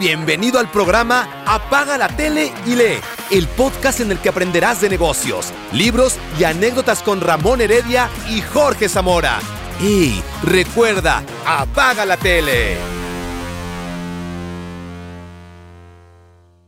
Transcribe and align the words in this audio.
Bienvenido 0.00 0.60
al 0.60 0.70
programa 0.70 1.28
Apaga 1.44 1.98
la 1.98 2.06
tele 2.06 2.52
y 2.64 2.76
lee, 2.76 3.00
el 3.32 3.48
podcast 3.48 3.98
en 3.98 4.12
el 4.12 4.18
que 4.20 4.28
aprenderás 4.28 4.80
de 4.80 4.88
negocios, 4.88 5.52
libros 5.72 6.16
y 6.38 6.44
anécdotas 6.44 7.02
con 7.02 7.20
Ramón 7.20 7.60
Heredia 7.60 8.08
y 8.30 8.40
Jorge 8.40 8.88
Zamora. 8.88 9.40
Y 9.82 10.22
recuerda, 10.44 11.24
apaga 11.44 12.06
la 12.06 12.16
tele. 12.16 12.76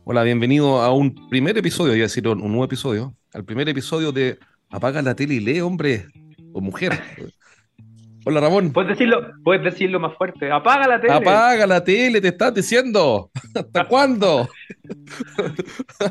Hola, 0.03 0.23
bienvenido 0.23 0.81
a 0.81 0.93
un 0.93 1.29
primer 1.29 1.57
episodio, 1.57 1.95
iba 1.95 2.03
a 2.03 2.07
decir 2.09 2.27
un 2.27 2.41
nuevo 2.41 2.65
episodio, 2.65 3.15
al 3.33 3.45
primer 3.45 3.69
episodio 3.69 4.11
de 4.11 4.39
Apaga 4.69 5.01
la 5.01 5.15
tele 5.15 5.35
y 5.35 5.39
lee, 5.39 5.61
hombre 5.61 6.07
o 6.51 6.59
mujer. 6.59 7.01
Hola 8.23 8.39
Ramón. 8.39 8.71
Puedes 8.71 8.89
decirlo, 8.89 9.31
puedes 9.43 9.63
decirlo 9.63 9.99
más 9.99 10.15
fuerte. 10.15 10.51
Apaga 10.51 10.87
la 10.87 11.01
tele. 11.01 11.13
Apaga 11.13 11.65
la 11.65 11.83
tele, 11.83 12.21
te 12.21 12.27
estás 12.27 12.53
diciendo. 12.53 13.31
¿Hasta 13.55 13.85
cuándo? 13.87 14.47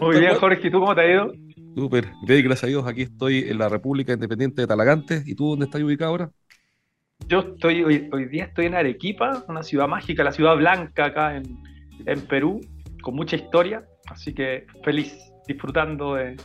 Muy 0.00 0.18
bien, 0.18 0.34
Jorge. 0.34 0.70
¿Tú 0.70 0.80
cómo 0.80 0.94
te 0.94 1.02
ha 1.02 1.12
ido? 1.12 1.32
Súper. 1.76 2.08
Gracias 2.26 2.64
a 2.64 2.66
Dios. 2.66 2.86
Aquí 2.86 3.02
estoy 3.02 3.48
en 3.48 3.58
la 3.58 3.68
República 3.68 4.12
Independiente 4.12 4.62
de 4.62 4.66
Talagante. 4.66 5.22
¿Y 5.24 5.36
tú 5.36 5.50
dónde 5.50 5.66
estás 5.66 5.80
ubicado 5.82 6.10
ahora? 6.10 6.30
Yo 7.28 7.40
estoy, 7.40 7.84
hoy, 7.84 8.24
día 8.28 8.44
estoy 8.44 8.66
en 8.66 8.74
Arequipa, 8.74 9.44
una 9.46 9.62
ciudad 9.62 9.86
mágica, 9.86 10.24
la 10.24 10.32
ciudad 10.32 10.56
blanca 10.56 11.04
acá 11.04 11.36
en, 11.36 11.62
en 12.06 12.20
Perú, 12.22 12.60
con 13.02 13.14
mucha 13.14 13.36
historia. 13.36 13.84
Así 14.06 14.34
que 14.34 14.66
feliz, 14.82 15.16
disfrutando 15.46 16.14
de, 16.14 16.36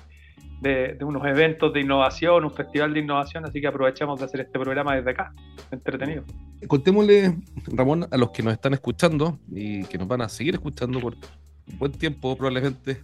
de, 0.65 0.97
unos 1.01 1.25
eventos 1.25 1.71
de 1.73 1.81
innovación, 1.81 2.43
un 2.43 2.51
festival 2.51 2.93
de 2.93 2.99
innovación, 3.01 3.45
así 3.45 3.61
que 3.61 3.67
aprovechamos 3.67 4.19
de 4.19 4.25
hacer 4.25 4.41
este 4.41 4.59
programa 4.59 4.95
desde 4.95 5.11
acá, 5.11 5.33
entretenido. 5.71 6.23
Contémosle, 6.67 7.35
Ramón, 7.67 8.07
a 8.09 8.17
los 8.17 8.31
que 8.31 8.41
nos 8.41 8.53
están 8.53 8.73
escuchando 8.73 9.39
y 9.51 9.83
que 9.85 9.97
nos 9.97 10.07
van 10.07 10.21
a 10.21 10.29
seguir 10.29 10.55
escuchando 10.55 10.99
por 10.99 11.13
un 11.13 11.77
buen 11.77 11.91
tiempo 11.91 12.35
probablemente, 12.35 12.97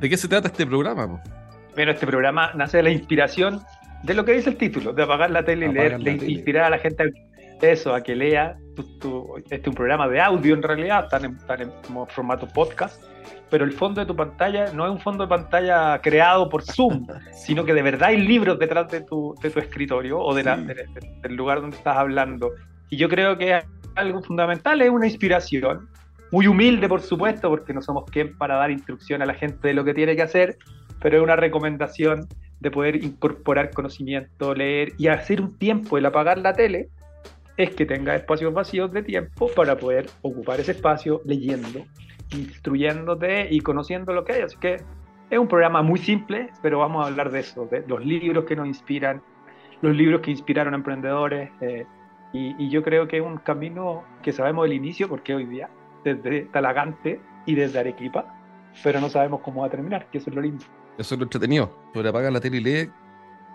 ¿de 0.00 0.08
qué 0.08 0.16
se 0.16 0.28
trata 0.28 0.48
este 0.48 0.66
programa? 0.66 1.22
Bueno, 1.74 1.92
este 1.92 2.06
programa 2.06 2.52
nace 2.54 2.78
de 2.78 2.82
la 2.82 2.90
inspiración 2.90 3.60
de 4.02 4.14
lo 4.14 4.24
que 4.24 4.32
dice 4.32 4.50
el 4.50 4.56
título, 4.56 4.92
de 4.92 5.02
apagar 5.02 5.30
la 5.30 5.44
tele 5.44 5.66
y 5.66 5.72
leer, 5.72 5.98
de 5.98 6.12
inspirar 6.30 6.64
a 6.64 6.70
la 6.70 6.78
gente 6.78 7.04
a 7.04 7.66
eso, 7.66 7.94
a 7.94 8.02
que 8.02 8.14
lea. 8.14 8.56
Este 8.82 9.56
es 9.56 9.66
un 9.66 9.74
programa 9.74 10.08
de 10.08 10.20
audio 10.20 10.54
en 10.54 10.62
realidad, 10.62 11.04
está 11.04 11.18
en, 11.18 11.38
en 11.60 12.06
formato 12.08 12.46
podcast 12.48 13.02
pero 13.50 13.64
el 13.64 13.72
fondo 13.72 14.00
de 14.00 14.06
tu 14.06 14.16
pantalla 14.16 14.72
no 14.72 14.84
es 14.84 14.90
un 14.90 14.98
fondo 14.98 15.24
de 15.24 15.28
pantalla 15.28 16.00
creado 16.02 16.48
por 16.48 16.62
Zoom, 16.62 17.06
sino 17.32 17.64
que 17.64 17.74
de 17.74 17.82
verdad 17.82 18.08
hay 18.08 18.16
libros 18.16 18.58
detrás 18.58 18.90
de 18.90 19.02
tu, 19.02 19.34
de 19.40 19.50
tu 19.50 19.60
escritorio 19.60 20.18
o 20.18 20.34
de 20.34 20.42
del 21.22 21.36
lugar 21.36 21.60
donde 21.60 21.76
estás 21.76 21.96
hablando. 21.96 22.50
Y 22.90 22.96
yo 22.96 23.08
creo 23.08 23.38
que 23.38 23.60
algo 23.94 24.22
fundamental 24.22 24.82
es 24.82 24.90
una 24.90 25.06
inspiración, 25.06 25.88
muy 26.32 26.48
humilde 26.48 26.88
por 26.88 27.00
supuesto, 27.00 27.48
porque 27.48 27.72
no 27.72 27.80
somos 27.80 28.04
quien 28.10 28.36
para 28.36 28.56
dar 28.56 28.72
instrucción 28.72 29.22
a 29.22 29.26
la 29.26 29.34
gente 29.34 29.68
de 29.68 29.74
lo 29.74 29.84
que 29.84 29.94
tiene 29.94 30.16
que 30.16 30.22
hacer, 30.22 30.56
pero 31.00 31.18
es 31.18 31.22
una 31.22 31.36
recomendación 31.36 32.26
de 32.58 32.70
poder 32.70 33.04
incorporar 33.04 33.70
conocimiento, 33.70 34.54
leer 34.54 34.94
y 34.98 35.08
hacer 35.08 35.40
un 35.40 35.56
tiempo, 35.58 35.98
el 35.98 36.06
apagar 36.06 36.38
la 36.38 36.54
tele, 36.54 36.88
es 37.56 37.74
que 37.74 37.86
tenga 37.86 38.14
espacios 38.16 38.52
vacíos 38.52 38.92
de 38.92 39.02
tiempo 39.02 39.48
para 39.54 39.76
poder 39.76 40.06
ocupar 40.22 40.60
ese 40.60 40.72
espacio 40.72 41.22
leyendo 41.24 41.84
instruyéndote 42.32 43.48
y 43.50 43.60
conociendo 43.60 44.12
lo 44.12 44.24
que 44.24 44.32
hay. 44.34 44.42
Así 44.42 44.56
que 44.58 44.80
es 45.30 45.38
un 45.38 45.48
programa 45.48 45.82
muy 45.82 45.98
simple, 45.98 46.50
pero 46.62 46.78
vamos 46.78 47.04
a 47.04 47.08
hablar 47.08 47.30
de 47.30 47.40
eso, 47.40 47.66
de 47.66 47.84
los 47.86 48.04
libros 48.04 48.44
que 48.44 48.56
nos 48.56 48.66
inspiran, 48.66 49.22
los 49.82 49.94
libros 49.96 50.20
que 50.20 50.30
inspiraron 50.30 50.74
a 50.74 50.76
emprendedores. 50.76 51.50
Eh, 51.60 51.86
y, 52.32 52.68
yo 52.68 52.82
creo 52.82 53.06
que 53.06 53.18
es 53.18 53.22
un 53.22 53.38
camino 53.38 54.02
que 54.22 54.32
sabemos 54.32 54.64
del 54.64 54.72
inicio, 54.72 55.08
porque 55.08 55.34
hoy 55.34 55.46
día, 55.46 55.70
desde 56.02 56.42
Talagante 56.46 57.20
y 57.46 57.54
desde 57.54 57.78
Arequipa, 57.78 58.34
pero 58.82 59.00
no 59.00 59.08
sabemos 59.08 59.40
cómo 59.40 59.60
va 59.60 59.68
a 59.68 59.70
terminar, 59.70 60.10
que 60.10 60.18
eso 60.18 60.30
es 60.30 60.36
lo 60.36 60.42
lindo. 60.42 60.64
Eso 60.98 61.14
es 61.14 61.18
lo 61.18 61.24
entretenido. 61.24 61.70
Sobre 61.92 62.30
la 62.30 62.40
tele 62.40 62.56
y 62.56 62.60
lee, 62.60 62.90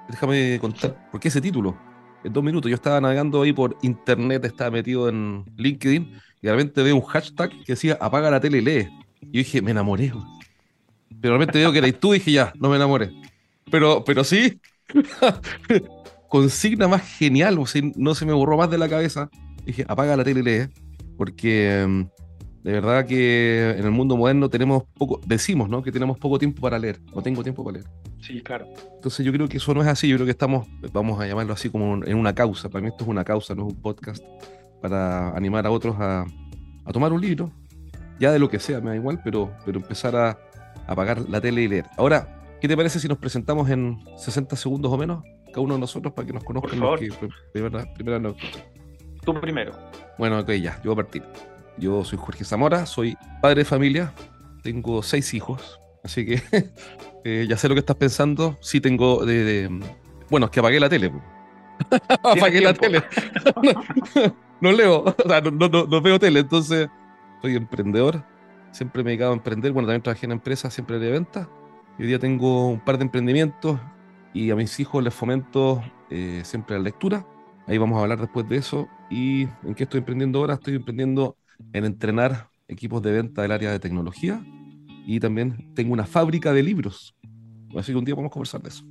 déjame 0.07 0.57
contar, 0.61 0.95
¿por 1.11 1.19
qué 1.19 1.27
ese 1.27 1.41
título? 1.41 1.75
En 2.23 2.33
dos 2.33 2.43
minutos, 2.43 2.69
yo 2.69 2.75
estaba 2.75 2.99
navegando 2.99 3.41
ahí 3.41 3.53
por 3.53 3.77
internet, 3.81 4.43
estaba 4.45 4.71
metido 4.71 5.07
en 5.07 5.45
LinkedIn 5.57 6.11
y 6.41 6.47
de 6.47 6.51
repente 6.51 6.83
veo 6.83 6.95
un 6.95 7.01
hashtag 7.01 7.49
que 7.49 7.73
decía 7.73 7.97
apaga 7.99 8.29
la 8.29 8.39
tele 8.39 8.57
y 8.57 8.61
lee. 8.61 8.89
Y 9.21 9.25
yo 9.25 9.39
dije, 9.39 9.61
me 9.61 9.71
enamoré. 9.71 10.11
Pero 11.21 11.33
de 11.33 11.39
repente 11.39 11.59
veo 11.59 11.71
que 11.71 11.77
eres 11.79 11.99
tú 11.99 12.13
y 12.13 12.19
dije, 12.19 12.31
ya, 12.31 12.53
no 12.59 12.69
me 12.69 12.75
enamoré. 12.75 13.11
Pero, 13.71 14.03
pero 14.03 14.23
sí, 14.23 14.59
consigna 16.29 16.87
más 16.87 17.03
genial, 17.03 17.57
o 17.59 17.65
sea, 17.65 17.81
no 17.95 18.15
se 18.15 18.25
me 18.25 18.33
borró 18.33 18.57
más 18.57 18.69
de 18.69 18.77
la 18.77 18.89
cabeza. 18.89 19.29
Dije, 19.65 19.85
apaga 19.87 20.17
la 20.17 20.23
tele 20.23 20.39
y 20.39 20.43
lee. 20.43 20.69
Porque 21.17 21.85
mm, 21.87 22.03
de 22.63 22.71
verdad 22.73 23.05
que 23.05 23.75
en 23.77 23.85
el 23.85 23.91
mundo 23.91 24.17
moderno 24.17 24.49
tenemos 24.49 24.83
poco, 24.97 25.21
decimos, 25.25 25.69
¿no? 25.69 25.81
Que 25.81 25.91
tenemos 25.91 26.17
poco 26.17 26.37
tiempo 26.37 26.61
para 26.61 26.77
leer. 26.77 26.99
No 27.15 27.21
tengo 27.21 27.41
tiempo 27.41 27.63
para 27.63 27.77
leer. 27.77 27.89
Sí, 28.19 28.41
claro. 28.41 28.67
Entonces 28.95 29.25
yo 29.25 29.31
creo 29.31 29.47
que 29.47 29.57
eso 29.57 29.73
no 29.73 29.81
es 29.81 29.87
así. 29.87 30.09
Yo 30.09 30.17
creo 30.17 30.25
que 30.25 30.31
estamos, 30.31 30.67
vamos 30.91 31.19
a 31.21 31.25
llamarlo 31.25 31.53
así 31.53 31.69
como 31.69 32.03
en 32.03 32.17
una 32.17 32.35
causa. 32.35 32.69
Para 32.69 32.81
mí 32.81 32.89
esto 32.89 33.05
es 33.05 33.09
una 33.09 33.23
causa, 33.23 33.55
no 33.55 33.67
es 33.67 33.73
un 33.73 33.81
podcast 33.81 34.23
para 34.81 35.35
animar 35.35 35.65
a 35.65 35.71
otros 35.71 35.95
a, 35.99 36.25
tomar 36.91 37.13
un 37.13 37.21
libro, 37.21 37.51
ya 38.19 38.31
de 38.31 38.39
lo 38.39 38.49
que 38.49 38.59
sea, 38.59 38.81
me 38.81 38.89
da 38.89 38.95
igual, 38.95 39.21
pero, 39.23 39.53
pero 39.63 39.79
empezar 39.79 40.15
a 40.15 40.39
apagar 40.87 41.29
la 41.29 41.39
tele 41.39 41.61
y 41.61 41.67
leer. 41.67 41.85
Ahora, 41.97 42.41
¿qué 42.59 42.67
te 42.67 42.75
parece 42.75 42.99
si 42.99 43.07
nos 43.07 43.19
presentamos 43.19 43.69
en 43.69 43.99
60 44.17 44.55
segundos 44.55 44.91
o 44.91 44.97
menos, 44.97 45.23
cada 45.47 45.61
uno 45.61 45.75
de 45.75 45.81
nosotros, 45.81 46.13
para 46.13 46.25
que 46.25 46.33
nos 46.33 46.43
conozcan 46.43 46.79
los 46.79 46.99
que 46.99 47.11
primera, 47.53 48.19
no. 48.19 48.35
Tú 49.23 49.39
primero. 49.39 49.73
Bueno, 50.17 50.39
ok, 50.39 50.51
ya, 50.53 50.81
yo 50.83 50.93
voy 50.93 50.93
a 50.93 51.05
partir. 51.05 51.23
Yo 51.77 52.03
soy 52.03 52.17
Jorge 52.17 52.43
Zamora, 52.43 52.85
soy 52.85 53.17
padre 53.41 53.59
de 53.59 53.65
familia, 53.65 54.13
tengo 54.63 55.01
seis 55.03 55.33
hijos, 55.33 55.79
así 56.03 56.25
que 56.25 56.41
eh, 57.23 57.45
ya 57.49 57.57
sé 57.57 57.67
lo 57.67 57.75
que 57.75 57.79
estás 57.79 57.95
pensando. 57.95 58.57
Sí 58.61 58.81
tengo 58.81 59.25
de, 59.25 59.69
Bueno, 60.29 60.47
es 60.47 60.51
que 60.51 60.59
apagué 60.59 60.79
la 60.79 60.89
tele. 60.89 61.11
apagué 62.23 62.61
la 62.61 62.73
tele. 62.73 63.03
no 64.61 64.71
leo, 64.71 65.03
o 65.05 65.27
sea, 65.27 65.41
no, 65.41 65.51
no, 65.51 65.85
no, 65.85 66.01
veo 66.01 66.19
tele, 66.19 66.41
entonces 66.41 66.89
soy 67.41 67.55
emprendedor, 67.55 68.23
siempre 68.71 69.03
me 69.03 69.09
he 69.09 69.11
dedicado 69.11 69.31
a 69.31 69.35
emprender, 69.35 69.71
bueno, 69.71 69.87
también 69.87 70.01
trabajé 70.01 70.25
en 70.25 70.33
empresas, 70.33 70.73
siempre 70.73 70.99
de 70.99 71.11
venta, 71.11 71.49
hoy 71.97 72.07
día 72.07 72.19
tengo 72.19 72.67
un 72.67 72.79
par 72.79 72.97
de 72.97 73.05
emprendimientos 73.05 73.79
y 74.33 74.51
a 74.51 74.55
mis 74.55 74.79
hijos 74.79 75.03
les 75.03 75.13
fomento 75.13 75.81
eh, 76.09 76.41
siempre 76.43 76.77
la 76.77 76.83
lectura, 76.83 77.25
ahí 77.67 77.77
vamos 77.77 77.97
a 77.97 78.01
hablar 78.01 78.19
después 78.19 78.47
de 78.49 78.57
eso, 78.57 78.87
y 79.09 79.43
en 79.63 79.75
qué 79.75 79.83
estoy 79.83 79.99
emprendiendo 79.99 80.39
ahora, 80.39 80.55
estoy 80.55 80.75
emprendiendo 80.75 81.37
en 81.73 81.85
entrenar 81.85 82.47
equipos 82.67 83.01
de 83.01 83.11
venta 83.11 83.41
del 83.41 83.51
área 83.51 83.71
de 83.71 83.79
tecnología 83.79 84.41
y 85.05 85.19
también 85.19 85.73
tengo 85.75 85.93
una 85.93 86.05
fábrica 86.05 86.53
de 86.53 86.63
libros, 86.63 87.15
así 87.75 87.91
que 87.91 87.97
un 87.97 88.05
día 88.05 88.15
vamos 88.15 88.29
a 88.29 88.33
conversar 88.33 88.61
de 88.61 88.69
eso. 88.69 88.85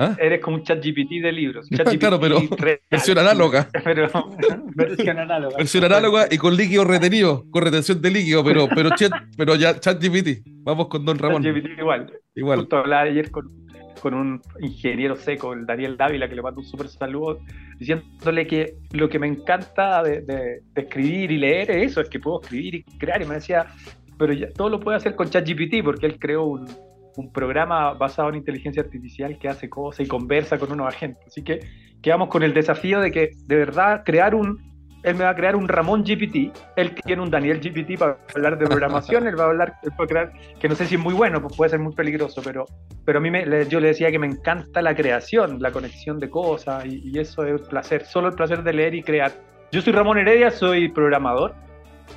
¿Ah? 0.00 0.16
Eres 0.20 0.40
como 0.40 0.58
un 0.58 0.62
chat 0.62 0.78
GPT 0.78 1.20
de 1.20 1.32
libros. 1.32 1.66
claro, 1.98 2.20
pero 2.20 2.40
versión 2.88 3.18
análoga. 3.18 3.68
pero, 3.84 4.08
versión 4.76 5.18
análoga. 5.18 5.56
Versión 5.56 5.84
análoga 5.84 6.28
y 6.30 6.38
con 6.38 6.56
líquido 6.56 6.84
retenido, 6.84 7.44
con 7.50 7.64
retención 7.64 8.00
de 8.00 8.10
líquido, 8.12 8.44
pero, 8.44 8.68
pero, 8.72 8.90
chat, 8.94 9.10
pero 9.36 9.56
ya 9.56 9.78
chat 9.80 10.00
GPT. 10.00 10.46
Vamos 10.62 10.86
con 10.86 11.04
Don 11.04 11.18
Ramón. 11.18 11.42
Chat 11.42 11.52
GPT 11.52 11.80
igual. 11.80 12.12
Igual. 12.36 12.60
Justo 12.60 12.76
hablaba 12.76 13.02
ayer 13.02 13.28
con, 13.32 13.50
con 13.98 14.14
un 14.14 14.40
ingeniero 14.60 15.16
seco, 15.16 15.52
el 15.52 15.66
Daniel 15.66 15.96
Dávila, 15.96 16.28
que 16.28 16.34
le 16.34 16.42
mando 16.42 16.60
un 16.60 16.66
súper 16.66 16.88
saludo, 16.88 17.40
diciéndole 17.78 18.46
que 18.46 18.76
lo 18.92 19.08
que 19.08 19.18
me 19.18 19.26
encanta 19.26 20.02
de, 20.02 20.62
escribir 20.74 21.30
y 21.32 21.38
leer 21.38 21.70
es 21.70 21.92
eso, 21.92 22.00
es 22.00 22.08
que 22.08 22.20
puedo 22.20 22.40
escribir 22.40 22.74
y 22.76 22.82
crear. 22.98 23.22
Y 23.22 23.26
me 23.26 23.34
decía, 23.34 23.66
pero 24.18 24.32
ya, 24.32 24.48
todo 24.50 24.68
lo 24.68 24.80
puede 24.80 24.96
hacer 24.96 25.14
con 25.14 25.28
ChatGPT 25.28 25.82
porque 25.84 26.06
él 26.06 26.18
creó 26.18 26.44
un, 26.44 26.66
un 27.16 27.32
programa 27.32 27.94
basado 27.94 28.28
en 28.28 28.36
inteligencia 28.36 28.82
artificial 28.82 29.38
que 29.38 29.48
hace 29.48 29.68
cosas 29.68 30.06
y 30.06 30.08
conversa 30.08 30.58
con 30.58 30.72
unos 30.72 30.88
agentes. 30.88 31.26
Así 31.26 31.42
que 31.42 31.60
quedamos 32.00 32.28
con 32.28 32.42
el 32.42 32.54
desafío 32.54 33.00
de 33.00 33.10
que 33.10 33.30
de 33.46 33.56
verdad 33.56 34.02
crear 34.04 34.34
un, 34.34 34.58
él 35.08 35.16
me 35.16 35.24
va 35.24 35.30
a 35.30 35.34
crear 35.34 35.56
un 35.56 35.68
Ramón 35.68 36.02
GPT, 36.02 36.52
él 36.76 36.94
tiene 37.04 37.22
un 37.22 37.30
Daniel 37.30 37.60
GPT 37.60 37.98
para 37.98 38.18
hablar 38.34 38.58
de 38.58 38.66
programación, 38.66 39.26
él 39.26 39.38
va 39.38 39.44
a 39.44 39.46
hablar, 39.48 39.74
él 39.82 39.90
puede 39.96 40.08
crear, 40.08 40.32
que 40.58 40.68
no 40.68 40.74
sé 40.74 40.86
si 40.86 40.96
es 40.96 41.00
muy 41.00 41.14
bueno, 41.14 41.40
pues 41.40 41.56
puede 41.56 41.70
ser 41.70 41.80
muy 41.80 41.94
peligroso, 41.94 42.40
pero, 42.44 42.66
pero 43.04 43.18
a 43.18 43.20
mí 43.20 43.30
me, 43.30 43.66
yo 43.68 43.80
le 43.80 43.88
decía 43.88 44.10
que 44.10 44.18
me 44.18 44.26
encanta 44.26 44.82
la 44.82 44.94
creación, 44.94 45.60
la 45.60 45.72
conexión 45.72 46.18
de 46.18 46.30
cosas, 46.30 46.84
y, 46.86 47.00
y 47.04 47.18
eso 47.18 47.44
es 47.44 47.60
un 47.60 47.68
placer, 47.68 48.04
solo 48.04 48.28
el 48.28 48.34
placer 48.34 48.62
de 48.62 48.72
leer 48.72 48.94
y 48.94 49.02
crear. 49.02 49.32
Yo 49.72 49.82
soy 49.82 49.92
Ramón 49.92 50.18
Heredia, 50.18 50.50
soy 50.50 50.88
programador, 50.88 51.54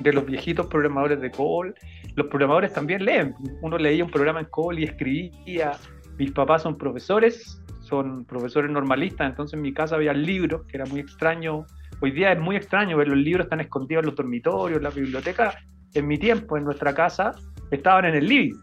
de 0.00 0.12
los 0.12 0.24
viejitos 0.24 0.66
programadores 0.66 1.20
de 1.20 1.30
COBOL, 1.30 1.74
los 2.14 2.26
programadores 2.26 2.72
también 2.72 3.04
leen. 3.04 3.34
Uno 3.60 3.78
leía 3.78 4.04
un 4.04 4.10
programa 4.10 4.40
en 4.40 4.46
COBOL 4.46 4.78
y 4.78 4.84
escribía. 4.84 5.72
Mis 6.18 6.32
papás 6.32 6.62
son 6.62 6.76
profesores, 6.76 7.62
son 7.80 8.24
profesores 8.24 8.70
normalistas, 8.70 9.30
entonces 9.30 9.54
en 9.54 9.62
mi 9.62 9.72
casa 9.72 9.96
había 9.96 10.12
libros, 10.12 10.62
que 10.66 10.76
era 10.76 10.86
muy 10.86 11.00
extraño. 11.00 11.66
Hoy 12.04 12.10
día 12.10 12.32
es 12.32 12.40
muy 12.40 12.56
extraño 12.56 12.96
ver 12.96 13.06
los 13.06 13.16
libros 13.16 13.44
están 13.44 13.60
escondidos 13.60 14.02
en 14.02 14.06
los 14.06 14.16
dormitorios, 14.16 14.78
en 14.78 14.82
la 14.82 14.90
biblioteca. 14.90 15.56
En 15.94 16.08
mi 16.08 16.18
tiempo, 16.18 16.56
en 16.56 16.64
nuestra 16.64 16.92
casa, 16.92 17.30
estaban 17.70 18.06
en 18.06 18.16
el 18.16 18.26
living. 18.26 18.56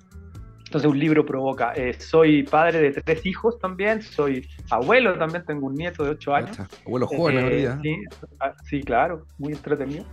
Entonces 0.65 0.91
un 0.91 0.99
libro 0.99 1.25
provoca. 1.25 1.71
Eh, 1.73 1.93
soy 1.93 2.43
padre 2.43 2.81
de 2.81 3.01
tres 3.01 3.25
hijos 3.25 3.57
también, 3.57 4.01
soy 4.01 4.45
abuelo 4.69 5.17
también, 5.17 5.45
tengo 5.45 5.67
un 5.67 5.75
nieto 5.75 6.03
de 6.03 6.09
ocho 6.09 6.35
años. 6.35 6.59
Abuelo 6.85 7.07
joven, 7.07 7.39
eh, 7.49 7.77
sí, 7.81 8.03
ah, 8.41 8.53
sí, 8.65 8.83
claro, 8.83 9.25
muy 9.37 9.53
entretenido 9.53 10.05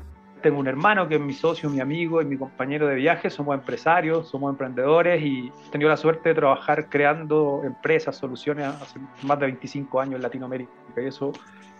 tengo 0.42 0.60
un 0.60 0.68
hermano 0.68 1.08
que 1.08 1.16
es 1.16 1.20
mi 1.20 1.32
socio, 1.32 1.68
mi 1.68 1.80
amigo 1.80 2.22
y 2.22 2.24
mi 2.24 2.36
compañero 2.36 2.86
de 2.86 2.94
viaje. 2.94 3.30
Somos 3.30 3.56
empresarios, 3.56 4.28
somos 4.28 4.52
emprendedores 4.52 5.20
y 5.20 5.48
he 5.66 5.70
tenido 5.72 5.90
la 5.90 5.96
suerte 5.96 6.28
de 6.28 6.34
trabajar 6.36 6.88
creando 6.88 7.62
empresas, 7.64 8.16
soluciones 8.16 8.66
hace 8.66 9.00
más 9.24 9.40
de 9.40 9.46
25 9.46 10.00
años 10.00 10.14
en 10.14 10.22
Latinoamérica 10.22 10.70
y 10.96 11.00
eso 11.00 11.32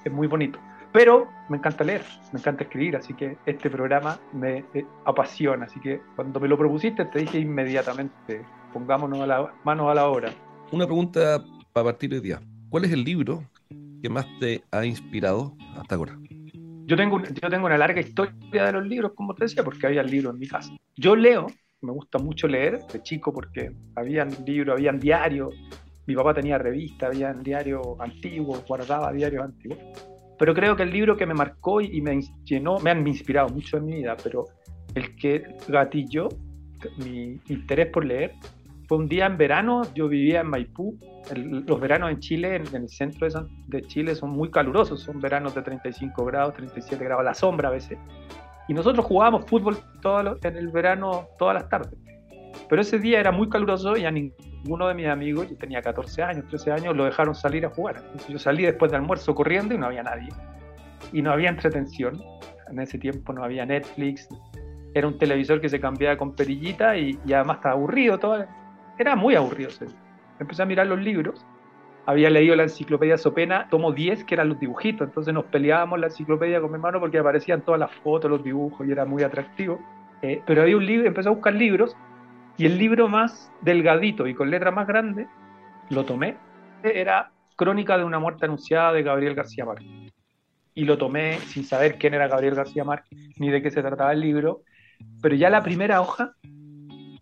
es 0.04 0.12
muy 0.12 0.26
bonito. 0.26 0.58
Pero 0.92 1.28
me 1.48 1.58
encanta 1.58 1.84
leer, 1.84 2.02
me 2.32 2.40
encanta 2.40 2.64
escribir, 2.64 2.96
así 2.96 3.14
que 3.14 3.36
este 3.46 3.70
programa 3.70 4.18
me 4.32 4.64
eh, 4.74 4.84
apasiona. 5.04 5.66
Así 5.66 5.78
que 5.80 6.00
cuando 6.14 6.40
me 6.40 6.48
lo 6.48 6.56
propusiste 6.56 7.04
te 7.06 7.20
dije 7.20 7.38
inmediatamente, 7.38 8.44
pongámonos 8.72 9.20
a 9.20 9.26
la, 9.26 9.54
manos 9.64 9.90
a 9.90 9.94
la 9.94 10.06
obra. 10.06 10.32
Una 10.72 10.86
pregunta 10.86 11.44
para 11.72 11.84
partir 11.84 12.10
de 12.10 12.20
día. 12.20 12.40
¿Cuál 12.68 12.84
es 12.84 12.92
el 12.92 13.04
libro 13.04 13.44
que 14.02 14.08
más 14.08 14.26
te 14.40 14.62
ha 14.70 14.84
inspirado 14.84 15.54
hasta 15.76 15.94
ahora? 15.94 16.18
Yo 16.86 16.96
tengo, 16.96 17.20
yo 17.22 17.50
tengo 17.50 17.66
una 17.66 17.78
larga 17.78 18.00
historia 18.00 18.64
de 18.66 18.72
los 18.72 18.86
libros, 18.86 19.12
como 19.14 19.34
te 19.34 19.44
decía, 19.44 19.64
porque 19.64 19.86
había 19.86 20.02
libros 20.02 20.34
en 20.34 20.40
mi 20.40 20.46
casa. 20.46 20.72
Yo 20.94 21.16
leo, 21.16 21.48
me 21.80 21.92
gusta 21.92 22.18
mucho 22.18 22.46
leer 22.48 22.80
de 22.92 23.02
chico 23.02 23.32
porque 23.32 23.72
habían 23.94 24.30
libros, 24.46 24.76
habían 24.76 24.98
diarios. 24.98 25.54
Mi 26.06 26.14
papá 26.14 26.34
tenía 26.34 26.58
revistas, 26.58 27.10
habían 27.10 27.42
diarios 27.42 27.84
antiguos, 27.98 28.64
guardaba 28.66 29.12
diarios 29.12 29.44
antiguos. 29.44 29.78
Pero 30.38 30.54
creo 30.54 30.76
que 30.76 30.82
el 30.82 30.90
libro 30.90 31.16
que 31.16 31.26
me 31.26 31.34
marcó 31.34 31.80
y 31.80 32.00
me 32.00 32.20
llenó, 32.44 32.78
me 32.80 32.90
han 32.90 33.06
inspirado 33.06 33.48
mucho 33.48 33.78
en 33.78 33.86
mi 33.86 33.96
vida, 33.96 34.16
pero 34.22 34.44
el 34.94 35.16
que 35.16 35.56
gatilló 35.68 36.28
mi 36.98 37.40
interés 37.48 37.86
por 37.88 38.04
leer 38.04 38.34
fue 38.88 38.98
un 38.98 39.08
día 39.08 39.26
en 39.26 39.36
verano, 39.36 39.82
yo 39.94 40.08
vivía 40.08 40.40
en 40.40 40.48
Maipú, 40.48 40.96
los 41.34 41.80
veranos 41.80 42.10
en 42.10 42.20
Chile, 42.20 42.56
en, 42.56 42.82
el 42.82 42.88
centro 42.88 43.26
de, 43.66 43.82
Chile, 43.82 44.14
son 44.14 44.30
muy 44.30 44.48
calurosos, 44.50 45.02
son 45.02 45.20
veranos 45.20 45.54
de 45.56 45.62
35 45.62 46.24
grados, 46.24 46.54
37 46.54 47.04
grados 47.04 47.20
a 47.22 47.24
la 47.24 47.34
sombra 47.34 47.68
a 47.68 47.72
veces. 47.72 47.98
Y 48.68 48.74
nosotros 48.74 49.04
jugábamos 49.04 49.44
fútbol 49.46 49.76
todo 50.02 50.38
en 50.40 50.56
el 50.56 50.68
verano 50.68 51.28
todas 51.36 51.54
las 51.54 51.68
tardes. 51.68 51.98
Pero 52.68 52.82
ese 52.82 52.98
día 52.98 53.18
era 53.18 53.32
muy 53.32 53.48
caluroso 53.48 53.96
y 53.96 54.04
a 54.04 54.12
ninguno 54.66 54.88
de 54.88 54.94
mis 54.94 55.06
amigos, 55.06 55.48
yo 55.48 55.56
tenía 55.56 55.80
14 55.80 56.24
años, 56.24 56.44
13 56.48 56.72
años, 56.72 56.96
lo 56.96 57.04
dejaron 57.04 57.36
salir 57.36 57.64
a 57.64 57.70
jugar. 57.70 58.02
Yo 58.28 58.36
salí 58.36 58.64
después 58.64 58.90
del 58.90 59.00
almuerzo 59.00 59.32
corriendo 59.32 59.74
y 59.74 59.78
no 59.78 59.86
había 59.86 60.02
nadie. 60.02 60.28
Y 61.12 61.22
no 61.22 61.30
había 61.30 61.50
entretención. 61.50 62.20
En 62.68 62.80
ese 62.80 62.98
tiempo 62.98 63.32
no 63.32 63.44
había 63.44 63.64
Netflix. 63.64 64.28
Era 64.92 65.06
un 65.06 65.18
televisor 65.18 65.60
que 65.60 65.68
se 65.68 65.78
cambiaba 65.78 66.16
con 66.16 66.34
perillita 66.34 66.96
y, 66.96 67.16
y 67.24 67.32
además 67.32 67.58
estaba 67.58 67.76
aburrido. 67.76 68.18
Todo, 68.18 68.44
era 68.98 69.14
muy 69.14 69.36
aburrido. 69.36 69.70
Empecé 70.40 70.62
a 70.62 70.66
mirar 70.66 70.88
los 70.88 70.98
libros. 70.98 71.46
Había 72.04 72.28
leído 72.28 72.56
la 72.56 72.64
enciclopedia 72.64 73.16
Sopena, 73.18 73.68
tomo 73.70 73.92
10, 73.92 74.24
que 74.24 74.34
eran 74.34 74.48
los 74.48 74.58
dibujitos. 74.58 75.06
Entonces 75.06 75.32
nos 75.32 75.44
peleábamos 75.44 76.00
la 76.00 76.06
enciclopedia 76.08 76.60
con 76.60 76.70
mi 76.70 76.74
hermano 76.74 76.98
porque 76.98 77.18
aparecían 77.18 77.60
todas 77.60 77.78
las 77.78 77.92
fotos, 78.02 78.28
los 78.28 78.42
dibujos 78.42 78.84
y 78.84 78.90
era 78.90 79.04
muy 79.04 79.22
atractivo. 79.22 79.78
Eh, 80.22 80.42
pero 80.44 80.62
había 80.62 80.76
un 80.76 80.86
libro, 80.86 81.06
empecé 81.06 81.28
a 81.28 81.32
buscar 81.32 81.54
libros 81.54 81.96
y 82.58 82.66
el 82.66 82.78
libro 82.78 83.08
más 83.08 83.52
delgadito 83.62 84.26
y 84.26 84.34
con 84.34 84.50
letra 84.50 84.70
más 84.70 84.86
grande, 84.86 85.26
lo 85.90 86.04
tomé. 86.04 86.36
Era 86.82 87.30
Crónica 87.56 87.96
de 87.98 88.04
una 88.04 88.18
muerte 88.18 88.44
anunciada 88.44 88.92
de 88.92 89.02
Gabriel 89.02 89.34
García 89.34 89.64
Márquez. 89.64 90.12
Y 90.74 90.84
lo 90.84 90.98
tomé 90.98 91.38
sin 91.38 91.64
saber 91.64 91.96
quién 91.98 92.14
era 92.14 92.28
Gabriel 92.28 92.54
García 92.54 92.84
Márquez 92.84 93.18
ni 93.38 93.50
de 93.50 93.62
qué 93.62 93.70
se 93.70 93.82
trataba 93.82 94.12
el 94.12 94.20
libro. 94.20 94.62
Pero 95.22 95.34
ya 95.34 95.50
la 95.50 95.62
primera 95.62 96.00
hoja 96.00 96.32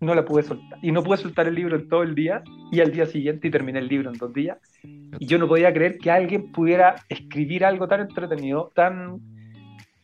no 0.00 0.14
la 0.14 0.24
pude 0.24 0.42
soltar. 0.42 0.78
Y 0.82 0.92
no 0.92 1.02
pude 1.02 1.18
soltar 1.18 1.48
el 1.48 1.54
libro 1.54 1.76
en 1.76 1.88
todo 1.88 2.02
el 2.02 2.14
día 2.14 2.42
y 2.70 2.80
al 2.80 2.92
día 2.92 3.06
siguiente 3.06 3.48
y 3.48 3.50
terminé 3.50 3.78
el 3.78 3.88
libro 3.88 4.10
en 4.10 4.18
dos 4.18 4.32
días. 4.32 4.58
Y 4.82 5.26
yo 5.26 5.38
no 5.38 5.48
podía 5.48 5.72
creer 5.72 5.98
que 5.98 6.10
alguien 6.10 6.52
pudiera 6.52 6.96
escribir 7.08 7.64
algo 7.64 7.88
tan 7.88 8.00
entretenido, 8.00 8.72
tan, 8.74 9.20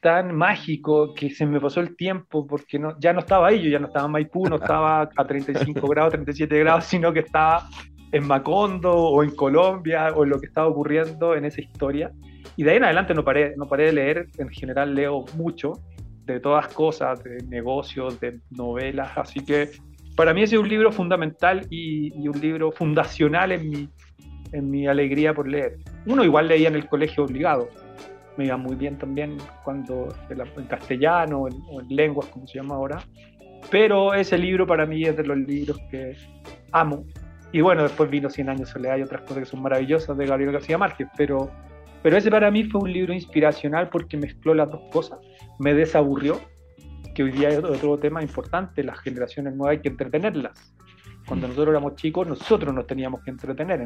tan 0.00 0.34
mágico, 0.34 1.14
que 1.14 1.30
se 1.30 1.46
me 1.46 1.60
pasó 1.60 1.80
el 1.80 1.96
tiempo 1.96 2.46
porque 2.46 2.78
no, 2.78 2.98
ya 2.98 3.12
no 3.12 3.20
estaba 3.20 3.48
ahí, 3.48 3.62
yo 3.62 3.70
ya 3.70 3.78
no 3.78 3.86
estaba 3.86 4.06
en 4.06 4.12
Maipú, 4.12 4.48
no 4.48 4.56
estaba 4.56 5.08
a 5.14 5.26
35 5.26 5.86
grados, 5.88 6.12
37 6.12 6.58
grados, 6.58 6.84
sino 6.84 7.12
que 7.12 7.20
estaba 7.20 7.68
en 8.12 8.26
Macondo 8.26 8.92
o 8.92 9.22
en 9.22 9.30
Colombia 9.30 10.08
o 10.14 10.24
en 10.24 10.30
lo 10.30 10.40
que 10.40 10.46
estaba 10.46 10.68
ocurriendo 10.68 11.34
en 11.34 11.44
esa 11.44 11.60
historia. 11.60 12.10
Y 12.56 12.64
de 12.64 12.70
ahí 12.70 12.76
en 12.78 12.84
adelante 12.84 13.14
no 13.14 13.24
paré, 13.24 13.54
no 13.56 13.66
paré 13.66 13.86
de 13.86 13.92
leer, 13.92 14.26
en 14.38 14.48
general 14.48 14.94
leo 14.94 15.24
mucho, 15.36 15.72
de 16.24 16.40
todas 16.40 16.68
cosas, 16.68 17.22
de 17.22 17.38
negocios, 17.48 18.18
de 18.20 18.40
novelas, 18.50 19.16
así 19.16 19.44
que 19.44 19.70
para 20.16 20.34
mí 20.34 20.42
ese 20.42 20.56
es 20.56 20.60
un 20.60 20.68
libro 20.68 20.92
fundamental 20.92 21.66
y, 21.70 22.28
un 22.28 22.40
libro 22.40 22.72
fundacional 22.72 23.52
en 23.52 23.70
mi, 23.70 23.88
en 24.52 24.70
mi 24.70 24.86
alegría 24.86 25.32
por 25.32 25.48
leer. 25.48 25.78
Uno 26.06 26.24
igual 26.24 26.48
leía 26.48 26.68
en 26.68 26.74
el 26.74 26.86
colegio 26.86 27.24
obligado, 27.24 27.68
me 28.40 28.46
iba 28.46 28.56
muy 28.56 28.74
bien 28.74 28.96
también 28.96 29.36
cuando 29.64 30.08
en 30.30 30.64
castellano 30.66 31.42
o 31.42 31.80
en 31.80 31.88
lenguas, 31.94 32.26
como 32.28 32.46
se 32.46 32.54
llama 32.54 32.74
ahora, 32.74 32.98
pero 33.70 34.14
ese 34.14 34.38
libro 34.38 34.66
para 34.66 34.86
mí 34.86 35.04
es 35.04 35.14
de 35.14 35.24
los 35.24 35.36
libros 35.36 35.78
que 35.90 36.16
amo. 36.72 37.04
Y 37.52 37.60
bueno, 37.60 37.82
después 37.82 38.08
vino 38.08 38.30
Cien 38.30 38.48
años 38.48 38.68
de 38.68 38.72
soledad 38.72 38.96
y 38.96 39.02
otras 39.02 39.22
cosas 39.22 39.38
que 39.40 39.44
son 39.44 39.60
maravillosas 39.60 40.16
de 40.16 40.24
Gabriel 40.24 40.52
García 40.52 40.78
Márquez, 40.78 41.06
pero, 41.18 41.50
pero 42.02 42.16
ese 42.16 42.30
para 42.30 42.50
mí 42.50 42.64
fue 42.64 42.80
un 42.80 42.90
libro 42.90 43.12
inspiracional 43.12 43.90
porque 43.90 44.16
mezcló 44.16 44.54
las 44.54 44.70
dos 44.70 44.80
cosas, 44.90 45.18
me 45.58 45.74
desaburrió 45.74 46.40
que 47.14 47.24
hoy 47.24 47.32
día 47.32 47.50
es 47.50 47.58
otro 47.58 47.98
tema 47.98 48.22
importante, 48.22 48.82
las 48.82 48.98
generaciones 49.00 49.54
nuevas 49.54 49.76
hay 49.76 49.82
que 49.82 49.88
entretenerlas. 49.88 50.74
Cuando 51.26 51.46
nosotros 51.46 51.72
éramos 51.72 51.96
chicos, 51.96 52.26
nosotros 52.26 52.72
nos 52.72 52.86
teníamos 52.86 53.22
que 53.22 53.30
entretener. 53.30 53.84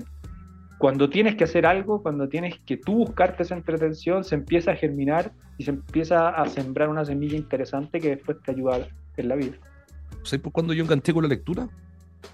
Cuando 0.79 1.09
tienes 1.09 1.37
que 1.37 1.45
hacer 1.45 1.67
algo, 1.67 2.03
cuando 2.03 2.29
tienes 2.29 2.59
que 2.61 2.77
tú 2.77 2.95
buscarte 2.95 3.43
esa 3.43 3.55
entretención, 3.55 4.25
se 4.25 4.35
empieza 4.35 4.73
a 4.73 4.77
germinar 4.77 5.33
y 5.57 5.65
se 5.65 5.71
empieza 5.71 6.29
a 6.29 6.49
sembrar 6.49 6.89
una 6.89 7.05
semilla 7.05 7.37
interesante 7.37 8.01
que 8.01 8.11
después 8.11 8.39
te 8.43 8.51
ayuda 8.51 8.89
en 9.17 9.29
la 9.29 9.37
vida. 9.37 9.57
¿Sabes 10.23 10.41
por 10.41 10.53
cuándo 10.53 10.73
yo 10.73 10.85
enganché 10.85 11.13
con 11.13 11.23
la 11.23 11.29
lectura? 11.29 11.69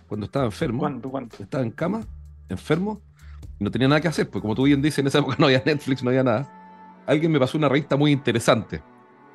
Cuando 0.08 0.26
estaba 0.26 0.46
enfermo. 0.46 0.78
¿Cuándo, 0.80 1.10
cuándo? 1.10 1.36
Estaba 1.38 1.62
en 1.62 1.70
cama, 1.70 2.02
enfermo, 2.48 3.02
y 3.58 3.64
no 3.64 3.70
tenía 3.70 3.88
nada 3.88 4.00
que 4.00 4.08
hacer, 4.08 4.28
pues 4.28 4.40
como 4.40 4.54
tú 4.54 4.64
bien 4.64 4.80
dices, 4.80 5.00
en 5.00 5.06
esa 5.06 5.18
época 5.18 5.36
no 5.38 5.46
había 5.46 5.62
Netflix, 5.64 6.02
no 6.02 6.10
había 6.10 6.24
nada. 6.24 7.02
Alguien 7.06 7.30
me 7.30 7.38
pasó 7.38 7.58
una 7.58 7.68
revista 7.68 7.96
muy 7.96 8.12
interesante 8.12 8.82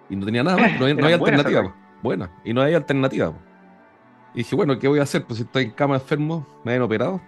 y 0.10 0.16
no 0.16 0.26
tenía 0.26 0.44
nada 0.44 0.58
más, 0.58 0.80
no, 0.80 0.86
hay, 1.06 1.14
alternativa. 1.14 1.76
Buena, 2.02 2.32
y 2.44 2.54
no 2.54 2.62
hay 2.62 2.74
alternativa. 2.74 3.34
Y 4.34 4.40
dije, 4.40 4.56
bueno, 4.56 4.78
¿qué 4.80 4.88
voy 4.88 5.00
a 5.00 5.04
hacer? 5.04 5.26
Pues 5.26 5.38
si 5.38 5.44
estoy 5.44 5.66
en 5.66 5.72
cama 5.72 5.96
enfermo, 5.96 6.46
me 6.64 6.72
habían 6.72 6.84
operado. 6.84 7.22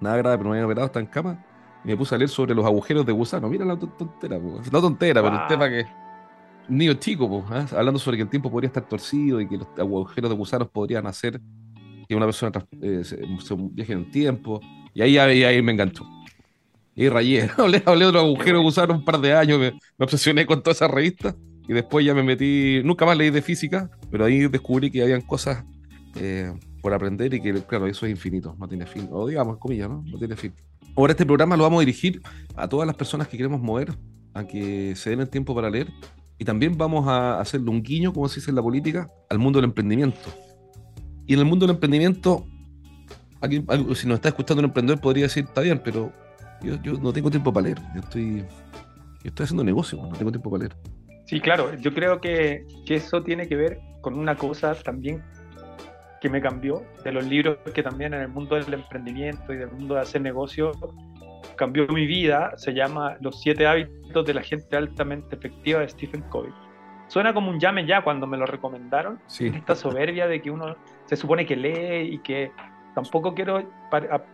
Nada 0.00 0.16
grave, 0.16 0.38
pero 0.38 0.50
me 0.50 0.56
habían 0.56 0.66
operado, 0.66 0.86
está 0.86 1.00
en 1.00 1.06
cama. 1.06 1.44
Y 1.84 1.88
me 1.88 1.96
puse 1.96 2.14
a 2.14 2.18
leer 2.18 2.28
sobre 2.28 2.54
los 2.54 2.64
agujeros 2.64 3.06
de 3.06 3.12
gusano. 3.12 3.48
Mira 3.48 3.64
la 3.64 3.78
tontera, 3.78 4.38
no 4.38 4.80
tontera, 4.80 5.22
pero 5.22 5.42
el 5.42 5.46
tema 5.46 5.68
que. 5.68 5.86
Un 6.68 6.76
niño 6.76 6.94
chico, 6.94 7.28
pues, 7.28 7.72
hablando 7.72 7.98
sobre 7.98 8.18
que 8.18 8.24
el 8.24 8.28
tiempo 8.28 8.50
podría 8.50 8.68
estar 8.68 8.86
torcido 8.86 9.40
y 9.40 9.48
que 9.48 9.56
los 9.56 9.68
agujeros 9.78 10.30
de 10.30 10.36
gusanos 10.36 10.68
podrían 10.68 11.06
hacer 11.06 11.40
que 12.06 12.14
una 12.14 12.26
persona 12.26 12.52
eh, 12.82 13.02
se, 13.04 13.16
viaje 13.72 13.92
en 13.94 14.00
el 14.00 14.10
tiempo. 14.10 14.60
Y 14.92 15.00
ahí, 15.00 15.16
ahí, 15.16 15.62
me 15.62 15.72
enganchó. 15.72 16.04
Y 16.94 17.08
rayé. 17.08 17.48
hablé, 17.56 17.82
hablé 17.86 18.06
de 18.06 18.12
los 18.12 18.22
agujeros 18.22 18.60
de 18.60 18.64
gusano 18.64 18.94
un 18.94 19.04
par 19.04 19.18
de 19.18 19.32
años. 19.32 19.58
Me, 19.58 19.72
me 19.72 20.04
obsesioné 20.04 20.44
con 20.44 20.62
toda 20.62 20.72
esa 20.72 20.88
revista. 20.88 21.34
Y 21.68 21.74
después 21.74 22.04
ya 22.04 22.14
me 22.14 22.22
metí, 22.22 22.80
nunca 22.82 23.04
más 23.04 23.16
leí 23.16 23.30
de 23.30 23.42
física, 23.42 23.90
pero 24.10 24.24
ahí 24.24 24.48
descubrí 24.48 24.90
que 24.90 25.02
habían 25.02 25.20
cosas 25.20 25.64
eh, 26.16 26.50
por 26.80 26.94
aprender 26.94 27.34
y 27.34 27.40
que, 27.40 27.52
claro, 27.62 27.86
eso 27.86 28.06
es 28.06 28.12
infinito, 28.12 28.56
no 28.58 28.68
tiene 28.68 28.86
fin. 28.86 29.08
O 29.10 29.26
digamos, 29.26 29.58
comillas, 29.58 29.88
¿no? 29.88 30.02
No 30.06 30.18
tiene 30.18 30.36
fin. 30.36 30.52
Ahora 30.96 31.12
este 31.12 31.26
programa 31.26 31.56
lo 31.56 31.64
vamos 31.64 31.78
a 31.78 31.80
dirigir 31.80 32.20
a 32.56 32.68
todas 32.68 32.86
las 32.86 32.96
personas 32.96 33.28
que 33.28 33.36
queremos 33.36 33.60
mover, 33.60 33.94
a 34.34 34.44
que 34.46 34.94
se 34.96 35.10
den 35.10 35.20
el 35.20 35.28
tiempo 35.28 35.54
para 35.54 35.70
leer. 35.70 35.88
Y 36.38 36.44
también 36.44 36.76
vamos 36.78 37.06
a 37.08 37.40
hacerle 37.40 37.70
un 37.70 37.82
guiño, 37.82 38.12
como 38.12 38.28
se 38.28 38.36
dice 38.36 38.50
en 38.50 38.56
la 38.56 38.62
política, 38.62 39.10
al 39.28 39.38
mundo 39.38 39.58
del 39.58 39.64
emprendimiento. 39.64 40.30
Y 41.26 41.34
en 41.34 41.40
el 41.40 41.44
mundo 41.44 41.66
del 41.66 41.74
emprendimiento, 41.74 42.46
aquí, 43.40 43.64
si 43.94 44.06
nos 44.06 44.16
está 44.16 44.28
escuchando 44.28 44.60
un 44.60 44.66
emprendedor 44.66 45.00
podría 45.00 45.24
decir, 45.24 45.44
está 45.44 45.60
bien, 45.60 45.80
pero 45.84 46.12
yo, 46.62 46.80
yo 46.82 46.94
no 46.94 47.12
tengo 47.12 47.30
tiempo 47.30 47.52
para 47.52 47.64
leer. 47.64 47.78
Yo 47.94 48.00
estoy, 48.00 48.38
yo 48.38 49.28
estoy 49.28 49.44
haciendo 49.44 49.64
negocio, 49.64 49.98
no 50.00 50.16
tengo 50.16 50.30
tiempo 50.30 50.50
para 50.50 50.64
leer. 50.64 50.76
Sí, 51.28 51.40
claro, 51.40 51.74
yo 51.74 51.92
creo 51.92 52.22
que, 52.22 52.66
eso 52.86 53.22
tiene 53.22 53.46
que 53.48 53.54
ver 53.54 53.80
con 54.00 54.18
una 54.18 54.34
cosa 54.34 54.74
también 54.74 55.22
que 56.20 56.28
me 56.28 56.40
cambió, 56.40 56.82
de 57.04 57.12
los 57.12 57.24
libros 57.24 57.58
que 57.74 57.82
también 57.82 58.14
en 58.14 58.22
el 58.22 58.28
mundo 58.28 58.56
del 58.56 58.72
emprendimiento 58.74 59.52
y 59.52 59.56
del 59.56 59.70
mundo 59.70 59.94
de 59.94 60.00
hacer 60.00 60.20
negocios 60.20 60.76
cambió 61.56 61.86
mi 61.88 62.06
vida, 62.06 62.52
se 62.56 62.72
llama 62.72 63.16
Los 63.20 63.40
siete 63.40 63.66
hábitos 63.66 64.24
de 64.24 64.34
la 64.34 64.42
gente 64.42 64.76
altamente 64.76 65.36
efectiva 65.36 65.80
de 65.80 65.88
Stephen 65.88 66.22
Covey. 66.22 66.52
Suena 67.08 67.32
como 67.32 67.50
un 67.50 67.58
llame 67.58 67.86
ya 67.86 68.02
cuando 68.02 68.26
me 68.26 68.36
lo 68.36 68.46
recomendaron, 68.46 69.18
sí. 69.26 69.46
esta 69.48 69.74
soberbia 69.74 70.26
de 70.26 70.42
que 70.42 70.50
uno 70.50 70.76
se 71.06 71.16
supone 71.16 71.46
que 71.46 71.56
lee 71.56 72.14
y 72.14 72.18
que 72.18 72.52
tampoco 72.94 73.34
quiero 73.34 73.62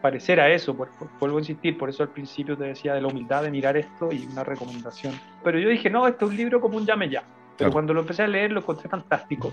parecer 0.01 0.41
a 0.41 0.51
eso, 0.51 0.75
vuelvo 1.21 1.37
a 1.37 1.41
insistir, 1.41 1.79
por 1.79 1.89
eso 1.89 2.03
al 2.03 2.09
principio 2.11 2.57
te 2.57 2.65
decía 2.65 2.95
de 2.95 3.01
la 3.01 3.09
humildad 3.09 3.43
de 3.43 3.51
mirar 3.51 3.77
esto 3.77 4.11
y 4.11 4.27
una 4.27 4.43
recomendación. 4.43 5.15
Pero 5.43 5.59
yo 5.59 5.69
dije, 5.69 5.89
no, 5.89 6.07
este 6.09 6.25
es 6.25 6.31
un 6.31 6.37
libro 6.37 6.61
como 6.61 6.77
un 6.77 6.87
llame 6.87 7.09
ya. 7.09 7.23
Pero 7.57 7.71
cuando 7.71 7.95
lo 7.95 8.01
empecé 8.01 8.25
a 8.25 8.27
leer 8.27 8.51
lo 8.51 8.61
encontré 8.61 8.89
fantástico. 8.89 9.53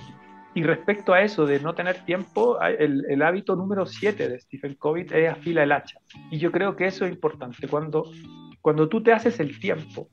Y 0.53 0.63
respecto 0.63 1.13
a 1.13 1.21
eso 1.21 1.45
de 1.45 1.59
no 1.59 1.73
tener 1.73 2.03
tiempo, 2.03 2.59
el, 2.61 3.21
hábito 3.21 3.55
número 3.55 3.85
7 3.85 4.27
de 4.27 4.39
Stephen 4.39 4.75
Covey 4.75 5.05
es 5.09 5.29
afila 5.29 5.63
el 5.63 5.71
hacha. 5.71 5.99
Y 6.29 6.39
yo 6.39 6.51
creo 6.51 6.75
que 6.75 6.87
eso 6.87 7.05
es 7.05 7.11
importante. 7.11 7.67
Cuando, 7.69 8.11
cuando 8.59 8.89
tú 8.89 9.01
te 9.01 9.13
haces 9.13 9.39
el 9.39 9.59
tiempo 9.59 10.09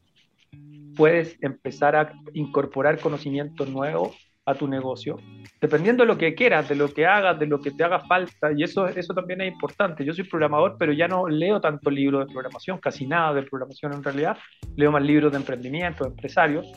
puedes 0.96 1.36
empezar 1.42 1.96
a 1.96 2.12
incorporar 2.34 2.98
conocimientos 2.98 3.68
nuevos 3.68 4.16
a 4.44 4.54
tu 4.54 4.66
negocio, 4.66 5.18
dependiendo 5.60 6.02
de 6.02 6.08
lo 6.08 6.16
que 6.16 6.34
quieras, 6.34 6.68
de 6.68 6.74
lo 6.74 6.88
que 6.88 7.06
hagas, 7.06 7.38
de 7.38 7.46
lo 7.46 7.60
que 7.60 7.70
te 7.70 7.84
haga 7.84 8.00
falta, 8.00 8.50
y 8.56 8.62
eso, 8.62 8.86
eso 8.86 9.12
también 9.12 9.42
es 9.42 9.52
importante. 9.52 10.04
Yo 10.04 10.14
soy 10.14 10.24
programador, 10.24 10.76
pero 10.78 10.92
ya 10.92 11.06
no 11.06 11.28
leo 11.28 11.60
tanto 11.60 11.90
libros 11.90 12.26
de 12.26 12.32
programación, 12.32 12.78
casi 12.78 13.06
nada 13.06 13.34
de 13.34 13.42
programación 13.42 13.92
en 13.92 14.02
realidad, 14.02 14.38
leo 14.74 14.90
más 14.90 15.02
libros 15.02 15.32
de 15.32 15.38
emprendimiento, 15.38 16.04
de 16.04 16.10
empresarios, 16.10 16.72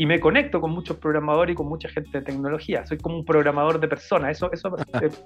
y 0.00 0.06
me 0.06 0.18
conecto 0.18 0.62
con 0.62 0.70
muchos 0.70 0.96
programadores 0.96 1.52
y 1.52 1.56
con 1.56 1.68
mucha 1.68 1.90
gente 1.90 2.20
de 2.20 2.24
tecnología. 2.24 2.86
Soy 2.86 2.96
como 2.96 3.18
un 3.18 3.24
programador 3.26 3.78
de 3.78 3.86
personas, 3.86 4.30
eso, 4.30 4.50
eso 4.50 4.74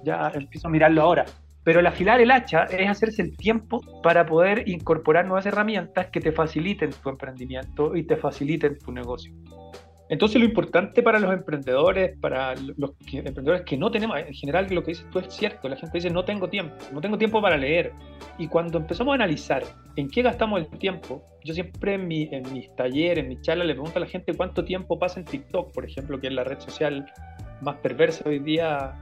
ya 0.03 0.29
empiezo 0.35 0.67
a 0.67 0.69
mirarlo 0.69 1.01
ahora. 1.01 1.23
Pero 1.63 1.79
el 1.79 1.87
afilar 1.87 2.19
el 2.19 2.29
hacha 2.29 2.65
es 2.65 2.89
hacerse 2.89 3.21
el 3.21 3.37
tiempo 3.37 3.79
para 4.03 4.25
poder 4.25 4.67
incorporar 4.67 5.27
nuevas 5.27 5.45
herramientas 5.45 6.07
que 6.07 6.19
te 6.19 6.33
faciliten 6.33 6.89
tu 7.01 7.07
emprendimiento 7.07 7.95
y 7.95 8.03
te 8.03 8.17
faciliten 8.17 8.77
tu 8.77 8.91
negocio. 8.91 9.33
Entonces 10.07 10.39
lo 10.39 10.45
importante 10.45 11.01
para 11.01 11.19
los 11.19 11.33
emprendedores, 11.33 12.17
para 12.19 12.53
los 12.55 12.91
emprendedores 13.11 13.63
que 13.63 13.75
no 13.75 13.89
tenemos, 13.89 14.17
en 14.19 14.33
general 14.33 14.67
lo 14.69 14.83
que 14.83 14.91
dices 14.91 15.07
tú 15.11 15.19
es 15.19 15.33
cierto, 15.33 15.67
la 15.67 15.75
gente 15.75 15.97
dice 15.97 16.11
no 16.11 16.23
tengo 16.23 16.47
tiempo, 16.47 16.75
no 16.93 17.01
tengo 17.01 17.17
tiempo 17.17 17.41
para 17.41 17.57
leer. 17.57 17.91
Y 18.37 18.47
cuando 18.47 18.77
empezamos 18.77 19.13
a 19.13 19.15
analizar 19.15 19.63
en 19.95 20.09
qué 20.09 20.21
gastamos 20.21 20.59
el 20.59 20.67
tiempo, 20.77 21.23
yo 21.43 21.53
siempre 21.53 21.95
en, 21.95 22.07
mi, 22.07 22.29
en 22.31 22.51
mis 22.53 22.73
talleres, 22.75 23.23
en 23.23 23.29
mis 23.29 23.41
charlas, 23.41 23.65
le 23.65 23.73
pregunto 23.73 23.97
a 23.97 24.01
la 24.01 24.07
gente 24.07 24.33
cuánto 24.33 24.63
tiempo 24.63 24.99
pasa 24.99 25.19
en 25.19 25.25
TikTok, 25.25 25.73
por 25.73 25.85
ejemplo, 25.85 26.19
que 26.19 26.27
es 26.27 26.33
la 26.33 26.43
red 26.43 26.59
social 26.59 27.11
más 27.61 27.77
perversa 27.77 28.29
hoy 28.29 28.39
día 28.39 28.93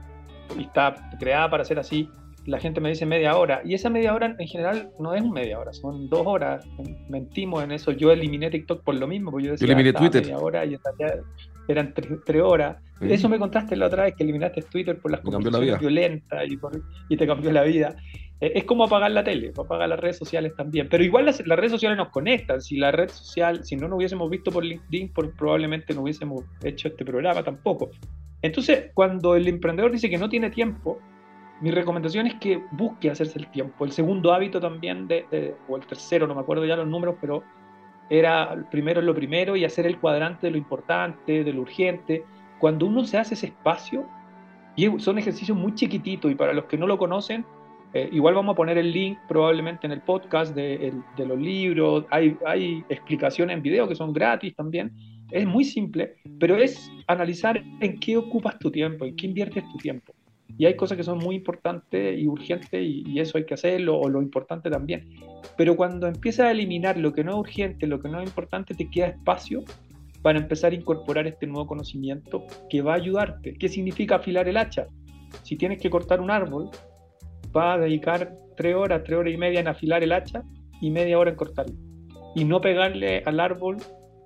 y 0.58 0.62
está 0.62 0.94
creada 1.18 1.50
para 1.50 1.64
ser 1.64 1.78
así 1.78 2.08
la 2.46 2.58
gente 2.58 2.80
me 2.80 2.90
dice 2.90 3.06
media 3.06 3.36
hora, 3.36 3.62
y 3.64 3.74
esa 3.74 3.90
media 3.90 4.14
hora 4.14 4.36
en 4.38 4.46
general 4.46 4.90
no 4.98 5.14
es 5.14 5.24
media 5.24 5.58
hora, 5.58 5.72
son 5.72 6.08
dos 6.08 6.22
horas. 6.26 6.66
Mentimos 7.08 7.62
en 7.64 7.72
eso. 7.72 7.92
Yo 7.92 8.12
eliminé 8.12 8.50
TikTok 8.50 8.82
por 8.82 8.94
lo 8.96 9.06
mismo, 9.06 9.30
porque 9.30 9.46
yo 9.46 9.52
decía 9.52 9.66
eliminé 9.66 9.92
Twitter. 9.92 10.22
media 10.22 10.38
hora 10.38 10.64
y 10.64 10.76
eran 11.68 11.94
tres, 11.94 12.42
horas. 12.42 12.76
Eso 13.00 13.28
me 13.28 13.38
contaste 13.38 13.76
la 13.76 13.86
otra 13.86 14.04
vez 14.04 14.14
que 14.14 14.22
eliminaste 14.22 14.62
Twitter 14.62 14.98
por 14.98 15.10
las 15.10 15.20
conversaciones 15.20 15.80
violentas 15.80 16.42
y, 17.08 17.16
te 17.16 17.26
cambió 17.26 17.52
la 17.52 17.62
vida. 17.62 17.96
Eh, 18.40 18.52
es 18.56 18.64
como 18.64 18.84
apagar 18.84 19.10
la 19.10 19.24
tele, 19.24 19.52
apagar 19.56 19.88
las 19.88 19.98
redes 19.98 20.18
sociales 20.18 20.52
también. 20.56 20.88
Pero 20.90 21.02
igual 21.02 21.24
las, 21.24 21.38
redes 21.40 21.70
sociales 21.70 21.96
nos 21.96 22.08
conectan. 22.10 22.60
Si 22.60 22.76
la 22.76 22.92
red 22.92 23.08
social, 23.08 23.64
si 23.64 23.76
no 23.76 23.88
nos 23.88 23.96
hubiésemos 23.96 24.28
visto 24.28 24.50
por 24.50 24.64
LinkedIn, 24.64 25.12
probablemente 25.36 25.94
no 25.94 26.02
hubiésemos 26.02 26.44
hecho 26.62 26.88
este 26.88 27.04
programa 27.04 27.42
tampoco. 27.42 27.90
Entonces, 28.42 28.90
cuando 28.92 29.36
el 29.36 29.48
emprendedor 29.48 29.90
dice 29.90 30.10
que 30.10 30.18
no 30.18 30.28
tiene 30.28 30.50
tiempo, 30.50 31.00
mi 31.60 31.70
recomendación 31.70 32.26
es 32.26 32.34
que 32.34 32.62
busque 32.72 33.10
hacerse 33.10 33.38
el 33.38 33.48
tiempo. 33.48 33.84
El 33.84 33.92
segundo 33.92 34.32
hábito 34.32 34.60
también, 34.60 35.06
de, 35.06 35.54
o 35.68 35.76
el 35.76 35.86
tercero, 35.86 36.26
no 36.26 36.34
me 36.34 36.40
acuerdo 36.40 36.64
ya 36.64 36.76
los 36.76 36.88
números, 36.88 37.16
pero 37.20 37.42
era 38.10 38.66
primero 38.70 39.00
lo 39.00 39.14
primero 39.14 39.56
y 39.56 39.64
hacer 39.64 39.86
el 39.86 39.98
cuadrante 39.98 40.48
de 40.48 40.50
lo 40.50 40.58
importante, 40.58 41.44
de 41.44 41.52
lo 41.52 41.62
urgente. 41.62 42.24
Cuando 42.58 42.86
uno 42.86 43.04
se 43.04 43.18
hace 43.18 43.34
ese 43.34 43.46
espacio, 43.46 44.06
y 44.76 44.90
son 44.98 45.18
ejercicios 45.18 45.56
muy 45.56 45.74
chiquititos 45.74 46.30
y 46.30 46.34
para 46.34 46.52
los 46.52 46.64
que 46.64 46.76
no 46.76 46.86
lo 46.86 46.98
conocen, 46.98 47.44
eh, 47.92 48.08
igual 48.10 48.34
vamos 48.34 48.54
a 48.54 48.56
poner 48.56 48.76
el 48.76 48.90
link 48.90 49.18
probablemente 49.28 49.86
en 49.86 49.92
el 49.92 50.00
podcast 50.00 50.54
de, 50.54 50.92
de 51.16 51.26
los 51.26 51.38
libros, 51.38 52.04
hay, 52.10 52.36
hay 52.44 52.84
explicaciones 52.88 53.56
en 53.56 53.62
video 53.62 53.86
que 53.86 53.94
son 53.94 54.12
gratis 54.12 54.54
también. 54.56 54.92
Es 55.30 55.46
muy 55.46 55.64
simple, 55.64 56.16
pero 56.40 56.56
es 56.56 56.90
analizar 57.06 57.62
en 57.80 58.00
qué 58.00 58.16
ocupas 58.16 58.58
tu 58.58 58.70
tiempo, 58.70 59.04
en 59.04 59.14
qué 59.14 59.26
inviertes 59.26 59.64
tu 59.70 59.78
tiempo. 59.78 60.12
Y 60.56 60.66
hay 60.66 60.76
cosas 60.76 60.96
que 60.96 61.04
son 61.04 61.18
muy 61.18 61.36
importantes 61.36 62.18
y 62.18 62.28
urgentes 62.28 62.80
y, 62.82 63.18
eso 63.18 63.38
hay 63.38 63.44
que 63.44 63.54
hacerlo, 63.54 63.98
o 63.98 64.08
lo 64.08 64.22
importante 64.22 64.70
también. 64.70 65.08
Pero 65.56 65.76
cuando 65.76 66.06
empiezas 66.06 66.46
a 66.46 66.50
eliminar 66.50 66.96
lo 66.96 67.12
que 67.12 67.24
no 67.24 67.32
es 67.32 67.38
urgente, 67.38 67.86
lo 67.86 68.00
que 68.00 68.08
no 68.08 68.20
es 68.20 68.26
importante, 68.26 68.74
te 68.74 68.88
queda 68.88 69.08
espacio 69.08 69.64
para 70.22 70.38
empezar 70.38 70.72
a 70.72 70.74
incorporar 70.74 71.26
este 71.26 71.46
nuevo 71.46 71.66
conocimiento 71.66 72.44
que 72.70 72.82
va 72.82 72.92
a 72.92 72.96
ayudarte. 72.96 73.54
¿Qué 73.54 73.68
significa 73.68 74.16
afilar 74.16 74.48
el 74.48 74.56
hacha? 74.56 74.86
Si 75.42 75.56
tienes 75.56 75.80
que 75.80 75.90
cortar 75.90 76.20
un 76.20 76.30
árbol, 76.30 76.70
va 77.54 77.74
a 77.74 77.78
dedicar 77.78 78.34
tres 78.56 78.74
horas, 78.74 79.02
tres 79.04 79.18
horas 79.18 79.34
y 79.34 79.36
media 79.36 79.60
en 79.60 79.68
afilar 79.68 80.02
el 80.02 80.12
hacha 80.12 80.42
y 80.80 80.90
media 80.90 81.18
hora 81.18 81.30
en 81.30 81.36
cortarlo. 81.36 81.74
Y 82.34 82.44
no 82.44 82.60
pegarle 82.60 83.22
al 83.26 83.40
árbol 83.40 83.76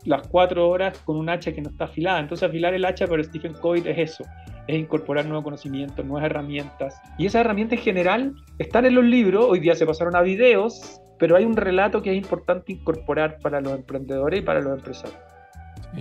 las 0.04 0.26
cuatro 0.28 0.68
horas 0.68 0.98
con 0.98 1.16
un 1.16 1.28
hacha 1.28 1.52
que 1.52 1.60
no 1.60 1.70
está 1.70 1.84
afilada. 1.84 2.20
Entonces 2.20 2.48
afilar 2.48 2.74
el 2.74 2.84
hacha 2.84 3.06
para 3.06 3.24
Stephen 3.24 3.54
Covey 3.54 3.82
es 3.84 3.98
eso, 3.98 4.24
es 4.68 4.78
incorporar 4.78 5.24
nuevo 5.26 5.42
conocimiento, 5.42 6.04
nuevas 6.04 6.26
herramientas. 6.26 7.00
Y 7.16 7.26
esas 7.26 7.40
herramientas 7.40 7.78
en 7.78 7.84
general 7.84 8.34
están 8.58 8.84
en 8.84 8.94
los 8.94 9.04
libros, 9.04 9.46
hoy 9.48 9.60
día 9.60 9.74
se 9.74 9.86
pasaron 9.86 10.14
a 10.14 10.20
videos, 10.20 11.00
pero 11.18 11.36
hay 11.36 11.44
un 11.44 11.56
relato 11.56 12.02
que 12.02 12.10
es 12.10 12.16
importante 12.16 12.72
incorporar 12.72 13.38
para 13.40 13.60
los 13.60 13.72
emprendedores 13.72 14.40
y 14.40 14.42
para 14.42 14.60
los 14.60 14.78
empresarios. 14.78 15.18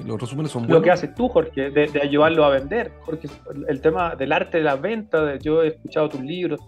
Los 0.05 0.19
resúmenes 0.19 0.51
son 0.51 0.63
buenos. 0.63 0.79
Lo 0.79 0.83
que 0.83 0.91
haces 0.91 1.15
tú, 1.15 1.29
Jorge, 1.29 1.69
de, 1.71 1.89
ayudarlo 2.01 2.43
a 2.43 2.49
vender. 2.49 2.91
Jorge, 3.01 3.29
el 3.69 3.79
tema 3.79 4.15
del 4.15 4.33
arte 4.33 4.57
de 4.57 4.65
la 4.65 4.75
venta, 4.75 5.37
yo 5.37 5.63
he 5.63 5.69
escuchado 5.69 6.09
tus 6.09 6.21
libros, 6.21 6.59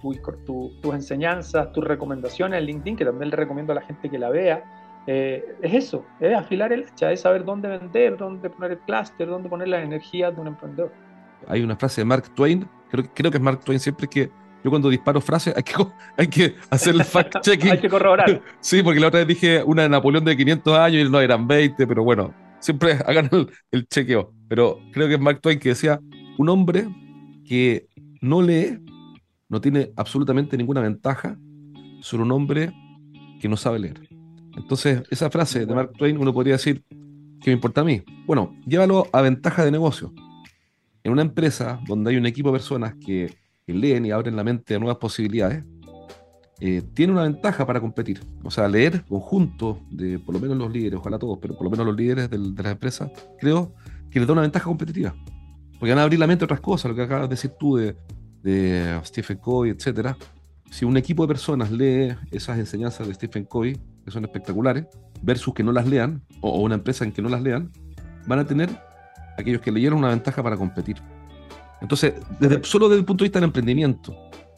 tus 0.46 0.94
enseñanzas, 0.94 1.74
tus 1.74 1.84
recomendaciones 1.84 2.60
en 2.60 2.66
LinkedIn, 2.66 2.96
que 2.96 3.04
también 3.04 3.30
le 3.30 3.36
recomiendo 3.36 3.74
a 3.74 3.76
la 3.76 3.82
gente 3.82 4.10
que 4.10 4.18
la 4.18 4.30
vea. 4.30 4.64
Eh, 5.06 5.44
es 5.62 5.74
eso, 5.74 6.06
es 6.22 6.34
afilar 6.34 6.72
el 6.72 6.86
hacha, 6.86 7.12
es 7.12 7.22
saber 7.22 7.44
dónde 7.44 7.68
vender, 7.68 8.16
dónde 8.16 8.50
poner 8.50 8.72
el 8.72 8.80
clúster, 8.80 9.28
dónde 9.28 9.50
poner 9.50 9.68
las 9.68 9.84
energías 9.84 10.34
de 10.34 10.40
un 10.40 10.48
emprendedor 10.48 10.92
hay 11.48 11.62
una 11.62 11.76
frase 11.76 12.02
de 12.02 12.06
Mark 12.06 12.34
Twain, 12.36 12.68
creo, 12.90 13.06
creo 13.14 13.32
que 13.32 13.38
es 13.38 13.44
Mark 13.44 13.64
Twain 13.64 13.80
siempre 13.80 14.08
que 14.08 14.32
yo 14.64 14.70
cuando 14.70 14.90
disparo 14.90 15.22
frases 15.22 15.54
hay 15.56 15.64
que, 15.64 15.74
hay 16.18 16.28
que 16.28 16.56
hacer 16.70 16.96
el 16.96 17.02
fact-checking. 17.02 17.72
hay 17.72 17.80
que 17.80 17.90
corroborar. 17.90 18.42
sí, 18.60 18.84
porque 18.84 19.00
la 19.00 19.08
otra 19.08 19.20
vez 19.20 19.28
dije 19.28 19.64
una 19.64 19.84
de 19.84 19.90
Napoleón 19.90 20.26
de 20.26 20.36
500 20.36 20.78
años 20.78 21.08
y 21.08 21.12
no 21.12 21.20
eran 21.20 21.48
20, 21.48 21.88
pero 21.88 22.04
bueno, 22.04 22.34
siempre 22.60 23.00
hagan 23.06 23.30
el, 23.72 23.88
chequeo. 23.88 24.34
Pero 24.48 24.80
creo 24.92 25.08
que 25.08 25.14
es 25.16 25.20
Mark 25.20 25.40
Twain 25.42 25.60
que 25.60 25.70
decía, 25.70 26.00
un 26.38 26.50
hombre 26.50 26.88
que 27.46 27.88
no 28.22 28.42
lee 28.42 28.80
no 29.48 29.62
tiene 29.62 29.92
absolutamente 29.96 30.58
ninguna 30.58 30.82
ventaja 30.82 31.38
sobre 32.02 32.24
un 32.24 32.32
hombre 32.32 32.72
que 33.42 33.48
no 33.48 33.58
sabe 33.58 33.80
leer. 33.80 34.02
Entonces, 34.56 35.04
esa 35.10 35.30
frase 35.30 35.66
de 35.66 35.74
Mark 35.74 35.94
Twain 35.98 36.18
uno 36.18 36.34
podría 36.34 36.54
decir, 36.54 36.84
¿qué 36.90 37.50
me 37.50 37.54
importa 37.54 37.82
a 37.82 37.84
mí? 37.84 38.04
Bueno, 38.26 38.56
llévalo 38.68 39.08
a 39.12 39.22
ventaja 39.22 39.64
de 39.64 39.72
negocio 39.72 40.14
en 41.10 41.14
una 41.14 41.24
empresa 41.24 41.80
donde 41.88 42.12
hay 42.12 42.18
un 42.18 42.28
equipo 42.28 42.50
de 42.50 42.54
personas 42.54 42.94
que, 43.04 43.36
leen 43.66 44.04
y 44.04 44.10
abren 44.10 44.36
la 44.36 44.44
mente 44.44 44.74
a 44.74 44.80
nuevas 44.80 44.98
posibilidades, 44.98 45.64
eh, 46.60 46.82
tiene 46.96 47.14
una 47.14 47.22
ventaja 47.22 47.68
para 47.68 47.80
competir. 47.80 48.20
O 48.44 48.50
sea, 48.50 48.68
leer 48.68 49.06
conjunto 49.06 49.80
de 49.92 50.18
por 50.18 50.34
lo 50.34 50.42
menos 50.42 50.58
los 50.58 50.72
líderes, 50.72 51.00
ojalá 51.00 51.20
todos, 51.20 51.38
pero 51.40 51.56
por 51.56 51.66
lo 51.66 51.70
menos 51.70 51.86
los 51.86 51.96
líderes 51.96 52.32
de 52.32 52.38
las 52.38 52.72
empresas, 52.72 53.12
creo 53.40 53.76
que 54.10 54.20
les 54.20 54.28
da 54.28 54.34
una 54.34 54.42
ventaja 54.42 54.66
competitiva. 54.66 55.14
Porque 55.80 55.92
van 55.92 56.00
a 56.00 56.04
abrir 56.04 56.20
la 56.20 56.26
mente 56.26 56.44
a 56.44 56.46
otras 56.46 56.62
cosas, 56.62 56.90
lo 56.90 56.96
que 56.96 57.04
acabas 57.04 57.30
de 57.30 57.36
decir 57.36 57.52
tú 57.60 57.76
de, 57.76 57.96
Stephen 59.06 59.38
Covey, 59.38 59.72
etcétera. 59.72 60.18
Si 60.72 60.86
un 60.86 60.98
equipo 60.98 61.24
de 61.24 61.28
personas 61.28 61.72
lee 61.72 62.16
esas 62.32 62.58
enseñanzas 62.58 63.08
de 63.08 63.14
Stephen 63.14 63.46
Covey, 63.46 63.78
que 64.04 64.10
son 64.10 64.26
espectaculares, 64.26 64.86
versus 65.22 65.54
que 65.54 65.64
no 65.64 65.72
las 65.72 65.88
lean, 65.88 66.24
o 66.42 66.60
una 66.62 66.76
empresa 66.76 67.06
en 67.06 67.12
que 67.12 67.22
no 67.22 67.30
las 67.30 67.44
lean, 67.44 67.72
van 68.26 68.40
a 68.40 68.46
tener 68.46 68.89
aquellos 69.40 69.62
que 69.62 69.72
leyeron 69.72 70.00
una 70.00 70.10
ventaja 70.10 70.44
para 70.44 70.58
competir. 70.58 70.98
Entonces, 71.82 72.14
desde, 72.40 72.64
solo 72.64 72.90
desde 72.90 73.00
el 73.00 73.06
punto 73.06 73.24
de 73.24 73.28
vista 73.28 73.40
del 73.40 73.48
emprendimiento, 73.48 74.16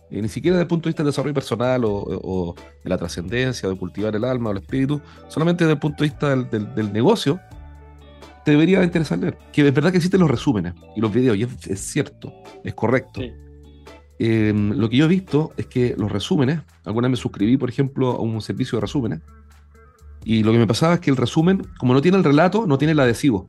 eh, 0.09 0.21
ni 0.21 0.27
siquiera 0.27 0.57
desde 0.57 0.63
el 0.63 0.67
punto 0.67 0.85
de 0.85 0.89
vista 0.89 1.03
del 1.03 1.11
desarrollo 1.11 1.33
personal 1.33 1.83
o, 1.85 2.55
de 2.83 2.89
la 2.89 2.97
trascendencia, 2.97 3.69
de 3.69 3.75
cultivar 3.75 4.15
el 4.15 4.23
alma 4.23 4.49
o 4.49 4.51
el 4.51 4.59
espíritu, 4.59 5.01
solamente 5.27 5.63
desde 5.63 5.73
el 5.73 5.79
punto 5.79 6.03
de 6.03 6.09
vista 6.09 6.35
del, 6.35 6.93
negocio, 6.93 7.39
te 8.43 8.51
debería 8.51 8.83
interesar 8.83 9.19
leer. 9.19 9.37
Que 9.53 9.67
es 9.67 9.73
verdad 9.73 9.91
que 9.91 9.97
existen 9.97 10.19
los 10.19 10.29
resúmenes 10.29 10.73
y 10.95 11.01
los 11.01 11.13
videos, 11.13 11.37
y 11.37 11.43
es, 11.43 11.79
cierto, 11.79 12.33
es 12.63 12.73
correcto. 12.73 13.21
Em, 14.19 14.71
lo 14.73 14.89
que 14.89 14.97
yo 14.97 15.05
he 15.05 15.07
visto 15.07 15.51
es 15.57 15.67
que 15.67 15.95
los 15.97 16.11
resúmenes, 16.11 16.59
alguna 16.85 17.07
vez 17.07 17.11
me 17.11 17.21
suscribí, 17.21 17.57
por 17.57 17.69
ejemplo, 17.69 18.11
a 18.11 18.19
un 18.19 18.41
servicio 18.41 18.77
de 18.77 18.81
resúmenes, 18.81 19.21
y 20.23 20.43
lo 20.43 20.51
que 20.51 20.57
me 20.57 20.67
pasaba 20.67 20.95
es 20.95 20.99
que 20.99 21.09
el 21.09 21.17
resumen, 21.17 21.65
como 21.79 21.93
no 21.93 22.01
tiene 22.01 22.17
el 22.17 22.23
relato, 22.23 22.67
no 22.67 22.77
tiene 22.77 22.91
el 22.91 22.99
adhesivo 22.99 23.47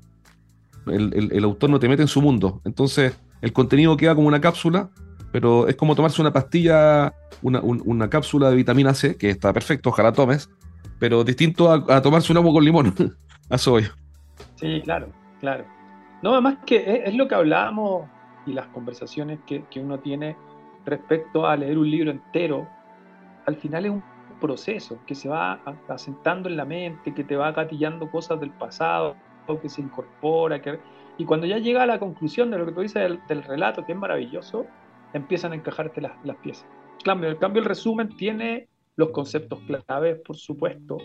el, 0.87 1.45
autor 1.45 1.71
no 1.71 1.79
te 1.79 1.89
mete 1.89 2.03
en 2.03 2.09
su 2.09 2.21
mundo. 2.21 2.61
Entonces, 2.65 3.19
el 3.41 3.53
contenido 3.53 3.97
queda 3.97 4.15
como 4.15 4.29
una 4.29 4.41
cápsula, 4.41 4.91
pero 5.31 5.69
es 5.69 5.77
como 5.77 5.95
tomarse 5.95 6.21
una 6.21 6.33
pastilla, 6.33 7.15
una, 7.43 8.09
cápsula 8.09 8.51
de 8.51 8.57
vitamina 8.57 8.95
C, 8.95 9.17
que 9.17 9.31
está 9.31 9.53
perfecto, 9.53 9.91
ojalá 9.91 10.13
tomes, 10.13 10.51
pero 10.99 11.25
distinto 11.25 11.71
a, 11.71 12.03
tomarse 12.03 12.33
un 12.33 12.39
agua 12.39 12.53
con 12.53 12.65
limón. 12.65 12.95
a 13.51 13.59
soy. 13.59 13.85
Sí, 14.57 14.81
claro, 14.85 15.09
claro. 15.41 15.65
No, 16.23 16.33
además 16.33 16.59
que 16.65 17.03
es, 17.05 17.15
lo 17.15 17.27
que 17.27 17.35
hablábamos 17.35 18.09
y 18.47 18.53
las 18.53 18.67
conversaciones 18.69 19.41
que, 19.47 19.65
uno 19.77 19.99
tiene 19.99 20.37
respecto 20.85 21.47
a 21.47 21.57
leer 21.57 21.79
un 21.79 21.91
libro 21.91 22.11
entero, 22.11 22.69
al 23.47 23.57
final 23.57 23.87
es 23.87 23.91
un 23.91 24.05
proceso 24.41 24.99
que 25.07 25.15
se 25.15 25.29
va 25.29 25.61
asentando 25.89 26.49
en 26.49 26.57
la 26.57 26.65
mente, 26.65 27.15
que 27.15 27.25
te 27.25 27.37
va 27.37 27.53
gatillando 27.53 28.11
cosas 28.11 28.41
del 28.41 28.51
pasado, 28.51 29.17
que 29.61 29.69
se 29.69 29.81
incorpora, 29.81 30.61
que... 30.61 30.79
y 31.19 31.25
cuando 31.25 31.47
ya 31.47 31.59
llega 31.59 31.83
a 31.83 31.87
la 31.87 31.99
conclusión 31.99 32.51
de 32.51 32.59
lo 32.59 32.67
que 32.67 32.73
tú 32.73 32.81
dices 32.81 33.19
del, 33.29 33.43
relato, 33.43 33.85
que 33.85 33.93
es 33.93 33.99
maravilloso, 33.99 34.67
empiezan 35.13 35.53
a 35.53 35.57
encajarte 35.57 36.01
las, 36.01 36.13
las 36.25 36.37
piezas. 36.37 36.67
Cambio, 37.05 37.29
el 37.29 37.39
cambio, 37.39 37.63
el 37.63 37.69
resumen 37.69 38.17
tiene 38.17 38.69
los 38.97 39.11
conceptos 39.11 39.61
claves, 39.87 40.21
por 40.25 40.37
supuesto, 40.37 40.99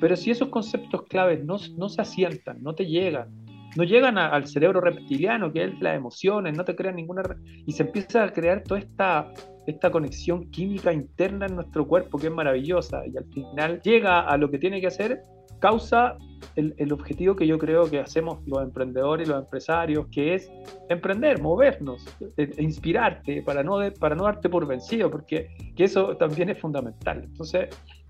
Pero 0.00 0.16
si 0.16 0.30
esos 0.30 0.48
conceptos 0.48 1.02
claves 1.04 1.44
no, 1.44 1.56
no 1.76 1.88
se 1.88 2.00
asientan, 2.00 2.62
no 2.62 2.74
te 2.74 2.86
llegan, 2.86 3.28
no 3.76 3.84
llegan 3.84 4.18
al 4.18 4.46
cerebro 4.46 4.80
reptiliano, 4.80 5.52
que 5.52 5.64
es 5.64 5.80
las 5.80 5.96
emociones, 5.96 6.56
no 6.56 6.64
te 6.64 6.74
crean 6.74 6.96
ninguna... 6.96 7.22
Y 7.66 7.72
se 7.72 7.84
empieza 7.84 8.24
a 8.24 8.32
crear 8.32 8.62
toda 8.62 8.80
esta, 8.80 9.32
esta 9.66 9.90
conexión 9.90 10.50
química 10.50 10.92
interna 10.92 11.46
en 11.46 11.56
nuestro 11.56 11.86
cuerpo 11.86 12.18
que 12.18 12.26
es 12.26 12.32
maravillosa 12.32 13.02
y 13.06 13.16
al 13.16 13.26
final 13.26 13.80
llega 13.82 14.20
a 14.20 14.36
lo 14.36 14.50
que 14.50 14.58
tiene 14.58 14.80
que 14.80 14.88
hacer, 14.88 15.22
causa 15.60 16.16
el, 16.56 16.74
el, 16.78 16.92
objetivo 16.92 17.36
que 17.36 17.46
yo 17.46 17.58
creo 17.58 17.88
que 17.88 18.00
hacemos 18.00 18.38
los 18.46 18.62
emprendedores 18.62 19.28
y 19.28 19.30
los 19.30 19.40
empresarios, 19.40 20.06
que 20.10 20.34
es 20.34 20.50
emprender, 20.88 21.40
movernos, 21.40 22.04
e, 22.36 22.50
e 22.56 22.62
inspirarte 22.62 23.42
para 23.42 23.62
no, 23.62 23.78
para 24.00 24.14
no 24.14 24.24
darte 24.24 24.48
por 24.48 24.66
vencido, 24.66 25.10
porque 25.10 25.50
que 25.76 25.84
eso 25.84 26.16
también 26.16 26.48
es 26.48 26.58
fundamental. 26.58 27.22
Entonces, 27.24 27.68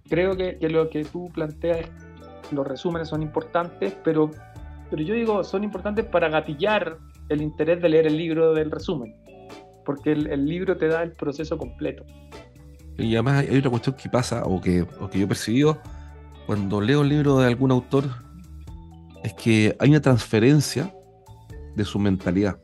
creo 0.08 0.36
que, 0.36 0.58
que 0.58 0.68
lo 0.70 0.88
que 0.88 1.04
tú 1.04 1.28
planteas, 1.34 1.90
los 2.52 2.66
resúmenes 2.66 3.08
son 3.08 3.22
importantes, 3.22 3.96
pero 4.02 4.30
pero 4.90 5.02
yo 5.02 5.14
digo, 5.14 5.44
son 5.44 5.62
importantes 5.62 6.04
para 6.04 6.28
gatillar 6.28 6.98
el 7.28 7.40
interés 7.40 7.80
de 7.80 7.88
leer 7.88 8.08
el 8.08 8.16
libro 8.16 8.52
del 8.52 8.70
resumen, 8.70 9.14
porque 9.86 10.12
el, 10.12 10.44
libro 10.44 10.76
te 10.76 10.88
da 10.88 11.04
el 11.04 11.12
proceso 11.12 11.56
completo. 11.56 12.04
Y 12.98 13.14
además 13.14 13.46
hay 13.48 13.58
otra 13.58 13.70
cuestión 13.70 13.94
que 13.94 14.08
pasa, 14.08 14.42
o 14.44 14.60
que, 14.60 14.82
o 14.82 15.08
que 15.08 15.20
yo 15.20 15.24
he 15.24 15.28
percibido, 15.28 15.80
cuando 16.50 16.80
leo 16.80 17.02
el 17.02 17.08
libro 17.10 17.38
de 17.38 17.46
algún 17.46 17.70
autor, 17.70 18.06
es 19.22 19.32
que 19.34 19.76
hay 19.78 19.90
una 19.90 20.00
transferencia 20.00 20.92
de 21.76 21.84
su 21.84 22.00
mentalidad. 22.00 22.58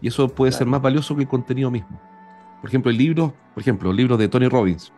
Y 0.00 0.06
eso 0.06 0.28
puede 0.28 0.52
ser 0.52 0.68
más 0.68 0.80
valioso 0.80 1.16
que 1.16 1.22
el 1.22 1.28
contenido 1.28 1.68
mismo. 1.68 2.00
Por 2.60 2.70
ejemplo, 2.70 2.92
el 2.92 2.96
libro, 2.96 3.34
por 3.54 3.60
ejemplo, 3.60 3.90
el 3.90 3.96
libro 3.96 4.16
de 4.16 4.28
Tony 4.28 4.46
Robbins, 4.46 4.92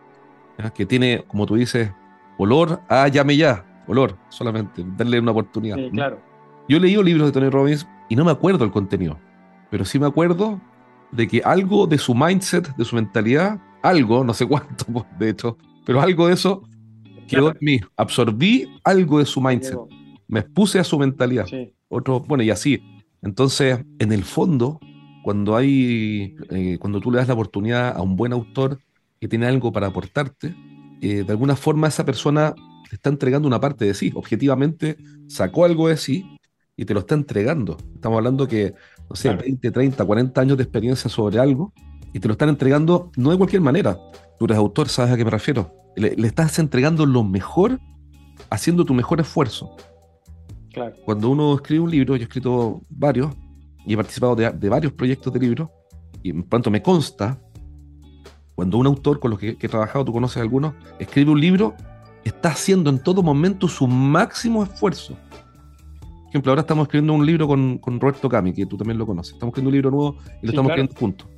que 0.74 0.84
tiene, 0.84 1.24
como 1.26 1.46
tú 1.46 1.54
dices, 1.54 1.90
olor 2.36 2.82
a 2.90 3.08
llame 3.08 3.38
ya, 3.38 3.64
olor 3.86 4.18
solamente, 4.28 4.84
darle 4.98 5.18
una 5.18 5.30
oportunidad. 5.30 5.78
claro. 5.92 6.20
Yo 6.68 6.76
he 6.76 6.80
leído 6.80 7.02
libros 7.02 7.28
de 7.28 7.32
Tony 7.32 7.48
Robbins 7.48 7.88
y 8.10 8.16
no 8.16 8.26
me 8.26 8.32
acuerdo 8.32 8.66
el 8.66 8.70
contenido, 8.70 9.18
pero 9.70 9.86
sí 9.86 9.98
me 9.98 10.06
acuerdo 10.06 10.60
de 11.10 11.26
que 11.26 11.40
algo 11.42 11.86
de 11.86 11.96
su 11.96 12.14
mindset, 12.14 12.76
de 12.76 12.84
su 12.84 12.96
mentalidad, 12.96 13.58
algo, 13.82 14.24
no 14.24 14.34
sé 14.34 14.46
cuánto, 14.46 15.06
de 15.18 15.30
hecho, 15.30 15.56
pero 15.86 16.02
algo 16.02 16.26
de 16.26 16.34
eso 16.34 16.64
quedó 17.36 17.50
en 17.50 17.58
mí. 17.60 17.80
Absorbí 17.96 18.68
algo 18.84 19.18
de 19.18 19.26
su 19.26 19.40
mindset. 19.40 19.78
Me 20.28 20.40
expuse 20.40 20.78
a 20.78 20.84
su 20.84 20.98
mentalidad. 20.98 21.46
Otro, 21.88 22.20
bueno, 22.20 22.42
y 22.42 22.50
así. 22.50 22.82
Entonces, 23.22 23.78
en 23.98 24.12
el 24.12 24.24
fondo, 24.24 24.80
cuando 25.22 25.56
hay, 25.56 26.34
eh, 26.50 26.78
cuando 26.80 27.00
tú 27.00 27.10
le 27.10 27.18
das 27.18 27.28
la 27.28 27.34
oportunidad 27.34 27.96
a 27.96 28.02
un 28.02 28.16
buen 28.16 28.32
autor 28.32 28.78
que 29.20 29.28
tiene 29.28 29.46
algo 29.46 29.72
para 29.72 29.88
aportarte, 29.88 30.54
eh, 31.00 31.24
de 31.24 31.32
alguna 31.32 31.56
forma 31.56 31.88
esa 31.88 32.04
persona 32.04 32.54
te 32.88 32.96
está 32.96 33.10
entregando 33.10 33.48
una 33.48 33.60
parte 33.60 33.84
de 33.84 33.94
sí. 33.94 34.10
Objetivamente 34.14 34.96
sacó 35.28 35.64
algo 35.64 35.88
de 35.88 35.96
sí 35.96 36.38
y 36.76 36.84
te 36.84 36.94
lo 36.94 37.00
está 37.00 37.14
entregando. 37.14 37.76
Estamos 37.94 38.18
hablando 38.18 38.48
que, 38.48 38.74
no 39.08 39.16
sé, 39.16 39.34
20, 39.34 39.70
30, 39.70 40.04
40 40.04 40.40
años 40.40 40.56
de 40.56 40.64
experiencia 40.64 41.08
sobre 41.08 41.38
algo 41.38 41.72
y 42.12 42.20
te 42.20 42.28
lo 42.28 42.32
están 42.32 42.48
entregando 42.48 43.10
no 43.16 43.30
de 43.30 43.36
cualquier 43.36 43.62
manera. 43.62 43.98
Tú 44.38 44.46
eres 44.46 44.58
autor, 44.58 44.88
sabes 44.88 45.12
a 45.12 45.16
qué 45.16 45.24
me 45.24 45.30
refiero. 45.30 45.81
Le, 45.96 46.14
estás 46.26 46.58
entregando 46.58 47.06
lo 47.06 47.24
mejor 47.24 47.80
haciendo 48.50 48.84
tu 48.84 48.94
mejor 48.94 49.20
esfuerzo. 49.20 49.76
Claro. 50.72 50.94
Cuando 51.04 51.28
uno 51.28 51.54
escribe 51.54 51.80
un 51.80 51.90
libro, 51.90 52.16
yo 52.16 52.22
he 52.22 52.24
escrito 52.24 52.82
varios 52.88 53.34
y 53.84 53.94
he 53.94 53.96
participado 53.96 54.34
de, 54.34 54.68
varios 54.68 54.92
proyectos 54.92 55.32
de 55.32 55.40
libros 55.40 55.68
y 56.22 56.30
en 56.30 56.42
pronto 56.44 56.70
me 56.70 56.82
consta 56.82 57.38
cuando 58.54 58.78
un 58.78 58.86
autor 58.86 59.18
con 59.20 59.30
los 59.30 59.40
que, 59.40 59.56
que, 59.56 59.66
he 59.66 59.70
trabajado, 59.70 60.04
tú 60.04 60.12
conoces 60.12 60.40
algunos, 60.40 60.74
escribe 60.98 61.30
un 61.30 61.40
libro 61.40 61.74
está 62.24 62.50
haciendo 62.50 62.90
en 62.90 62.98
todo 62.98 63.22
momento 63.22 63.68
su 63.68 63.86
máximo 63.86 64.62
esfuerzo. 64.62 65.16
Por 66.00 66.28
ejemplo, 66.28 66.52
ahora 66.52 66.62
estamos 66.62 66.84
escribiendo 66.84 67.12
un 67.12 67.26
libro 67.26 67.46
con, 67.46 67.80
Roberto 68.00 68.28
Cami, 68.28 68.52
que 68.54 68.64
tú 68.64 68.76
también 68.76 68.98
lo 68.98 69.06
conoces. 69.06 69.34
Estamos 69.34 69.52
escribiendo 69.52 69.68
un 69.68 69.74
libro 69.74 69.90
nuevo 69.90 70.16
y 70.40 70.46
lo 70.46 70.52
estamos 70.52 70.70
escribiendo 70.70 70.98
juntos. 70.98 71.28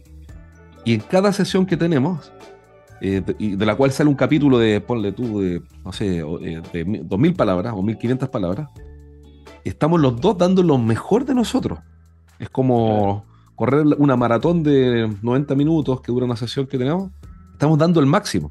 Y 0.84 0.94
en 0.94 1.00
cada 1.00 1.32
sesión 1.32 1.66
que 1.66 1.76
tenemos, 1.76 2.32
eh, 3.00 3.22
y 3.38 3.57
de 3.57 3.66
la 3.66 3.76
cual 3.76 3.92
sale 3.92 4.09
un 4.09 4.16
capítulo 4.16 4.59
de, 4.59 4.80
ponle 4.80 5.12
tú, 5.12 5.40
de, 5.40 5.62
no 5.85 5.92
sé, 5.92 6.18
eh, 6.18 6.62
de 6.72 6.87
2.000 6.87 7.37
palabras 7.37 7.74
o 7.74 7.83
1.500 7.83 8.28
palabras, 8.28 8.68
estamos 9.64 10.00
los 10.00 10.20
dos 10.20 10.38
dando 10.38 10.62
lo 10.62 10.78
mejor 10.78 11.24
de 11.24 11.35
nosotros. 11.35 11.78
Es 12.38 12.48
como 12.50 13.24
correr 13.54 13.87
una 13.98 14.16
maratón 14.16 14.62
de 14.62 15.12
90 15.22 15.54
minutos 15.54 16.00
que 16.00 16.12
dura 16.12 16.26
una 16.26 16.37
sesión 16.37 16.66
que 16.66 16.78
tenemos. 16.78 17.11
Estamos 17.52 17.78
dando 17.78 18.00
el 18.00 18.07
máximo 18.07 18.50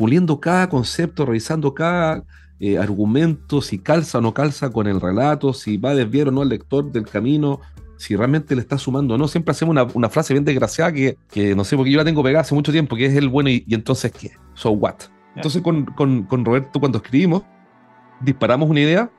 puliendo 0.00 0.40
cada 0.40 0.70
concepto, 0.70 1.26
revisando 1.26 1.74
cada 1.74 2.24
eh, 2.58 2.78
argumento, 2.78 3.60
si 3.60 3.80
calza 3.80 4.16
o 4.16 4.22
no 4.22 4.32
calza 4.32 4.70
con 4.70 4.86
el 4.86 4.98
relato, 4.98 5.52
si 5.52 5.76
va 5.76 5.90
a 5.90 5.94
desviar 5.94 6.28
o 6.28 6.30
no 6.30 6.40
al 6.40 6.48
lector 6.48 6.90
del 6.90 7.04
camino, 7.04 7.60
si 8.00 8.16
realmente 8.16 8.54
le 8.54 8.62
está 8.62 8.78
sumando 8.78 9.14
o 9.14 9.18
no. 9.18 9.28
Siempre 9.28 9.52
hacemos 9.52 9.76
una, 9.92 10.08
frase 10.08 10.32
bien 10.32 10.42
desgraciada 10.42 10.90
que, 10.90 11.18
no 11.54 11.64
sé, 11.64 11.76
porque 11.76 11.90
yo 11.90 11.98
la 11.98 12.04
tengo 12.04 12.22
pegada 12.22 12.40
hace 12.40 12.54
mucho 12.54 12.72
tiempo, 12.72 12.96
que 12.96 13.04
es 13.04 13.14
el 13.14 13.28
bueno 13.28 13.50
y, 13.50 13.62
entonces 13.68 14.10
qué, 14.10 14.32
so 14.54 14.70
what. 14.70 14.94
Entonces 15.36 15.60
con, 15.60 15.84
con, 15.84 16.44
Roberto 16.44 16.80
cuando 16.80 16.96
escribimos, 16.96 17.42
disparamos 18.22 18.70
una 18.70 18.80
idea 18.80 19.10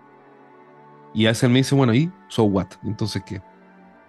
y 1.13 1.27
a 1.27 1.29
veces 1.29 1.43
él 1.43 1.51
me 1.51 1.59
dice, 1.59 1.75
bueno, 1.75 1.93
¿y 1.93 2.11
so 2.27 2.43
what? 2.43 2.69
Entonces 2.83 3.21
qué. 3.23 3.39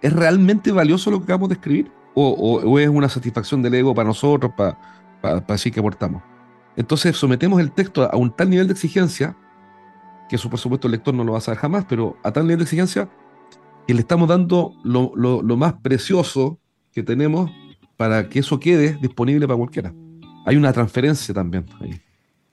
¿Es 0.01 0.11
realmente 0.11 0.71
valioso 0.71 1.11
lo 1.11 1.19
que 1.19 1.25
acabamos 1.25 1.49
de 1.49 1.55
escribir? 1.55 1.91
¿O, 2.15 2.79
es 2.79 2.89
una 2.89 3.09
satisfacción 3.09 3.61
del 3.61 3.75
ego 3.75 3.93
para 3.93 4.07
nosotros, 4.07 4.51
para, 4.57 4.79
para, 5.21 5.39
para 5.41 5.53
decir 5.53 5.71
que 5.71 5.81
aportamos? 5.81 6.23
Entonces 6.75 7.15
sometemos 7.15 7.61
el 7.61 7.71
texto 7.71 8.09
a 8.11 8.17
un 8.17 8.35
tal 8.35 8.49
nivel 8.49 8.65
de 8.65 8.73
exigencia, 8.73 9.37
que 10.27 10.35
eso 10.35 10.49
por 10.49 10.57
supuesto 10.57 10.87
el 10.87 10.93
lector 10.93 11.13
no 11.13 11.23
lo 11.23 11.33
va 11.33 11.37
a 11.37 11.41
saber 11.41 11.59
jamás, 11.59 11.85
pero 11.87 12.17
a 12.23 12.31
tal 12.31 12.45
nivel 12.45 12.57
de 12.57 12.63
exigencia 12.63 13.07
que 13.87 13.93
le 13.93 14.01
estamos 14.01 14.27
dando 14.27 14.73
lo, 14.83 15.41
más 15.57 15.73
precioso 15.81 16.59
que 16.91 17.03
tenemos 17.03 17.51
para 17.97 18.29
que 18.29 18.39
eso 18.39 18.59
quede 18.59 18.97
disponible 19.01 19.47
para 19.47 19.57
cualquiera. 19.57 19.93
Hay 20.45 20.55
una 20.55 20.73
transferencia 20.73 21.33
también 21.33 21.65
ahí. 21.79 21.99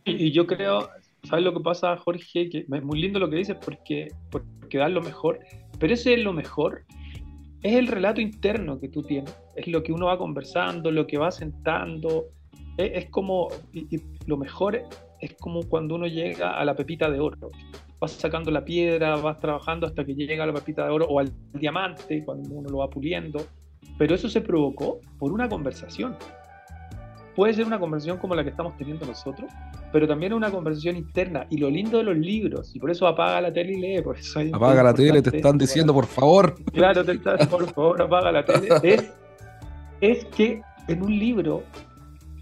Y 0.04 0.32
yo 0.32 0.46
creo, 0.46 0.88
¿sabes 1.24 1.44
lo 1.44 1.52
que 1.54 1.60
pasa, 1.60 1.96
Jorge? 1.96 2.48
Que 2.48 2.66
es 2.70 2.84
muy 2.84 3.00
lindo 3.00 3.18
lo 3.18 3.28
que 3.28 3.36
dices 3.36 3.56
porque, 3.62 4.08
porque 4.30 4.78
da 4.78 4.88
lo 4.88 5.02
mejor, 5.02 5.40
pero 5.78 5.94
ese 5.94 6.14
es 6.14 6.20
lo 6.20 6.32
mejor, 6.32 6.84
es 7.62 7.74
el 7.74 7.88
relato 7.88 8.20
interno 8.20 8.80
que 8.80 8.88
tú 8.88 9.02
tienes, 9.02 9.36
es 9.56 9.66
lo 9.66 9.82
que 9.82 9.92
uno 9.92 10.06
va 10.06 10.18
conversando, 10.18 10.90
lo 10.90 11.06
que 11.06 11.18
va 11.18 11.30
sentando, 11.30 12.26
es, 12.76 13.10
como, 13.10 13.48
lo 14.26 14.36
mejor 14.36 14.82
es 15.20 15.34
como 15.34 15.62
cuando 15.68 15.96
uno 15.96 16.06
llega 16.06 16.58
a 16.58 16.64
la 16.64 16.74
pepita 16.74 17.10
de 17.10 17.20
oro. 17.20 17.50
Vas 18.00 18.12
sacando 18.12 18.50
la 18.50 18.64
piedra, 18.64 19.16
vas 19.16 19.38
trabajando 19.38 19.86
hasta 19.86 20.04
que 20.04 20.14
llega 20.14 20.44
a 20.44 20.46
la 20.46 20.54
pepita 20.54 20.84
de 20.84 20.90
oro 20.90 21.06
o 21.06 21.20
al 21.20 21.30
diamante, 21.52 22.24
cuando 22.24 22.48
uno 22.50 22.70
lo 22.70 22.78
va 22.78 22.88
puliendo. 22.88 23.44
Pero 23.98 24.14
eso 24.14 24.28
se 24.28 24.40
provocó 24.40 25.00
por 25.18 25.32
una 25.32 25.48
conversación. 25.48 26.16
Puede 27.36 27.54
ser 27.54 27.66
una 27.66 27.78
conversación 27.78 28.18
como 28.18 28.34
la 28.34 28.42
que 28.42 28.50
estamos 28.50 28.76
teniendo 28.76 29.06
nosotros, 29.06 29.50
pero 29.92 30.08
también 30.08 30.32
una 30.32 30.50
conversación 30.50 30.96
interna. 30.96 31.46
Y 31.50 31.58
lo 31.58 31.70
lindo 31.70 31.98
de 31.98 32.04
los 32.04 32.16
libros, 32.16 32.74
y 32.74 32.78
por 32.78 32.90
eso 32.90 33.06
apaga 33.06 33.40
la 33.40 33.52
tele 33.52 33.72
y 33.72 33.80
lee. 33.80 34.02
Por 34.02 34.18
eso 34.18 34.40
apaga 34.52 34.82
la 34.82 34.94
tele, 34.94 35.22
te 35.22 35.36
están 35.36 35.58
diciendo, 35.58 35.92
por 35.92 36.06
favor. 36.06 36.54
Claro, 36.72 37.04
te 37.04 37.12
están, 37.12 37.38
por 37.48 37.66
favor, 37.72 38.02
apaga 38.02 38.32
la 38.32 38.44
tele. 38.44 38.68
Es, 38.82 39.12
es 40.00 40.24
que 40.26 40.62
en 40.88 41.02
un 41.02 41.18
libro 41.18 41.62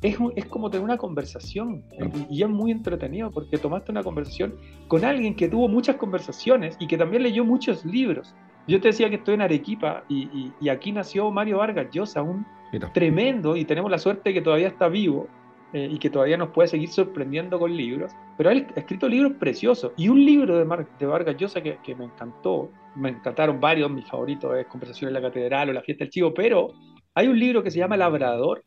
es, 0.03 0.17
es, 0.37 0.47
como 0.47 0.71
tener 0.71 0.85
una 0.85 0.97
conversación 0.97 1.83
y, 2.31 2.43
es 2.43 2.49
muy 2.49 2.71
entretenido 2.71 3.31
porque 3.31 3.59
tomaste 3.59 3.91
una 3.91 4.03
conversación 4.03 4.55
con 4.87 5.05
alguien 5.05 5.35
que 5.35 5.49
tuvo 5.49 5.69
muchas 5.69 5.97
conversaciones 5.97 6.77
y 6.79 6.87
que 6.87 6.97
también 6.97 7.23
leyó 7.23 7.45
muchos 7.45 7.85
libros. 7.85 8.35
Yo 8.67 8.81
te 8.81 8.89
decía 8.89 9.09
que 9.09 9.17
estoy 9.17 9.35
en 9.35 9.43
Arequipa 9.43 10.05
y, 10.09 10.53
y, 10.61 10.69
aquí 10.69 10.93
nació 10.93 11.31
Mario 11.31 11.59
Vargas 11.59 11.89
Llosa, 11.91 12.23
un 12.23 12.47
tremendo, 12.93 13.57
y 13.57 13.65
tenemos 13.65 13.91
la 13.91 13.99
suerte 13.99 14.31
de 14.31 14.35
que 14.35 14.43
todavía 14.43 14.69
está 14.69 14.89
vivo 14.89 15.27
eh, 15.73 15.89
y 15.91 15.99
que 15.99 16.11
todavía 16.11 16.37
nos 16.37 16.51
puede 16.51 16.69
seguir 16.69 16.91
sorprendiendo 16.91 17.59
con 17.59 17.75
libros, 17.75 18.13
pero 18.37 18.51
él 18.51 18.67
ha 18.77 18.81
escrito 18.81 19.09
libros 19.09 19.33
preciosos 19.39 19.93
y 19.97 20.09
un 20.09 20.25
libro 20.25 20.59
de, 20.59 20.87
de 20.99 21.07
Vargas 21.07 21.37
Llosa 21.37 21.63
que, 21.63 21.79
que 21.83 21.95
me 21.95 22.05
encantó, 22.05 22.71
me 22.95 23.09
encantaron 23.09 23.59
varios, 23.59 23.91
mis 23.91 24.07
favoritos 24.07 24.57
es 24.57 24.67
Conversación 24.67 25.09
en 25.09 25.15
la 25.15 25.23
Catedral 25.23 25.71
o 25.71 25.73
La 25.73 25.83
Fiesta 25.83 26.05
del 26.05 26.11
Chivo, 26.11 26.35
pero 26.35 26.73
hay 27.15 27.27
un 27.27 27.39
libro 27.39 27.63
que 27.63 27.71
se 27.71 27.79
llama 27.79 27.97
Labrador, 27.97 28.63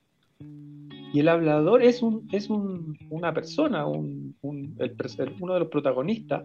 y 1.14 1.20
el 1.20 1.28
hablador 1.28 1.84
es, 1.84 2.02
un, 2.02 2.28
es 2.32 2.50
un, 2.50 2.98
una 3.10 3.34
persona, 3.34 3.86
un, 3.86 4.36
uno 4.42 5.54
de 5.54 5.60
los 5.60 5.68
protagonistas, 5.68 6.44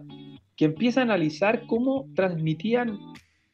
que 0.55 0.65
empieza 0.65 0.99
a 0.99 1.03
analizar 1.03 1.65
cómo 1.67 2.07
transmitían 2.15 2.99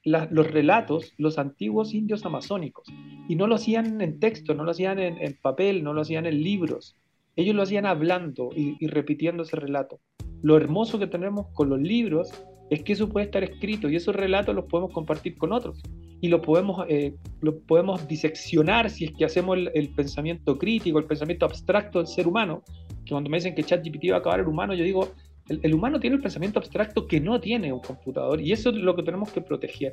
los 0.05 0.51
relatos 0.51 1.13
los 1.17 1.37
antiguos 1.37 1.93
indios 1.93 2.25
amazónicos. 2.25 2.87
Y 3.29 3.35
no 3.35 3.47
lo 3.47 3.55
hacían 3.55 4.01
en 4.01 4.19
texto, 4.19 4.53
no 4.53 4.63
lo 4.63 4.71
hacían 4.71 4.99
en, 4.99 5.37
papel, 5.41 5.83
no 5.83 5.93
lo 5.93 6.01
hacían 6.01 6.25
en 6.25 6.41
libros. 6.41 6.97
Ellos 7.35 7.55
lo 7.55 7.63
hacían 7.63 7.85
hablando 7.85 8.49
y 8.55 8.85
repitiendo 8.87 9.43
ese 9.43 9.55
relato. 9.55 9.99
Lo 10.41 10.57
hermoso 10.57 10.99
que 10.99 11.07
tenemos 11.07 11.47
con 11.53 11.69
los 11.69 11.79
libros 11.79 12.31
es 12.69 12.83
que 12.83 12.93
eso 12.93 13.09
puede 13.09 13.25
estar 13.25 13.43
escrito 13.43 13.89
y 13.89 13.95
esos 13.95 14.15
relatos 14.15 14.55
los 14.55 14.65
podemos 14.65 14.91
compartir 14.91 15.37
con 15.37 15.51
otros 15.51 15.81
y 16.23 16.29
lo 16.29 16.41
podemos, 16.41 16.85
eh, 16.87 17.15
lo 17.41 17.59
podemos 17.59 18.07
diseccionar 18.07 18.89
si 18.89 19.03
es 19.03 19.11
que 19.11 19.25
hacemos 19.25 19.57
el, 19.73 19.89
pensamiento 19.89 20.57
crítico, 20.57 20.97
el 20.97 21.03
pensamiento 21.03 21.45
abstracto 21.45 21.99
del 21.99 22.07
ser 22.07 22.29
humano, 22.29 22.63
que 23.03 23.11
cuando 23.11 23.29
me 23.29 23.35
dicen 23.35 23.53
que 23.53 23.61
ChatGPT 23.61 24.11
va 24.11 24.15
a 24.15 24.19
acabar 24.19 24.39
el 24.39 24.47
humano, 24.47 24.73
yo 24.73 24.85
digo, 24.85 25.11
El, 25.49 25.73
humano 25.73 25.99
tiene 25.99 26.15
el 26.15 26.21
pensamiento 26.21 26.59
abstracto 26.59 27.07
que 27.07 27.19
no 27.19 27.41
tiene 27.41 27.73
un 27.73 27.81
computador 27.81 28.39
y 28.39 28.53
eso 28.53 28.69
es 28.69 28.77
lo 28.77 28.95
que 28.95 29.03
tenemos 29.03 29.33
que 29.33 29.41
proteger. 29.41 29.91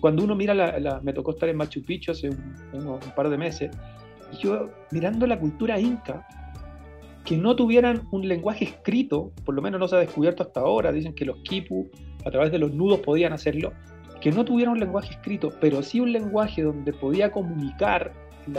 Cuando 0.00 0.24
uno 0.24 0.34
mira, 0.34 0.54
la, 0.54 1.00
me 1.02 1.12
tocó 1.12 1.32
estar 1.32 1.50
en 1.50 1.58
Machu 1.58 1.82
Picchu 1.82 2.12
hace 2.12 2.30
un, 2.30 2.98
par 3.14 3.28
de 3.28 3.36
meses, 3.36 3.70
y 4.32 4.38
yo 4.38 4.70
mirando 4.92 5.26
la 5.26 5.38
cultura 5.38 5.78
inca, 5.78 6.26
que 7.26 7.36
no 7.36 7.56
tuvieran 7.56 8.02
un 8.12 8.26
lenguaje 8.26 8.64
escrito, 8.64 9.32
por 9.44 9.54
lo 9.54 9.60
menos 9.60 9.80
no 9.80 9.88
se 9.88 9.96
ha 9.96 9.98
descubierto 9.98 10.44
hasta 10.44 10.60
ahora, 10.60 10.92
dicen 10.92 11.12
que 11.12 11.24
los 11.24 11.38
quipu 11.38 11.90
a 12.24 12.30
través 12.30 12.52
de 12.52 12.58
los 12.58 12.72
nudos 12.72 13.00
podían 13.00 13.32
hacerlo, 13.32 13.72
que 14.20 14.30
no 14.30 14.44
tuvieran 14.44 14.74
un 14.74 14.80
lenguaje 14.80 15.10
escrito, 15.10 15.50
pero 15.60 15.82
sí 15.82 16.00
un 16.00 16.12
lenguaje 16.12 16.62
donde 16.62 16.92
podía 16.92 17.32
comunicar 17.32 18.12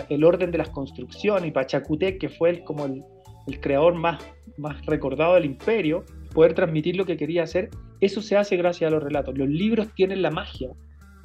el 0.10 0.24
orden 0.24 0.52
de 0.52 0.58
las 0.58 0.70
construcciones, 0.70 1.48
y 1.48 1.52
Pachacutec, 1.52 2.20
que 2.20 2.28
fue 2.28 2.50
el, 2.50 2.64
como 2.66 2.86
el, 2.86 3.04
el 3.48 3.60
creador 3.62 3.96
más, 3.96 4.22
más 4.58 4.86
recordado 4.86 5.36
del 5.36 5.46
imperio, 5.46 6.04
poder 6.34 6.54
transmitir 6.54 6.98
lo 6.98 7.06
que 7.06 7.16
quería 7.16 7.44
hacer, 7.44 7.70
eso 8.02 8.22
se 8.22 8.36
hace 8.36 8.58
gracias 8.58 8.90
a 8.90 8.94
los 8.94 9.02
relatos. 9.02 9.38
Los 9.38 9.48
libros 9.48 9.88
tienen 9.96 10.22
la 10.22 10.30
magia 10.30 10.70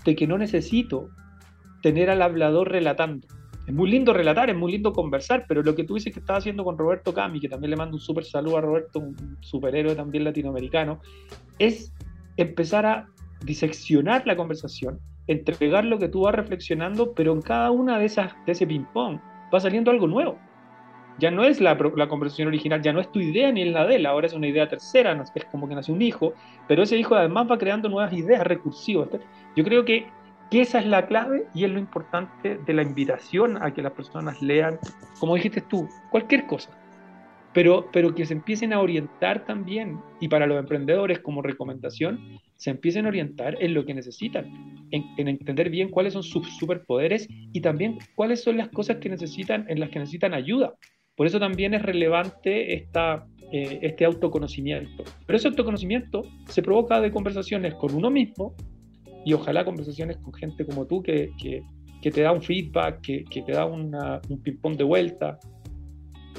de 0.04 0.14
que 0.14 0.28
no 0.28 0.38
necesito 0.38 1.08
tener 1.82 2.08
al 2.08 2.22
hablador 2.22 2.70
relatando. 2.70 3.26
Es 3.66 3.72
muy 3.72 3.90
lindo 3.90 4.12
relatar, 4.12 4.50
es 4.50 4.56
muy 4.56 4.72
lindo 4.72 4.92
conversar, 4.92 5.44
pero 5.46 5.62
lo 5.62 5.74
que 5.74 5.84
tú 5.84 5.94
dices 5.94 6.12
que 6.12 6.20
estaba 6.20 6.38
haciendo 6.38 6.64
con 6.64 6.76
Roberto 6.76 7.14
Cami, 7.14 7.40
que 7.40 7.48
también 7.48 7.70
le 7.70 7.76
mando 7.76 7.96
un 7.96 8.00
súper 8.00 8.24
saludo 8.24 8.58
a 8.58 8.60
Roberto, 8.60 8.98
un 8.98 9.38
superhéroe 9.40 9.94
también 9.94 10.24
latinoamericano, 10.24 11.00
es 11.58 11.92
empezar 12.36 12.86
a 12.86 13.06
diseccionar 13.44 14.26
la 14.26 14.36
conversación, 14.36 14.98
entregar 15.26 15.84
lo 15.84 15.98
que 15.98 16.08
tú 16.08 16.22
vas 16.22 16.34
reflexionando, 16.34 17.12
pero 17.14 17.32
en 17.32 17.42
cada 17.42 17.70
una 17.70 17.98
de 17.98 18.06
esas, 18.06 18.32
de 18.46 18.52
ese 18.52 18.66
ping-pong, 18.66 19.20
va 19.54 19.60
saliendo 19.60 19.90
algo 19.90 20.06
nuevo 20.08 20.38
ya 21.18 21.30
no 21.30 21.44
es 21.44 21.60
la, 21.60 21.78
la, 21.96 22.08
conversación 22.08 22.48
original, 22.48 22.82
ya 22.82 22.92
no 22.92 23.00
es 23.00 23.10
tu 23.12 23.20
idea 23.20 23.50
ni 23.52 23.62
es 23.62 23.72
la 23.72 23.86
de 23.86 23.96
él, 23.96 24.06
ahora 24.06 24.26
es 24.26 24.32
una 24.32 24.48
idea 24.48 24.68
tercera, 24.68 25.20
es 25.34 25.44
como 25.46 25.68
que 25.68 25.74
nace 25.74 25.92
un 25.92 26.02
hijo, 26.02 26.34
pero 26.68 26.82
ese 26.82 26.96
hijo 26.96 27.14
además 27.14 27.48
va 27.50 27.58
creando 27.58 27.88
nuevas 27.88 28.12
ideas 28.12 28.44
recursivas. 28.44 29.08
Yo 29.56 29.64
creo 29.64 29.84
que, 29.84 30.06
que 30.52 30.60
esa 30.60 30.80
es 30.80 30.86
la 30.86 31.06
clave 31.06 31.46
y 31.54 31.64
es 31.64 31.70
lo 31.70 31.78
importante 31.78 32.58
de 32.58 32.74
la 32.74 32.82
invitación 32.82 33.56
a 33.62 33.72
que 33.72 33.80
las 33.80 33.92
personas 33.92 34.42
lean, 34.42 34.78
como 35.18 35.34
dijiste 35.34 35.62
tú, 35.62 35.88
cualquier 36.10 36.46
cosa, 36.46 36.70
pero, 37.54 37.88
pero 37.90 38.14
que 38.14 38.26
se 38.26 38.34
empiecen 38.34 38.74
a 38.74 38.80
orientar 38.80 39.46
también, 39.46 39.98
y 40.20 40.28
para 40.28 40.46
los 40.46 40.58
emprendedores 40.58 41.20
como 41.20 41.40
recomendación, 41.40 42.38
se 42.56 42.68
empiecen 42.68 43.06
a 43.06 43.08
orientar 43.08 43.56
en 43.62 43.72
lo 43.72 43.86
que 43.86 43.94
necesitan, 43.94 44.44
en, 44.90 45.04
en, 45.16 45.28
entender 45.28 45.70
bien 45.70 45.88
cuáles 45.88 46.12
son 46.12 46.22
sus 46.22 46.46
superpoderes 46.58 47.26
y 47.30 47.62
también 47.62 47.96
cuáles 48.14 48.42
son 48.42 48.58
las 48.58 48.68
cosas 48.68 48.98
que 48.98 49.08
necesitan, 49.08 49.64
en 49.70 49.80
las 49.80 49.88
que 49.88 50.00
necesitan 50.00 50.34
ayuda. 50.34 50.74
Por 51.16 51.26
eso 51.26 51.40
también 51.40 51.72
es 51.72 51.80
relevante 51.80 52.74
esta, 52.74 53.26
eh, 53.52 53.78
este 53.80 54.04
autoconocimiento. 54.04 55.02
Pero 55.26 55.38
ese 55.38 55.48
autoconocimiento 55.48 56.24
se 56.46 56.62
provoca 56.62 57.00
de 57.00 57.10
conversaciones 57.10 57.74
con 57.74 57.94
uno 57.94 58.10
mismo 58.10 58.54
y 59.24 59.32
ojalá 59.32 59.64
conversaciones 59.64 60.16
con 60.18 60.32
gente 60.32 60.66
como 60.66 60.86
tú 60.86 61.02
que, 61.02 61.32
que, 61.40 61.62
que 62.00 62.10
te 62.10 62.22
da 62.22 62.32
un 62.32 62.42
feedback, 62.42 63.00
que, 63.00 63.24
que 63.24 63.42
te 63.42 63.52
da 63.52 63.64
una, 63.64 64.20
un 64.28 64.40
ping-pong 64.42 64.76
de 64.76 64.84
vuelta. 64.84 65.38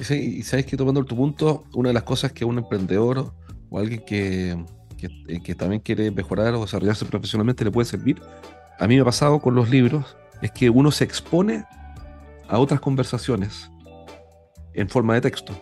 Sí, 0.02 0.38
y 0.39 0.43
sabes 0.43 0.65
que 0.65 0.76
tomando 0.76 1.04
tu 1.06 1.15
punto, 1.15 1.65
una 1.74 1.89
de 1.89 1.93
las 1.93 2.04
cosas 2.04 2.32
que 2.32 2.46
un 2.46 2.58
emprendedor 2.58 3.34
o 3.69 3.80
alguien 3.80 4.04
que, 4.06 4.58
que, 4.98 5.41
que 5.41 5.56
también 5.56 5.82
quiere 5.82 6.12
mejorar 6.12 6.54
o 6.56 6.62
desarrollarse 6.62 7.06
profesionalmente 7.06 7.63
le 7.63 7.72
puede 7.72 7.86
servir, 7.86 8.22
a 8.80 8.88
mí 8.88 8.96
me 8.96 9.02
ha 9.02 9.06
pasado 9.06 9.39
con 9.39 9.56
los 9.56 9.69
libros, 9.69 10.17
es 10.41 10.52
que 10.52 10.69
uno 10.69 10.91
se 10.91 11.04
expone 11.04 11.63
a 12.48 12.60
otras 12.60 12.80
conversaciones 12.80 13.72
en 14.74 14.89
forma 14.89 15.13
de 15.13 15.22
texto. 15.22 15.54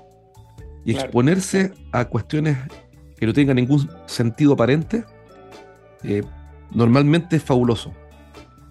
Y 0.84 0.94
exponerse 0.94 1.74
a 1.92 2.06
cuestiones 2.06 2.58
que 3.18 3.26
no 3.26 3.34
tengan 3.34 3.58
ningún 3.58 3.88
sentido 4.08 4.54
aparente, 4.54 5.04
eh, 6.04 6.24
normalmente 6.72 7.36
es 7.36 7.44
fabuloso. 7.44 7.94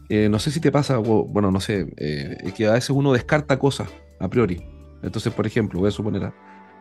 Eh, 0.08 0.28
no 0.28 0.38
sé 0.38 0.50
si 0.50 0.60
te 0.60 0.72
pasa, 0.72 0.96
bueno, 0.98 1.50
no 1.50 1.60
sé, 1.60 1.86
eh, 1.96 2.52
que 2.56 2.66
a 2.66 2.72
veces 2.72 2.90
uno 2.90 3.12
descarta 3.12 3.58
cosas 3.58 3.88
a 4.18 4.28
priori. 4.28 4.66
Entonces, 5.02 5.32
por 5.32 5.46
ejemplo, 5.46 5.80
voy 5.80 5.88
a 5.88 5.92
suponer 5.92 6.32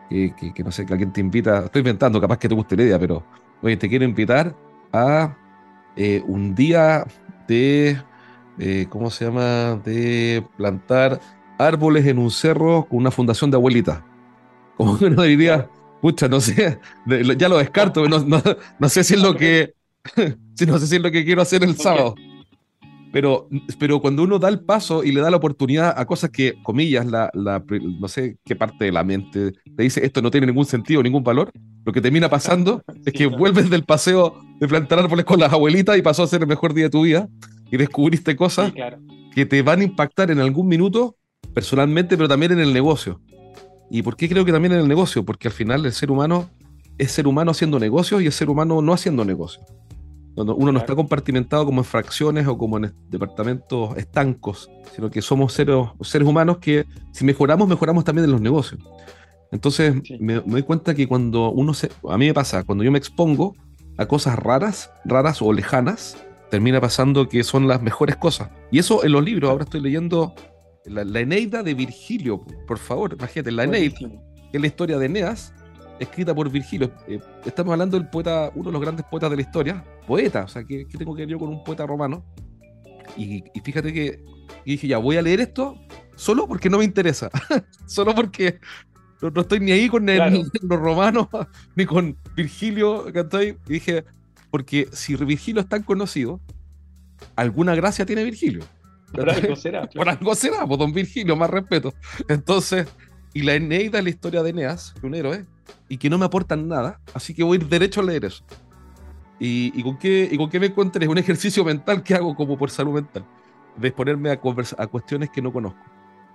que, 0.08 0.52
que, 0.52 0.64
no 0.64 0.72
sé, 0.72 0.84
que 0.84 0.92
alguien 0.92 1.12
te 1.12 1.20
invita, 1.20 1.66
estoy 1.66 1.80
inventando, 1.80 2.20
capaz 2.20 2.38
que 2.38 2.48
te 2.48 2.54
guste 2.54 2.76
la 2.76 2.82
idea, 2.82 2.98
pero, 2.98 3.24
oye, 3.62 3.76
te 3.76 3.88
quiero 3.88 4.04
invitar 4.04 4.56
a 4.92 5.36
un 6.26 6.54
día 6.54 7.06
de, 7.46 8.00
¿cómo 8.88 9.10
se 9.10 9.26
llama?, 9.26 9.80
de 9.84 10.44
plantar 10.56 11.20
árboles 11.58 12.06
en 12.06 12.18
un 12.18 12.30
cerro 12.30 12.86
con 12.88 12.98
una 12.98 13.10
fundación 13.10 13.50
de 13.50 13.56
abuelita. 13.56 14.04
Como 14.76 14.98
uno 15.00 15.22
diría, 15.22 15.68
pucha, 16.00 16.26
no 16.26 16.40
sé, 16.40 16.80
ya 17.36 17.48
lo 17.48 17.58
descarto, 17.58 18.06
no, 18.08 18.88
sé 18.88 19.04
si 19.04 19.14
es 19.14 19.22
lo 19.22 19.36
que, 19.36 19.74
no 20.66 20.78
sé 20.78 20.86
si 20.86 20.96
es 20.96 21.02
lo 21.02 21.10
que 21.10 21.24
quiero 21.24 21.42
hacer 21.42 21.62
el 21.64 21.76
sábado. 21.76 22.14
Pero, 23.12 23.48
pero 23.78 24.00
cuando 24.00 24.22
uno 24.22 24.38
da 24.38 24.48
el 24.48 24.60
paso 24.60 25.02
y 25.02 25.10
le 25.10 25.20
da 25.20 25.30
la 25.30 25.36
oportunidad 25.36 25.94
a 25.96 26.06
cosas 26.06 26.30
que, 26.30 26.54
comillas, 26.62 27.06
la, 27.06 27.30
no 27.34 28.06
sé 28.08 28.36
qué 28.44 28.54
parte 28.54 28.84
de 28.84 28.92
la 28.92 29.02
mente 29.02 29.52
te 29.76 29.82
dice 29.82 30.04
esto 30.06 30.22
no 30.22 30.30
tiene 30.30 30.46
ningún 30.46 30.64
sentido, 30.64 31.02
ningún 31.02 31.24
valor, 31.24 31.50
lo 31.84 31.92
que 31.92 32.00
termina 32.00 32.28
pasando 32.28 32.84
es 33.04 33.12
que 33.12 33.26
vuelves 33.26 33.68
del 33.68 33.84
paseo 33.84 34.40
de 34.60 34.68
plantar 34.68 35.00
árboles 35.00 35.24
con 35.24 35.40
las 35.40 35.52
abuelitas 35.52 35.98
y 35.98 36.02
pasó 36.02 36.22
a 36.22 36.28
ser 36.28 36.42
el 36.42 36.46
mejor 36.46 36.72
día 36.72 36.84
de 36.84 36.90
tu 36.90 37.02
vida 37.02 37.28
y 37.70 37.76
descubriste 37.76 38.36
cosas 38.36 38.72
que 39.34 39.44
te 39.44 39.62
van 39.62 39.80
a 39.80 39.84
impactar 39.84 40.30
en 40.30 40.38
algún 40.38 40.68
minuto 40.68 41.16
personalmente, 41.52 42.16
pero 42.16 42.28
también 42.28 42.52
en 42.52 42.60
el 42.60 42.72
negocio. 42.72 43.20
¿Y 43.90 44.02
por 44.02 44.16
qué 44.16 44.28
creo 44.28 44.44
que 44.44 44.52
también 44.52 44.72
en 44.72 44.80
el 44.80 44.88
negocio? 44.88 45.24
Porque 45.24 45.48
al 45.48 45.54
final 45.54 45.84
el 45.84 45.92
ser 45.92 46.12
humano 46.12 46.48
es 46.96 47.10
ser 47.10 47.26
humano 47.26 47.50
haciendo 47.50 47.80
negocios 47.80 48.22
y 48.22 48.26
es 48.26 48.34
ser 48.34 48.50
humano 48.50 48.80
no 48.82 48.92
haciendo 48.92 49.24
negocios. 49.24 49.64
Uno 50.36 50.72
no 50.72 50.78
está 50.78 50.94
compartimentado 50.94 51.66
como 51.66 51.80
en 51.80 51.84
fracciones 51.84 52.46
o 52.46 52.56
como 52.56 52.78
en 52.78 52.94
departamentos 53.08 53.96
estancos, 53.96 54.70
sino 54.94 55.10
que 55.10 55.20
somos 55.20 55.52
seres, 55.52 55.76
seres 56.02 56.26
humanos 56.26 56.58
que 56.58 56.86
si 57.12 57.24
mejoramos, 57.24 57.68
mejoramos 57.68 58.04
también 58.04 58.24
en 58.24 58.32
los 58.32 58.40
negocios. 58.40 58.80
Entonces 59.52 59.94
me, 60.20 60.34
doy 60.34 60.62
cuenta 60.62 60.94
que 60.94 61.08
cuando 61.08 61.50
uno 61.50 61.74
se... 61.74 61.90
A 62.08 62.16
mí 62.16 62.26
me 62.26 62.34
pasa, 62.34 62.62
cuando 62.64 62.84
yo 62.84 62.92
me 62.92 62.98
expongo 62.98 63.54
a 63.98 64.06
cosas 64.06 64.38
raras, 64.38 64.92
raras 65.04 65.42
o 65.42 65.52
lejanas, 65.52 66.16
termina 66.50 66.80
pasando 66.80 67.28
que 67.28 67.42
son 67.42 67.68
las 67.68 67.82
mejores 67.82 68.16
cosas. 68.16 68.50
Y 68.70 68.78
eso 68.78 69.04
en 69.04 69.12
los 69.12 69.24
libros, 69.24 69.50
ahora 69.50 69.64
estoy 69.64 69.80
leyendo 69.80 70.34
la, 70.84 71.20
Eneida 71.20 71.62
de 71.62 71.74
Virgilio, 71.74 72.40
por 72.66 72.78
favor, 72.78 73.14
imagínate, 73.18 73.50
la 73.50 73.64
Eneida, 73.64 73.98
que 73.98 74.56
es 74.56 74.60
la 74.60 74.66
historia 74.66 74.98
de 74.98 75.06
Eneas, 75.06 75.52
escrita 76.00 76.34
por 76.34 76.50
Virgilio. 76.50 76.90
Eh, 77.06 77.20
estamos 77.44 77.72
hablando 77.72 77.98
del 77.98 78.08
poeta, 78.08 78.50
uno 78.54 78.70
de 78.70 78.72
los 78.72 78.80
grandes 78.80 79.06
poetas 79.06 79.30
de 79.30 79.36
la 79.36 79.42
historia, 79.42 79.84
poeta, 80.06 80.44
o 80.44 80.48
sea, 80.48 80.64
¿qué, 80.64 80.86
tengo 80.98 81.14
que 81.14 81.22
ver 81.22 81.28
yo 81.28 81.38
con 81.38 81.50
un 81.50 81.62
poeta 81.62 81.86
romano? 81.86 82.24
Y, 83.16 83.44
fíjate 83.62 83.92
que 83.92 84.24
dije, 84.64 84.88
ya, 84.88 84.98
voy 84.98 85.16
a 85.16 85.22
leer 85.22 85.40
esto 85.40 85.76
solo 86.16 86.46
porque 86.46 86.70
no 86.70 86.78
me 86.78 86.84
interesa, 86.84 87.30
solo 87.86 88.14
porque 88.14 88.60
no, 89.20 89.40
estoy 89.40 89.60
ni 89.60 89.72
ahí 89.72 89.88
con 89.88 90.06
los 90.62 90.80
romanos, 90.80 91.28
ni 91.76 91.84
con 91.84 92.16
Virgilio, 92.34 93.06
Y 93.08 93.72
dije, 93.72 94.04
porque 94.50 94.88
si 94.92 95.14
Virgilio 95.16 95.60
es 95.60 95.68
tan 95.68 95.82
conocido, 95.82 96.40
alguna 97.36 97.74
gracia 97.74 98.06
tiene 98.06 98.24
Virgilio. 98.24 98.64
Por 99.12 99.28
algo 99.28 99.56
será. 99.56 99.88
Por 99.88 100.08
algo 100.08 100.34
será, 100.34 100.66
pues 100.66 100.78
don 100.78 100.92
Virgilio, 100.92 101.36
más 101.36 101.50
respeto. 101.50 101.92
Entonces, 102.28 102.86
y 103.34 103.42
la 103.42 103.54
Eneida 103.54 103.98
es 103.98 104.04
la 104.04 104.10
historia 104.10 104.42
de 104.42 104.50
Eneas, 104.50 104.94
un 105.02 105.14
héroe, 105.14 105.46
y 105.88 105.98
que 105.98 106.10
no 106.10 106.18
me 106.18 106.24
aportan 106.24 106.68
nada, 106.68 107.00
así 107.14 107.34
que 107.34 107.42
voy 107.42 107.58
a 107.58 107.60
ir 107.60 107.68
derecho 107.68 108.00
a 108.00 108.04
leer 108.04 108.24
eso. 108.24 108.44
¿Y, 109.42 109.82
con, 109.82 109.96
qué, 109.96 110.28
y 110.30 110.36
con 110.36 110.50
qué 110.50 110.60
me 110.60 110.66
encontré? 110.66 111.08
Un 111.08 111.16
ejercicio 111.16 111.64
mental 111.64 112.02
que 112.02 112.14
hago 112.14 112.34
como 112.34 112.58
por 112.58 112.70
salud 112.70 112.92
mental, 112.92 113.24
de 113.76 113.88
exponerme 113.88 114.30
a, 114.30 114.34
a 114.34 114.86
cuestiones 114.86 115.30
que 115.30 115.40
no 115.40 115.50
conozco. 115.50 115.80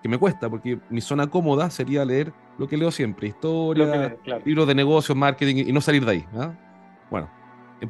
Que 0.02 0.10
me 0.10 0.18
cuesta, 0.18 0.50
porque 0.50 0.80
mi 0.90 1.02
zona 1.02 1.28
cómoda 1.28 1.70
sería 1.70 2.04
leer 2.04 2.34
lo 2.58 2.68
que 2.68 2.78
leo 2.78 2.90
siempre: 2.90 3.28
historia, 3.28 4.18
libros 4.44 4.68
de 4.68 4.74
negocios, 4.74 5.16
marketing, 5.16 5.66
y 5.68 5.72
no 5.72 5.82
salir 5.82 6.04
de 6.04 6.12
ahí. 6.12 6.26
¿ah? 6.36 6.54
Bueno, 7.12 7.30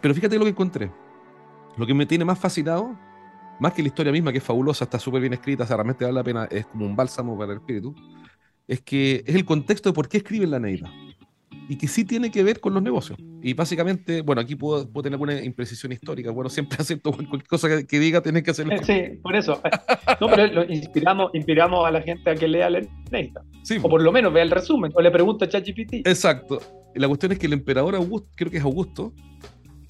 pero 0.01 0.13
fíjate 0.13 0.37
lo 0.37 0.43
que 0.43 0.51
encontré. 0.51 0.91
Lo 1.77 1.85
que 1.85 1.93
me 1.93 2.05
tiene 2.05 2.25
más 2.25 2.37
fascinado 2.37 2.95
más 3.59 3.73
que 3.73 3.81
la 3.81 3.87
historia 3.87 4.11
misma, 4.11 4.31
que 4.31 4.39
es 4.39 4.43
fabulosa, 4.43 4.85
está 4.85 4.99
súper 4.99 5.21
bien 5.21 5.33
escrita, 5.33 5.65
realmente 5.65 6.03
vale 6.03 6.15
la 6.15 6.23
pena, 6.23 6.45
es 6.45 6.65
como 6.65 6.85
un 6.85 6.95
bálsamo 6.95 7.37
para 7.37 7.53
el 7.53 7.59
espíritu, 7.59 7.95
es 8.67 8.81
que 8.81 9.23
es 9.25 9.35
el 9.35 9.45
contexto 9.45 9.89
de 9.89 9.93
por 9.93 10.09
qué 10.09 10.17
escriben 10.17 10.51
la 10.51 10.59
Neida. 10.59 10.91
Y 11.67 11.77
que 11.77 11.87
sí 11.87 12.05
tiene 12.05 12.29
que 12.29 12.43
ver 12.43 12.59
con 12.59 12.73
los 12.73 12.83
negocios. 12.83 13.17
Y 13.41 13.53
básicamente, 13.53 14.21
bueno, 14.21 14.41
aquí 14.41 14.55
puedo, 14.55 14.87
puedo 14.91 15.03
tener 15.03 15.19
una 15.19 15.41
imprecisión 15.43 15.91
histórica. 15.91 16.31
Bueno, 16.31 16.49
siempre 16.49 16.77
acepto 16.81 17.11
cualquier 17.11 17.47
cosa 17.47 17.83
que, 17.83 17.99
diga, 17.99 18.21
tienes 18.21 18.43
que 18.43 18.51
hacerlo. 18.51 18.75
Sí, 18.83 19.19
por 19.21 19.35
eso. 19.35 19.61
No, 20.21 20.29
pero 20.29 20.47
lo 20.47 20.63
inspiramos, 20.63 21.31
inspiramos 21.33 21.85
a 21.85 21.91
la 21.91 22.01
gente 22.01 22.29
a 22.29 22.35
que 22.35 22.47
lea 22.47 22.69
la. 22.69 22.81
Sí, 23.63 23.77
o 23.81 23.89
por 23.89 24.01
lo 24.01 24.11
menos 24.11 24.31
vea 24.31 24.43
el 24.43 24.51
resumen, 24.51 24.91
o 24.95 25.01
le 25.01 25.11
pregunta 25.11 25.45
a 25.45 25.49
ChatGPT. 25.49 26.07
Exacto. 26.07 26.61
La 26.93 27.07
cuestión 27.07 27.33
es 27.33 27.39
que 27.39 27.47
el 27.47 27.53
emperador 27.53 27.95
Augusto, 27.95 28.29
creo 28.35 28.49
que 28.49 28.57
es 28.57 28.63
Augusto, 28.63 29.13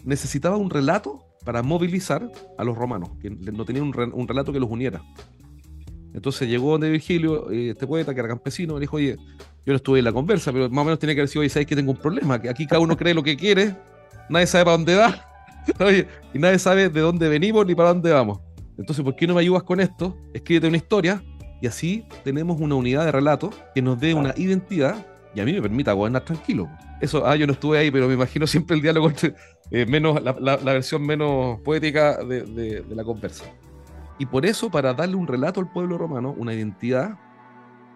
necesitaba 0.04 0.58
un 0.58 0.70
relato 0.70 1.26
para 1.46 1.62
movilizar 1.62 2.30
a 2.58 2.64
los 2.64 2.76
romanos, 2.76 3.12
que 3.22 3.30
no 3.30 3.66
tenían 3.66 3.86
un, 3.86 4.28
relato 4.28 4.52
que 4.52 4.60
los 4.60 4.70
uniera. 4.70 5.04
Entonces 6.14 6.50
llegó 6.50 6.72
donde 6.72 6.90
Virgilio, 6.90 7.52
eh, 7.52 7.72
este 7.72 7.86
poeta 7.86 8.14
que 8.14 8.20
era 8.20 8.30
campesino, 8.30 8.76
le 8.76 8.82
dijo, 8.82 8.96
oye, 8.98 9.18
Yo 9.65 9.73
no 9.73 9.78
estuve 9.78 9.99
en 9.99 10.06
la 10.06 10.13
conversa, 10.13 10.51
pero 10.51 10.69
más 10.69 10.82
o 10.82 10.86
menos 10.86 10.99
tiene 10.99 11.15
que 11.15 11.21
haber 11.21 11.30
sido, 11.30 11.41
oye, 11.41 11.49
¿sabes 11.49 11.65
que 11.65 11.75
tengo 11.75 11.91
un 11.91 11.97
problema? 11.97 12.39
Que 12.39 12.49
aquí 12.49 12.67
cada 12.67 12.80
uno 12.80 12.95
cree 12.95 13.13
lo 13.13 13.23
que 13.23 13.36
quiere, 13.36 13.75
nadie 14.30 14.45
sabe 14.45 14.65
para 14.65 14.78
dónde 14.78 14.95
va, 14.95 15.25
y 16.34 16.39
nadie 16.39 16.60
sabe 16.60 16.89
de 16.89 17.01
dónde 17.01 17.28
venimos 17.28 17.65
ni 17.65 17.73
para 17.73 17.89
dónde 17.89 18.12
vamos. 18.12 18.39
Entonces, 18.78 19.04
¿por 19.04 19.15
qué 19.15 19.25
no 19.25 19.34
me 19.34 19.41
ayudas 19.41 19.63
con 19.63 19.80
esto? 19.80 20.15
Escríbete 20.34 20.67
una 20.67 20.78
historia 20.78 21.23
y 21.62 21.67
así 21.67 22.06
tenemos 22.23 22.60
una 22.60 22.75
unidad 22.75 23.06
de 23.06 23.12
relato 23.12 23.49
que 23.73 23.82
nos 23.82 23.99
dé 23.99 24.13
una 24.13 24.34
identidad 24.38 25.04
y 25.34 25.39
a 25.39 25.45
mí 25.45 25.54
me 25.54 25.62
permita 25.62 25.93
gobernar 25.93 26.23
tranquilo. 26.23 26.69
Eso, 27.01 27.25
ah, 27.25 27.36
yo 27.36 27.47
no 27.47 27.54
estuve 27.54 27.78
ahí, 27.78 27.89
pero 27.89 28.08
me 28.08 28.13
imagino 28.13 28.45
siempre 28.47 28.75
el 28.75 28.82
diálogo 28.82 29.12
eh, 29.71 29.86
menos, 29.86 30.21
la, 30.21 30.58
versión 30.58 31.06
menos 31.06 31.60
poética 31.62 32.23
de, 32.23 32.43
de 32.43 32.95
la 32.95 33.04
conversa. 33.04 33.45
Y 34.17 34.25
por 34.25 34.45
eso, 34.45 34.69
para 34.69 34.93
darle 34.93 35.15
un 35.15 35.28
relato 35.28 35.60
al 35.60 35.71
pueblo 35.71 35.97
romano, 35.97 36.34
una 36.38 36.54
identidad, 36.54 37.17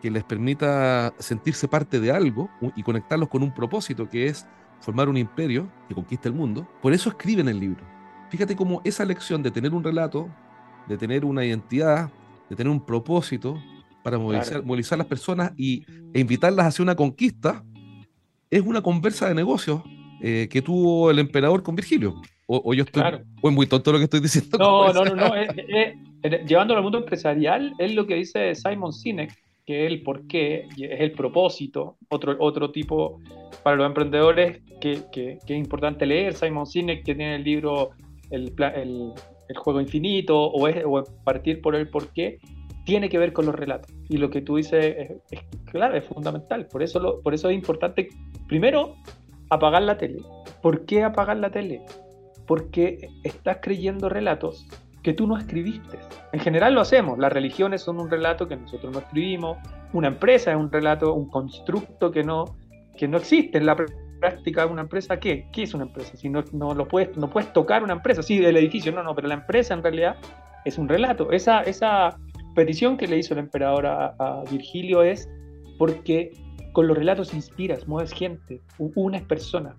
que 0.02 0.10
les 0.10 0.24
permita 0.24 1.14
sentirse 1.20 1.68
parte 1.68 2.00
de 2.00 2.12
algo 2.12 2.50
y 2.76 2.84
conectarlos 2.84 3.30
con 3.30 3.44
un 3.44 3.54
propósito 3.54 4.10
que 4.10 4.28
es 4.28 4.48
formar 4.80 5.10
un 5.10 5.18
imperio 5.18 5.70
que 5.88 5.96
conquista 5.96 6.30
el 6.30 6.36
mundo. 6.36 6.68
Por 6.82 6.94
eso 6.94 7.10
escriben 7.10 7.48
el 7.48 7.60
libro. 7.60 7.86
Fíjate 8.30 8.56
cómo 8.56 8.82
esa 8.84 9.06
lección 9.06 9.44
de 9.44 9.52
tener 9.52 9.74
un 9.74 9.84
relato, 9.84 10.30
de 10.88 10.98
tener 10.98 11.26
una 11.26 11.46
identidad, 11.46 12.10
de 12.50 12.56
tener 12.56 12.72
un 12.72 12.86
propósito 12.86 13.62
para 14.04 14.18
movilizar, 14.18 14.64
movilizar 14.64 14.96
a 14.96 15.00
las 15.00 15.08
personas 15.08 15.52
y, 15.58 15.84
e 16.14 16.20
invitarlas 16.20 16.68
hacia 16.68 16.84
una 16.84 16.96
conquista, 16.96 17.64
es 18.50 18.62
una 18.62 18.82
conversa 18.82 19.28
de 19.28 19.36
negocios 19.36 19.82
eh, 20.22 20.48
que 20.50 20.62
tuvo 20.62 21.12
el 21.12 21.20
emperador 21.20 21.64
con 21.64 21.76
Virgilio. 21.76 22.22
O, 22.52 22.74
yo 22.74 22.84
estoy 22.84 23.04
o 23.42 23.50
es 23.50 23.56
muy 23.56 23.68
tonto 23.68 23.92
lo 23.92 24.00
que 24.00 24.06
estoy 24.06 24.22
diciendo. 24.22 24.58
No, 24.58 24.92
no, 24.94 25.06
no, 25.06 25.16
no. 25.16 25.34
llevándolo 26.48 26.80
al 26.80 26.84
mundo 26.84 26.98
empresarial, 26.98 27.74
es 27.78 27.94
lo 27.94 28.08
que 28.08 28.16
dice 28.16 28.56
Simon 28.56 28.92
Sinek, 28.92 29.32
que 29.70 29.86
es 29.86 29.92
el 29.92 30.02
porqué, 30.02 30.68
es 30.80 31.00
el 31.00 31.12
propósito, 31.12 31.98
otro, 32.10 32.36
otro 32.40 32.72
tipo 32.72 33.20
para 33.62 33.76
los 33.76 33.86
emprendedores 33.86 34.64
que, 34.82 35.04
que, 35.12 35.38
es 35.46 35.52
importante 35.52 36.08
leer, 36.08 36.34
Simon 36.34 36.66
Sinek, 36.66 37.06
que 37.06 37.14
tiene 37.14 37.36
el 37.36 37.44
libro 37.44 37.92
El, 38.32 38.52
el, 38.58 39.14
el 39.48 39.58
Juego 39.58 39.80
Infinito, 39.80 40.42
o, 40.42 40.68
es, 40.68 40.84
o 40.84 41.04
partir 41.24 41.62
por 41.62 41.76
el 41.76 41.88
porqué, 41.88 42.40
tiene 42.84 43.10
que 43.10 43.20
ver 43.20 43.32
con 43.32 43.46
los 43.46 43.54
relatos. 43.54 43.94
Y 44.10 44.18
lo 44.18 44.32
que 44.32 44.42
tú 44.42 44.56
dices 44.56 45.20
es, 45.30 45.40
claro, 45.66 45.96
es 45.96 46.04
fundamental. 46.04 46.66
Por 46.66 46.82
eso, 46.82 47.00
lo, 47.00 47.22
por 47.22 47.36
eso 47.36 47.48
es 47.50 47.54
importante, 47.54 48.10
primero, 48.48 48.96
apagar 49.52 49.84
la 49.84 50.00
tele. 50.00 50.24
¿Por 50.64 50.88
qué 50.88 51.04
apagar 51.04 51.38
la 51.38 51.52
tele? 51.52 51.84
Porque 52.48 53.08
estás 53.24 53.60
creyendo 53.62 54.10
relatos 54.10 54.66
que 55.04 55.14
tú 55.14 55.28
no 55.28 55.38
escribiste. 55.38 56.00
En 56.34 56.40
general 56.40 56.74
lo 56.74 56.82
hacemos. 56.82 57.18
Las 57.18 57.32
religiones 57.32 57.82
son 57.82 58.00
un 58.00 58.10
relato 58.10 58.48
que 58.48 58.56
nosotros 58.56 58.92
no 58.92 59.00
escribimos. 59.00 59.58
Una 59.94 60.08
empresa 60.08 60.52
es 60.52 60.58
un 60.58 60.72
relato, 60.72 61.14
un 61.14 61.30
constructo 61.30 62.12
que 62.12 62.24
no, 62.24 62.58
que 62.98 63.08
no 63.08 63.18
existe 63.18 63.58
en 63.58 63.66
la 63.66 63.78
práctica. 64.20 64.66
¿Una 64.66 64.82
empresa 64.82 65.20
qué? 65.20 65.48
¿Qué 65.52 65.64
es 65.64 65.74
una 65.74 65.86
empresa? 65.86 66.18
Si 66.18 66.30
no, 66.30 66.44
no, 66.52 66.74
lo 66.74 66.88
puedes, 66.88 67.16
no 67.18 67.30
puedes 67.30 67.52
tocar 67.54 67.84
una 67.84 67.94
empresa. 67.94 68.22
Sí, 68.22 68.44
el 68.44 68.58
edificio, 68.58 68.92
no, 68.92 69.04
no, 69.04 69.16
pero 69.16 69.28
la 69.28 69.36
empresa 69.36 69.74
en 69.74 69.84
realidad 69.84 70.18
es 70.66 70.78
un 70.78 70.90
relato. 70.90 71.32
Esa, 71.32 71.62
esa 71.62 72.18
petición 72.56 72.98
que 72.98 73.08
le 73.08 73.18
hizo 73.18 73.34
el 73.34 73.40
emperador 73.40 73.86
a, 73.86 74.16
a 74.20 74.44
Virgilio 74.52 75.02
es 75.02 75.30
porque 75.78 76.32
con 76.74 76.88
los 76.88 76.98
relatos 76.98 77.34
inspiras, 77.34 77.88
mueves 77.88 78.12
gente, 78.12 78.62
unes 78.78 79.22
personas 79.24 79.76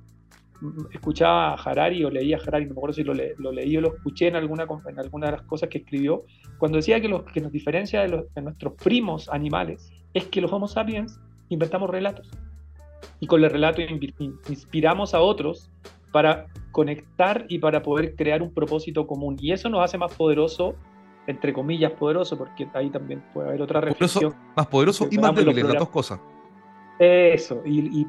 escuchaba 0.93 1.53
a 1.53 1.55
Harari 1.55 2.05
o 2.05 2.11
leía 2.11 2.37
a 2.37 2.41
Harari, 2.41 2.67
no 2.67 2.75
me 2.75 2.79
acuerdo 2.79 2.95
si 2.95 3.05
lo, 3.05 3.15
leí 3.15 3.77
o 3.77 3.81
lo 3.81 3.95
escuché 3.95 4.29
en 4.29 4.37
alguna, 4.37 4.67
en 4.87 4.99
alguna 4.99 5.27
de 5.27 5.33
las 5.33 5.43
cosas 5.43 5.69
que 5.69 5.79
escribió, 5.79 6.25
cuando 6.59 6.77
decía 6.77 7.01
que 7.01 7.09
lo 7.09 7.25
que 7.25 7.41
nos 7.41 7.53
diferencia 7.53 8.03
de, 8.03 8.43
nuestros 8.43 8.75
primos 8.75 9.29
animales 9.29 9.91
es 10.15 10.27
que 10.27 10.41
los 10.41 10.53
Homo 10.53 10.69
sapiens 10.69 11.21
inventamos 11.49 11.91
relatos. 11.91 12.31
Y 13.19 13.27
con 13.27 13.43
el 13.43 13.51
relato 13.51 13.81
inspiramos 14.49 15.15
a 15.15 15.21
otros 15.21 15.71
para 16.13 16.47
conectar 16.73 17.47
y 17.49 17.59
para 17.59 17.83
poder 17.83 18.15
crear 18.15 18.43
un 18.43 18.53
propósito 18.53 19.07
común. 19.07 19.37
Y 19.41 19.53
eso 19.53 19.69
nos 19.69 19.83
hace 19.83 19.99
más 19.99 20.15
poderoso, 20.15 20.75
entre 21.27 21.53
comillas, 21.53 21.93
poderoso, 21.93 22.37
porque 22.37 22.69
ahí 22.75 22.91
también 22.91 23.23
puede 23.33 23.49
haber 23.49 23.63
otra 23.63 23.81
reflexión. 23.81 24.35
más 24.57 24.67
poderoso 24.67 25.09
y 25.11 25.19
más 25.19 25.35
débil, 25.35 25.67
las 25.67 25.79
dos 25.79 25.91
cosas. 25.91 26.21
Eso, 26.99 27.63
y, 27.65 28.07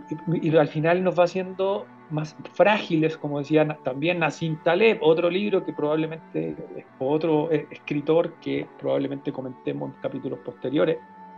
al 0.57 0.67
final 0.67 1.01
nos 1.01 1.17
va 1.17 1.23
haciendo 1.23 1.85
más 2.11 2.35
frágiles, 2.53 3.17
como 3.17 3.39
decía 3.39 3.67
también 3.83 4.19
Nassim 4.19 4.57
Taleb, 4.63 4.99
otro 5.01 5.29
libro 5.29 5.65
que 5.65 5.73
probablemente, 5.73 6.55
otro 6.99 7.51
eh, 7.51 7.67
escritor 7.71 8.33
que 8.41 8.67
probablemente 8.79 9.31
comentemos 9.31 9.93
en 9.93 10.01
capítulos 10.01 10.39
posteriores. 10.39 10.97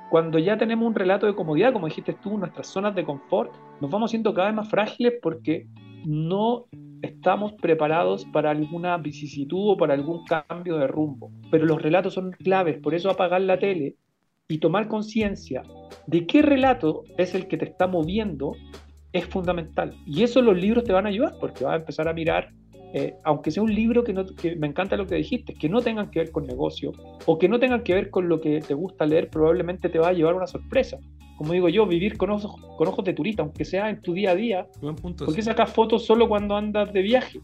Cuando 0.10 0.38
ya 0.38 0.58
tenemos 0.58 0.88
un 0.88 0.96
relato 0.96 1.26
de 1.26 1.36
comodidad, 1.36 1.74
como 1.74 1.88
dijiste 1.88 2.14
tú, 2.14 2.38
nuestras 2.38 2.68
zonas 2.68 2.94
de 2.96 3.04
confort, 3.04 3.52
nos 3.82 3.90
vamos 3.90 4.12
siendo 4.12 4.34
cada 4.34 4.48
vez 4.48 4.56
más 4.56 4.70
frágiles 4.70 5.14
porque 5.22 5.68
no 6.06 6.66
estamos 7.02 7.54
preparados 7.54 8.26
para 8.26 8.52
alguna 8.52 8.98
vicisitud 8.98 9.72
o 9.72 9.78
para 9.78 9.94
algún 9.94 10.24
cambio 10.26 10.78
de 10.78 10.88
rumbo. 10.88 11.32
Pero 11.52 11.66
los 11.66 11.82
relatos 11.82 12.14
son 12.14 12.32
claves, 12.32 12.80
por 12.80 12.94
eso 12.94 13.10
apagar 13.10 13.42
la 13.42 13.60
tele 13.60 13.96
y 14.48 14.60
tomar 14.60 14.88
conciencia 14.88 15.64
de 16.08 16.26
qué 16.28 16.42
relato 16.42 17.04
es 17.18 17.34
el 17.34 17.48
que 17.48 17.58
te 17.58 17.66
está 17.66 17.88
moviendo 17.88 18.54
es 19.14 19.26
fundamental. 19.28 19.96
Y 20.06 20.24
eso 20.24 20.42
los 20.42 20.58
libros 20.58 20.84
te 20.84 20.92
van 20.92 21.06
a 21.06 21.10
ayudar, 21.10 21.36
porque 21.40 21.64
vas 21.64 21.74
a 21.74 21.78
empezar 21.78 22.08
a 22.08 22.14
mirar, 22.14 22.50
eh, 22.96 23.16
aunque 23.24 23.52
sea 23.52 23.64
un 23.64 23.74
libro 23.74 24.04
que, 24.04 24.12
no, 24.12 24.26
que 24.26 24.56
me 24.56 24.68
encanta 24.68 24.98
lo 24.98 25.08
que 25.08 25.16
dijiste, 25.16 25.54
que 25.54 25.70
no 25.70 25.82
tengan 25.82 26.12
que 26.12 26.20
ver 26.20 26.32
con 26.32 26.46
negocio 26.46 26.92
o 27.26 27.38
que 27.38 27.48
no 27.48 27.60
tengan 27.60 27.84
que 27.84 27.94
ver 27.94 28.10
con 28.10 28.28
lo 28.28 28.42
que 28.42 28.60
te 28.60 28.74
gusta 28.74 29.06
leer, 29.06 29.30
probablemente 29.30 29.88
te 29.90 30.00
va 30.00 30.10
a 30.10 30.14
llevar 30.14 30.36
una 30.36 30.48
sorpresa. 30.48 30.98
Como 31.38 31.54
digo 31.54 31.70
yo, 31.70 31.86
vivir 31.86 32.18
con 32.18 32.32
ojos, 32.32 32.60
con 32.78 32.88
ojos 32.88 33.06
de 33.06 33.14
turista, 33.14 33.44
aunque 33.44 33.66
sea 33.66 33.90
en 33.90 34.02
tu 34.02 34.14
día 34.14 34.32
a 34.32 34.36
día. 34.36 34.68
¿Por 34.80 35.36
qué 35.36 35.42
sacas 35.42 35.72
fotos 35.72 36.06
solo 36.06 36.28
cuando 36.28 36.56
andas 36.56 36.92
de 36.94 37.02
viaje? 37.02 37.40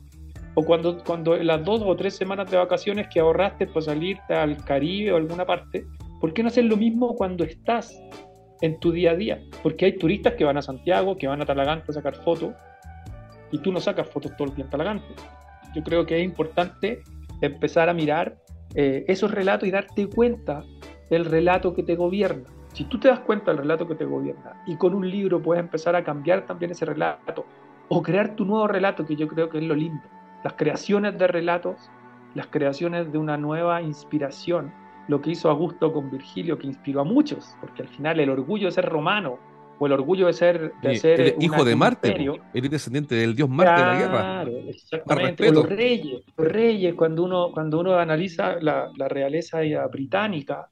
O 0.56 0.64
cuando, 0.64 1.04
cuando 1.04 1.36
las 1.38 1.64
dos 1.64 1.82
o 1.84 1.96
tres 1.96 2.16
semanas 2.16 2.50
de 2.50 2.58
vacaciones 2.58 3.08
que 3.08 3.20
ahorraste 3.20 3.68
para 3.68 3.82
salirte 3.82 4.34
al 4.34 4.58
Caribe 4.64 5.12
o 5.14 5.18
alguna 5.18 5.46
parte, 5.46 5.86
¿por 6.20 6.34
qué 6.34 6.44
no 6.44 6.50
hacer 6.50 6.66
lo 6.66 6.78
mismo 6.78 7.16
cuando 7.16 7.44
estás 7.44 8.00
en 8.62 8.80
tu 8.80 8.92
día 8.92 9.12
a 9.12 9.16
día, 9.16 9.42
porque 9.64 9.86
hay 9.86 9.98
turistas 9.98 10.34
que 10.34 10.44
van 10.44 10.58
a 10.58 10.62
Santiago, 10.62 11.18
que 11.18 11.28
van 11.28 11.42
a 11.42 11.46
Talagante 11.46 11.92
a 11.92 11.94
sacar 11.94 12.16
fotos, 12.16 12.54
y 13.52 13.60
tú 13.60 13.72
no 13.72 13.80
sacas 13.80 14.08
fotos 14.08 14.36
todo 14.38 14.50
el 14.50 14.56
día 14.56 14.66
en 14.66 14.72
Talagante. 14.72 15.08
Yo 15.74 15.84
creo 15.84 16.06
que 16.06 16.18
es 16.20 16.24
importante 16.24 17.02
empezar 17.42 17.90
a 17.90 17.94
mirar 17.94 18.38
eh, 18.76 19.06
esos 19.08 19.32
relatos 19.32 19.68
y 19.68 19.72
darte 19.72 20.08
cuenta 20.08 20.64
del 21.10 21.26
relato 21.26 21.74
que 21.74 21.84
te 21.84 21.96
gobierna. 21.96 22.50
Si 22.74 22.84
tú 22.84 23.00
te 23.00 23.08
das 23.08 23.20
cuenta 23.22 23.52
del 23.52 23.60
relato 23.60 23.88
que 23.88 23.96
te 23.96 24.06
gobierna 24.06 24.62
y 24.68 24.76
con 24.76 24.94
un 24.94 25.10
libro 25.10 25.42
puedes 25.42 25.64
empezar 25.64 25.96
a 25.96 26.04
cambiar 26.04 26.46
también 26.46 26.72
ese 26.72 26.86
relato 26.86 27.46
o 27.88 28.04
crear 28.04 28.36
tu 28.36 28.46
nuevo 28.46 28.68
relato, 28.68 29.06
que 29.06 29.16
yo 29.16 29.28
creo 29.28 29.50
que 29.50 29.58
es 29.58 29.64
lo 29.64 29.76
lindo. 29.76 30.04
Las 30.44 30.54
creaciones 30.54 31.18
de 31.18 31.28
relatos, 31.28 31.90
las 32.36 32.48
creaciones 32.48 33.12
de 33.12 33.18
una 33.18 33.38
nueva 33.38 33.82
inspiración, 33.82 34.72
lo 35.10 35.20
que 35.20 35.32
hizo 35.32 35.50
Augusto 35.50 35.92
con 35.92 36.12
Virgilio, 36.12 36.58
que 36.58 36.68
inspiró 36.68 37.02
a 37.02 37.04
muchos, 37.04 37.56
porque 37.60 37.82
al 37.82 37.88
final 37.90 38.20
el 38.20 38.30
orgullo 38.30 38.68
de 38.68 38.72
ser 38.72 38.86
romano 38.86 39.40
o 39.80 39.88
el 39.88 39.94
orgullo 39.94 40.28
de 40.28 40.34
ser, 40.34 40.72
de 40.84 40.96
ser 40.98 41.36
hijo 41.40 41.66
de 41.66 41.76
Marte, 41.76 42.16
eres 42.54 42.70
descendiente 42.70 43.16
del 43.16 43.36
dios 43.36 43.50
Marte 43.50 43.82
de 43.82 43.88
la 43.88 44.00
guerra. 44.00 44.20
Claro, 44.20 44.52
exactamente. 44.68 45.52
los 45.52 45.68
reyes, 45.68 46.22
los 46.38 46.48
reyes, 46.48 46.94
cuando 46.94 47.24
uno, 47.24 47.52
cuando 47.52 47.80
uno 47.80 47.96
analiza 47.98 48.58
la, 48.62 48.92
la 48.98 49.08
realeza 49.08 49.62
británica, 49.88 50.70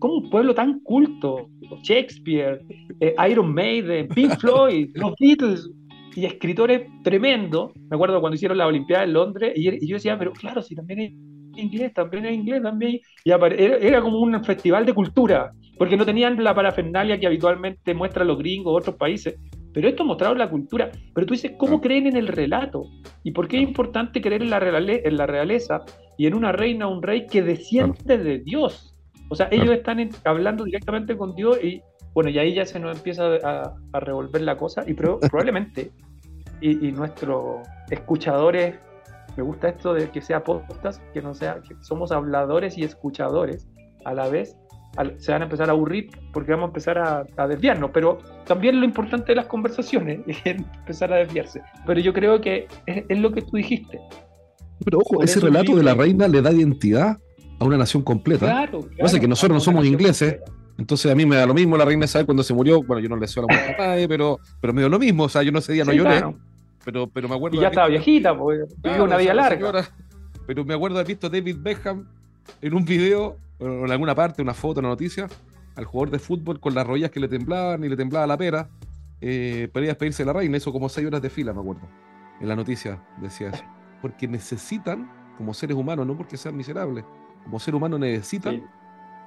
como 0.00 0.14
un 0.14 0.30
pueblo 0.30 0.54
tan 0.54 0.80
culto, 0.80 1.48
Shakespeare, 1.82 2.60
eh, 2.98 3.14
Iron 3.30 3.54
Maiden, 3.54 4.08
Pink 4.08 4.36
Floyd, 4.40 4.90
los 4.94 5.14
Beatles, 5.20 5.70
y 6.16 6.24
escritores 6.24 6.88
tremendos. 7.04 7.70
Me 7.88 7.94
acuerdo 7.94 8.20
cuando 8.20 8.34
hicieron 8.34 8.58
la 8.58 8.66
Olimpiada 8.66 9.04
en 9.04 9.12
Londres, 9.12 9.52
y, 9.54 9.68
y 9.68 9.86
yo 9.86 9.96
decía, 9.96 10.18
pero 10.18 10.32
claro, 10.32 10.62
si 10.62 10.74
también 10.74 11.27
inglés, 11.58 11.92
también 11.94 12.26
en 12.26 12.34
inglés, 12.34 12.62
también. 12.62 13.00
Y 13.24 13.30
era, 13.30 14.00
como 14.00 14.20
un 14.20 14.42
festival 14.44 14.86
de 14.86 14.94
cultura, 14.94 15.52
porque 15.76 15.96
no 15.96 16.04
tenían 16.04 16.42
la 16.42 16.54
parafernalia 16.54 17.18
que 17.18 17.26
habitualmente 17.26 17.94
muestran 17.94 18.26
los 18.26 18.38
gringos 18.38 18.76
otros 18.76 18.96
países. 18.96 19.36
Pero 19.72 19.88
esto 19.88 20.04
mostraba 20.04 20.34
la 20.34 20.50
cultura. 20.50 20.90
Pero 21.14 21.26
tú 21.26 21.34
dices, 21.34 21.52
¿cómo 21.58 21.80
creen 21.80 22.06
en 22.06 22.16
el 22.16 22.28
relato? 22.28 22.84
¿Y 23.22 23.32
por 23.32 23.48
qué 23.48 23.58
es 23.58 23.62
importante 23.62 24.20
creer 24.20 24.42
en 24.42 24.50
la, 24.50 24.58
en 24.58 25.16
la 25.16 25.26
realeza 25.26 25.84
y 26.16 26.26
en 26.26 26.34
una 26.34 26.52
reina 26.52 26.88
un 26.88 27.02
rey 27.02 27.26
que 27.26 27.42
desciende 27.42 28.18
de 28.18 28.38
Dios? 28.38 28.96
O 29.28 29.34
sea, 29.34 29.48
ellos 29.50 29.70
están 29.70 30.08
hablando 30.24 30.64
directamente 30.64 31.16
con 31.16 31.34
Dios 31.34 31.62
y, 31.62 31.82
bueno, 32.14 32.30
y 32.30 32.38
ahí 32.38 32.54
ya 32.54 32.64
se 32.64 32.80
nos 32.80 32.96
empieza 32.96 33.34
a, 33.44 34.00
revolver 34.00 34.40
la 34.42 34.56
cosa 34.56 34.84
y 34.86 34.94
probablemente, 34.94 35.92
y, 36.60 36.88
y 36.88 36.92
nuestros 36.92 37.68
escuchadores 37.90 38.74
me 39.38 39.44
gusta 39.44 39.68
esto 39.68 39.94
de 39.94 40.10
que 40.10 40.20
sea 40.20 40.42
podcast, 40.42 41.00
que 41.12 41.22
no 41.22 41.32
sea, 41.32 41.60
que 41.60 41.76
somos 41.80 42.10
habladores 42.10 42.76
y 42.76 42.82
escuchadores 42.82 43.68
a 44.04 44.12
la 44.12 44.28
vez. 44.28 44.56
se 45.18 45.30
van 45.30 45.42
a 45.42 45.44
empezar 45.44 45.68
a 45.68 45.72
aburrir 45.72 46.10
porque 46.32 46.50
vamos 46.50 46.64
a 46.64 46.66
empezar 46.70 46.98
a, 46.98 47.46
desviarnos, 47.46 47.92
pero 47.94 48.18
también 48.46 48.80
lo 48.80 48.84
importante 48.84 49.26
de 49.26 49.36
las 49.36 49.46
conversaciones 49.46 50.22
es 50.26 50.38
empezar 50.44 51.12
a 51.12 51.18
desviarse. 51.18 51.62
Pero 51.86 52.00
yo 52.00 52.12
creo 52.12 52.40
que 52.40 52.66
es, 52.86 53.18
lo 53.20 53.30
que 53.30 53.42
tú 53.42 53.58
dijiste. 53.58 54.00
Pero 54.84 54.98
ojo, 54.98 55.22
ese 55.22 55.38
relato 55.38 55.76
de 55.76 55.84
la 55.84 55.94
reina 55.94 56.26
le 56.26 56.42
da 56.42 56.50
identidad 56.50 57.16
a 57.60 57.64
una 57.64 57.78
nación 57.78 58.02
completa. 58.02 58.46
Claro, 58.46 58.80
claro. 58.80 59.20
que 59.20 59.28
nosotros 59.28 59.54
no 59.54 59.60
somos 59.60 59.86
ingleses, 59.86 60.38
Entonces 60.78 61.12
a 61.12 61.14
mí 61.14 61.26
me 61.26 61.36
da 61.36 61.46
lo 61.46 61.54
mismo 61.54 61.76
la 61.76 61.84
reina 61.84 62.06
Isabel 62.06 62.26
cuando 62.26 62.42
se 62.42 62.54
murió. 62.54 62.82
Bueno, 62.82 63.00
yo 63.00 63.08
no 63.08 63.14
le 63.14 63.20
deseo 63.20 63.44
la 63.46 63.54
muerte 63.54 63.80
a 63.80 63.86
nadie, 63.86 64.08
pero, 64.08 64.40
pero 64.60 64.72
me 64.72 64.80
dio 64.80 64.88
lo 64.88 64.98
mismo. 64.98 65.24
O 65.24 65.28
sea, 65.28 65.44
yo 65.44 65.52
no 65.52 65.60
ese 65.60 65.74
día 65.74 65.84
no 65.84 65.92
lloré. 65.92 66.24
Pero, 66.84 67.08
pero 67.08 67.28
me 67.28 67.34
acuerdo. 67.34 67.56
Y 67.56 67.60
ya 67.60 67.68
estaba 67.68 67.88
viejita, 67.88 68.36
porque 68.36 68.64
vivió 68.82 69.04
una 69.04 69.16
vida 69.16 69.34
larga. 69.34 69.88
pero 70.46 70.64
me 70.64 70.74
acuerdo 70.74 70.96
de 70.96 71.00
haber 71.00 71.08
visto 71.08 71.26
a 71.26 71.30
David 71.30 71.56
Beckham 71.60 72.08
en 72.60 72.74
un 72.74 72.84
video, 72.84 73.36
o 73.58 73.66
en 73.66 73.90
alguna 73.90 74.14
parte, 74.14 74.42
una 74.42 74.54
foto, 74.54 74.80
una 74.80 74.88
noticia, 74.88 75.26
al 75.76 75.84
jugador 75.84 76.10
de 76.10 76.18
fútbol 76.18 76.60
con 76.60 76.74
las 76.74 76.86
rodillas 76.86 77.10
que 77.10 77.20
le 77.20 77.28
temblaban 77.28 77.84
y 77.84 77.88
le 77.88 77.96
temblaba 77.96 78.26
la 78.26 78.36
pera. 78.36 78.68
Eh, 79.20 79.68
para 79.72 79.84
ir 79.84 79.90
a 79.90 79.92
despedirse 79.94 80.22
de 80.22 80.26
la 80.26 80.32
reina. 80.32 80.56
Eso 80.56 80.72
como 80.72 80.88
seis 80.88 81.06
horas 81.06 81.20
de 81.22 81.30
fila, 81.30 81.52
me 81.52 81.60
acuerdo. 81.60 81.82
En 82.40 82.48
la 82.48 82.56
noticia 82.56 83.02
decía 83.20 83.48
eso. 83.48 83.64
Porque 84.00 84.28
necesitan, 84.28 85.10
como 85.36 85.52
seres 85.54 85.76
humanos, 85.76 86.06
no 86.06 86.16
porque 86.16 86.36
sean 86.36 86.56
miserables, 86.56 87.04
como 87.44 87.58
ser 87.58 87.74
humano 87.74 87.98
necesitan 87.98 88.62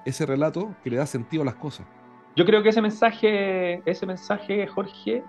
ese 0.06 0.26
relato 0.26 0.74
que 0.84 0.90
le 0.90 0.98
da 0.98 1.06
sentido 1.06 1.44
a 1.44 1.46
las 1.46 1.56
cosas. 1.56 1.86
Yo 2.36 2.46
creo 2.46 2.64
que 2.64 2.70
ese 2.70 2.82
mensaje, 2.82 3.82
ese 3.90 4.06
mensaje, 4.06 4.66
Jorge, 4.68 5.24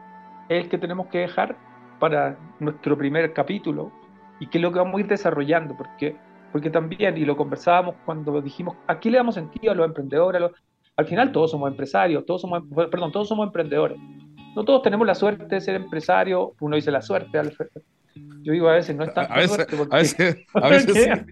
es 0.48 0.64
el 0.64 0.68
que 0.68 0.78
tenemos 0.78 1.08
que 1.08 1.18
dejar 1.18 1.56
para 2.02 2.36
nuestro 2.58 2.98
primer 2.98 3.32
capítulo 3.32 3.92
y 4.40 4.48
que 4.48 4.58
es 4.58 4.62
lo 4.62 4.72
que 4.72 4.80
vamos 4.80 4.96
a 4.96 5.00
ir 5.02 5.06
desarrollando, 5.06 5.76
porque, 5.76 6.16
porque 6.50 6.68
también, 6.68 7.16
y 7.16 7.24
lo 7.24 7.36
conversábamos 7.36 7.94
cuando 8.04 8.42
dijimos, 8.42 8.76
aquí 8.88 9.08
le 9.08 9.18
damos 9.18 9.36
sentido 9.36 9.70
a 9.70 9.76
los 9.76 9.86
emprendedores, 9.86 10.50
al 10.96 11.06
final 11.06 11.30
todos 11.30 11.52
somos 11.52 11.70
empresarios, 11.70 12.26
todos 12.26 12.40
somos, 12.40 12.64
perdón, 12.90 13.12
todos 13.12 13.28
somos 13.28 13.46
emprendedores. 13.46 13.98
No 14.56 14.64
todos 14.64 14.82
tenemos 14.82 15.06
la 15.06 15.14
suerte 15.14 15.46
de 15.46 15.60
ser 15.60 15.76
empresario, 15.76 16.54
uno 16.58 16.74
dice 16.74 16.90
la 16.90 17.02
suerte, 17.02 17.40
yo 18.42 18.52
digo 18.52 18.68
a 18.68 18.72
veces 18.72 18.96
no 18.96 19.04
es 19.04 19.14
tan 19.14 19.30
a 19.30 19.36
veces, 19.36 19.64
a 19.90 19.96
veces, 19.96 20.44
a. 20.54 20.66
A 20.66 20.68
veces 20.70 21.24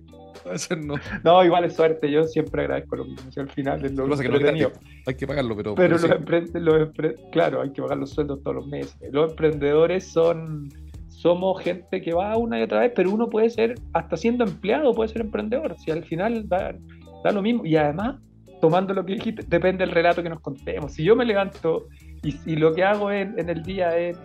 no. 0.85 0.95
No, 1.25 1.45
igual 1.45 1.65
es 1.65 1.75
suerte. 1.75 2.11
Yo 2.11 2.25
siempre 2.25 2.63
agradezco 2.63 2.97
lo 2.97 3.05
mismo. 3.05 3.31
al 3.37 3.49
final 3.49 3.85
es 3.85 3.93
lo, 3.93 4.17
que 4.17 4.29
no 4.29 4.71
Hay 5.07 5.15
que 5.15 5.27
pagarlo, 5.27 5.57
pero. 5.57 5.75
Pero, 5.75 5.97
los, 5.99 6.91
claro, 7.33 7.63
hay 7.63 7.73
que 7.73 7.83
pagar 7.83 7.99
los 7.99 8.11
sueldos 8.11 8.43
todos 8.43 8.57
los 8.57 8.67
meses. 8.67 8.97
Los 9.13 9.31
emprendedores 9.31 10.07
son. 10.07 10.69
Somos 11.09 11.63
gente 11.63 12.01
que 12.01 12.15
va 12.15 12.37
una 12.39 12.59
y 12.59 12.63
otra 12.63 12.81
vez, 12.81 12.93
pero 12.97 13.11
uno 13.11 13.29
puede 13.29 13.51
ser, 13.51 13.75
hasta 13.93 14.17
siendo 14.17 14.45
empleado, 14.45 14.95
puede 14.95 15.11
ser 15.11 15.21
emprendedor. 15.21 15.77
Si 15.79 15.91
al 15.91 16.03
final 16.05 16.49
da, 16.49 16.75
da 17.23 17.31
lo 17.33 17.43
mismo. 17.43 17.67
Y 17.67 17.77
además, 17.77 18.17
tomando 18.61 18.95
lo 18.95 19.05
que 19.05 19.15
dijiste, 19.15 19.45
depende 19.47 19.85
del 19.85 19.95
relato 19.95 20.23
que 20.23 20.31
nos 20.31 20.41
contemos. 20.41 20.93
Si 20.93 21.05
yo 21.05 21.17
me 21.17 21.27
levanto 21.27 21.89
y, 22.23 22.57
lo 22.57 22.75
que 22.75 22.85
hago 22.85 23.11
en, 23.11 23.39
en 23.39 23.51
el 23.51 23.63
día 23.63 23.99
es 23.99 24.19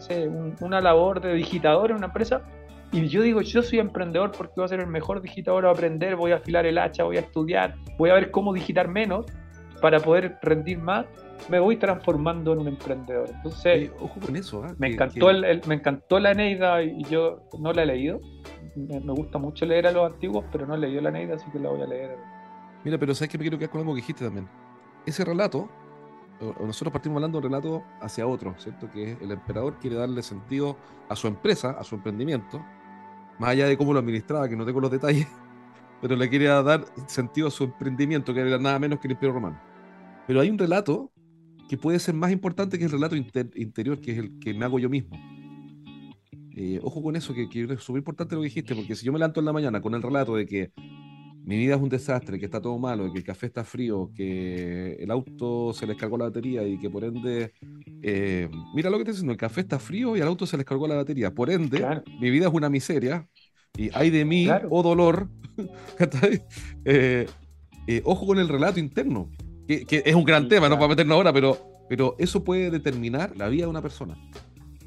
una 0.61 0.79
labor 0.79 1.19
de 1.19 1.33
digitador 1.33 1.91
en 1.91 1.97
una 1.97 2.07
empresa, 2.07 2.43
y 2.95 3.09
yo 3.09 3.21
digo, 3.23 3.41
yo 3.41 3.61
soy 3.61 3.79
emprendedor 3.79 4.31
porque 4.31 4.53
voy 4.55 4.65
a 4.65 4.67
ser 4.69 4.79
el 4.79 4.87
mejor 4.87 5.21
digitador 5.21 5.65
a 5.65 5.71
aprender, 5.71 6.15
voy 6.15 6.31
a 6.31 6.37
afilar 6.37 6.65
el 6.65 6.77
hacha, 6.77 7.03
voy 7.03 7.17
a 7.17 7.19
estudiar, 7.19 7.75
voy 7.97 8.09
a 8.09 8.13
ver 8.13 8.31
cómo 8.31 8.53
digitar 8.53 8.87
menos 8.87 9.25
para 9.81 9.99
poder 9.99 10.37
rendir 10.41 10.77
más, 10.77 11.05
me 11.49 11.59
voy 11.59 11.75
transformando 11.75 12.53
en 12.53 12.59
un 12.59 12.67
emprendedor. 12.69 13.29
Entonces, 13.35 13.91
ojo 13.99 14.19
con 14.21 14.35
eso. 14.37 14.63
¿ah? 14.63 14.73
Me, 14.77 14.93
encantó 14.93 15.29
El, 15.29 15.61
me 15.67 15.75
encantó 15.75 16.19
la 16.19 16.31
Eneida 16.31 16.81
y 16.81 17.03
yo 17.03 17.41
no 17.59 17.73
la 17.73 17.83
he 17.83 17.85
leído. 17.85 18.21
Me, 18.77 18.99
gusta 18.99 19.37
mucho 19.37 19.65
leer 19.65 19.87
a 19.87 19.91
los 19.91 20.13
antiguos, 20.13 20.45
pero 20.49 20.65
no 20.65 20.75
he 20.75 20.77
leído 20.77 21.01
la 21.01 21.09
Eneida, 21.09 21.35
así 21.35 21.51
que 21.51 21.59
la 21.59 21.69
voy 21.69 21.81
a 21.81 21.87
leer. 21.87 22.15
Mira, 22.85 22.97
pero 22.97 23.13
sabes 23.13 23.29
que 23.29 23.37
me 23.37 23.43
quiero 23.43 23.57
quedar 23.57 23.71
con 23.71 23.81
algo 23.81 23.93
que 23.93 24.01
dijiste 24.01 24.23
también. 24.23 24.47
Ese 25.05 25.25
relato 25.25 25.69
nosotros 26.39 26.91
partimos 26.91 27.17
hablando 27.17 27.39
de 27.39 27.47
un 27.47 27.53
relato 27.53 27.83
hacia 28.01 28.27
otro, 28.27 28.55
¿cierto? 28.57 28.89
Que 28.91 29.17
el 29.21 29.31
emperador 29.31 29.77
quiere 29.79 29.95
darle 29.95 30.21
sentido 30.21 30.77
a 31.09 31.15
su 31.15 31.27
empresa, 31.27 31.71
a 31.71 31.83
su 31.83 31.95
emprendimiento, 31.95 32.63
más 33.39 33.51
allá 33.51 33.67
de 33.67 33.77
cómo 33.77 33.93
lo 33.93 33.99
administraba, 33.99 34.47
que 34.49 34.55
no 34.55 34.65
tengo 34.65 34.79
los 34.79 34.91
detalles, 34.91 35.27
pero 36.01 36.15
le 36.15 36.29
quería 36.29 36.61
dar 36.61 36.85
sentido 37.07 37.47
a 37.47 37.51
su 37.51 37.65
emprendimiento, 37.65 38.33
que 38.33 38.41
era 38.41 38.57
nada 38.57 38.79
menos 38.79 38.99
que 38.99 39.07
el 39.07 39.13
Imperio 39.13 39.33
Romano. 39.33 39.59
Pero 40.27 40.41
hay 40.41 40.49
un 40.49 40.57
relato 40.57 41.11
que 41.69 41.77
puede 41.77 41.99
ser 41.99 42.13
más 42.13 42.31
importante 42.31 42.77
que 42.77 42.85
el 42.85 42.91
relato 42.91 43.15
interior, 43.15 43.99
que 43.99 44.11
es 44.11 44.17
el 44.19 44.39
que 44.39 44.53
me 44.53 44.65
hago 44.65 44.79
yo 44.79 44.89
mismo. 44.89 45.17
Eh, 46.57 46.79
ojo 46.83 47.03
con 47.03 47.15
eso, 47.15 47.33
que, 47.33 47.49
es 47.51 47.83
súper 47.83 47.99
importante 47.99 48.35
lo 48.35 48.41
que 48.41 48.45
dijiste, 48.45 48.75
porque 48.75 48.95
si 48.95 49.05
yo 49.05 49.11
me 49.11 49.19
levanto 49.19 49.41
en 49.41 49.45
la 49.45 49.53
mañana 49.53 49.81
con 49.81 49.93
el 49.93 50.01
relato 50.01 50.35
de 50.35 50.45
que 50.45 50.71
mi 51.45 51.57
vida 51.57 51.75
es 51.75 51.81
un 51.81 51.89
desastre, 51.89 52.39
que 52.39 52.45
está 52.45 52.59
todo 52.59 52.79
malo, 52.79 53.11
que 53.13 53.19
el 53.19 53.23
café 53.23 53.45
está 53.45 53.63
frío, 53.63 54.09
que 54.15 54.93
el 54.93 55.11
auto 55.11 55.73
se 55.73 55.85
les 55.85 55.95
cargó 55.95 56.17
la 56.17 56.25
batería 56.25 56.67
y 56.67 56.79
que 56.79 56.89
por 56.89 57.03
ende, 57.03 57.53
eh, 58.01 58.49
mira 58.73 58.89
lo 58.89 58.97
que 58.97 59.05
te 59.05 59.11
diciendo, 59.11 59.31
el 59.31 59.37
café 59.37 59.61
está 59.61 59.77
frío 59.77 60.17
y 60.17 60.21
al 60.21 60.27
auto 60.27 60.47
se 60.47 60.57
les 60.57 60.65
cargó 60.65 60.87
la 60.87 60.95
batería. 60.95 61.31
Por 61.35 61.51
ende, 61.51 62.01
mi 62.19 62.31
vida 62.31 62.47
es 62.47 62.53
una 62.53 62.67
miseria 62.67 63.27
y 63.77 63.91
hay 63.93 64.09
de 64.09 64.25
mí, 64.25 64.49
o 64.49 64.59
oh 64.71 64.81
dolor, 64.81 65.29
eh, 66.85 67.27
eh, 67.87 68.01
ojo 68.05 68.25
con 68.25 68.39
el 68.39 68.49
relato 68.49 68.79
interno, 68.79 69.29
que, 69.67 69.85
es 70.03 70.15
un 70.15 70.23
gran 70.23 70.47
tema, 70.47 70.67
no 70.67 70.77
para 70.77 70.87
meternos 70.87 71.15
ahora, 71.15 71.31
pero, 71.31 71.59
pero 71.87 72.15
eso 72.17 72.43
puede 72.43 72.71
determinar 72.71 73.37
la 73.37 73.49
vida 73.49 73.65
de 73.65 73.69
una 73.69 73.83
persona. 73.83 74.17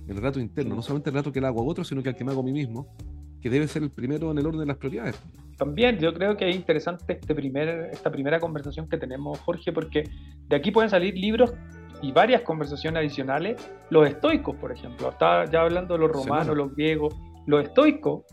El 0.09 0.17
relato 0.17 0.41
interno, 0.41 0.75
no 0.75 0.83
solamente 0.83 1.11
el 1.11 1.15
relato 1.15 1.31
que 1.31 1.41
le 1.41 1.47
hago 1.47 1.61
a 1.61 1.65
otro, 1.65 1.85
sino 1.85 2.03
que 2.03 2.09
al 2.09 2.17
que 2.17 2.25
me 2.25 2.33
hago 2.33 2.41
a 2.41 2.45
mí 2.45 2.53
mismo, 2.53 2.97
que 3.41 3.51
debe 3.51 3.69
ser 3.69 3.83
el 3.83 3.91
primero 3.91 4.31
en 4.31 4.39
el 4.39 4.47
orden 4.47 4.61
de 4.61 4.67
las 4.67 4.77
prioridades 4.77 5.21
también 5.59 5.99
yo 5.99 6.15
creo 6.15 6.37
que 6.37 6.49
es 6.49 6.57
interesante 6.57 7.15
este 7.15 7.35
primer, 7.35 7.91
esta 7.93 8.11
primera 8.11 8.39
conversación 8.39 8.89
que 8.89 8.97
tenemos, 8.97 9.41
Jorge, 9.41 9.73
porque 9.73 10.05
de 10.47 10.57
aquí 10.57 10.71
pueden 10.71 10.89
salir 10.89 11.19
libros 11.19 11.53
y 12.01 12.13
varias 12.13 12.43
conversaciones 12.43 13.01
adicionales. 13.01 13.61
Los 13.91 14.09
estoicos, 14.09 14.55
por 14.57 14.71
ejemplo, 14.71 15.11
estaba 15.11 15.45
ya 15.47 15.63
hablando 15.63 15.95
de 15.95 16.01
los 16.01 16.13
romanos, 16.13 16.57
los 16.57 16.75
griegos. 16.75 17.15
Los 17.47 17.65
estoicos, 17.65 18.25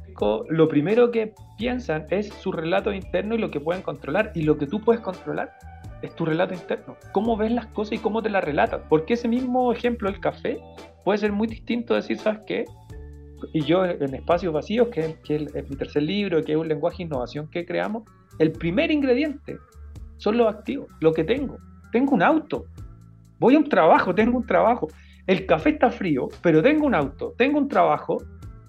lo 0.49 0.67
primero 0.67 1.09
que 1.09 1.33
piensan 1.57 2.05
es 2.09 2.27
su 2.27 2.51
relato 2.51 2.93
interno 2.93 3.33
y 3.33 3.39
lo 3.39 3.49
que 3.49 3.59
pueden 3.59 3.81
controlar. 3.81 4.31
Y 4.35 4.43
lo 4.43 4.57
que 4.57 4.67
tú 4.67 4.81
puedes 4.81 5.01
controlar 5.01 5.53
es 6.01 6.13
tu 6.15 6.25
relato 6.25 6.53
interno. 6.53 6.95
Cómo 7.11 7.37
ves 7.37 7.51
las 7.51 7.65
cosas 7.67 7.93
y 7.93 7.97
cómo 7.99 8.21
te 8.21 8.29
las 8.29 8.43
relatas. 8.43 8.81
Porque 8.87 9.13
ese 9.13 9.27
mismo 9.27 9.71
ejemplo, 9.71 10.09
el 10.09 10.19
café, 10.19 10.59
puede 11.03 11.17
ser 11.17 11.31
muy 11.31 11.47
distinto 11.47 11.95
decir, 11.95 12.19
¿sabes 12.19 12.41
qué? 12.45 12.65
Y 13.53 13.61
yo 13.61 13.85
en 13.85 14.13
Espacios 14.13 14.53
Vacíos, 14.53 14.89
que, 14.89 15.17
es 15.27 15.69
mi 15.69 15.75
tercer 15.75 16.03
libro, 16.03 16.41
que 16.43 16.53
es 16.53 16.57
un 16.57 16.67
lenguaje 16.67 16.97
de 16.99 17.03
innovación 17.03 17.47
que 17.49 17.65
creamos, 17.65 18.03
el 18.39 18.51
primer 18.51 18.91
ingrediente 18.91 19.57
son 20.17 20.37
los 20.37 20.53
activos, 20.53 20.87
lo 21.01 21.13
que 21.13 21.23
tengo. 21.23 21.57
Tengo 21.91 22.13
un 22.13 22.23
auto, 22.23 22.65
voy 23.39 23.55
a 23.55 23.59
un 23.59 23.69
trabajo, 23.69 24.13
tengo 24.13 24.37
un 24.37 24.45
trabajo. 24.45 24.87
El 25.27 25.45
café 25.45 25.71
está 25.71 25.89
frío, 25.89 26.29
pero 26.41 26.61
tengo 26.61 26.85
un 26.85 26.95
auto, 26.95 27.33
tengo 27.37 27.57
un 27.57 27.67
trabajo 27.67 28.17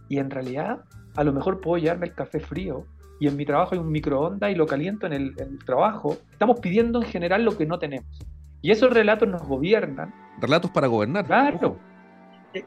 y 0.09 0.19
en 0.19 0.31
realidad 0.31 0.81
a 1.17 1.25
lo 1.25 1.33
mejor 1.33 1.61
puedo 1.61 1.83
llevarme 1.83 2.07
el 2.07 2.15
café 2.15 2.41
frío 2.41 2.87
y 3.19 3.29
en 3.29 3.37
mi 3.37 3.45
trabajo 3.45 3.75
hay 3.75 3.81
un 3.81 3.91
microondas 3.91 4.51
y 4.51 4.55
lo 4.55 4.67
caliento 4.67 5.07
en 5.07 5.13
el, 5.13 5.35
trabajo. 5.65 6.17
Estamos 6.33 6.61
pidiendo 6.61 7.03
en 7.03 7.09
general 7.09 7.45
lo 7.45 7.57
que 7.57 7.67
no 7.67 7.79
tenemos. 7.79 8.07
Y 8.63 8.71
esos 8.71 8.93
relatos 8.93 9.29
nos 9.29 9.43
gobiernan. 9.43 10.15
Relatos 10.41 10.71
para 10.71 10.87
gobernar. 10.87 11.25
Claro 11.25 11.79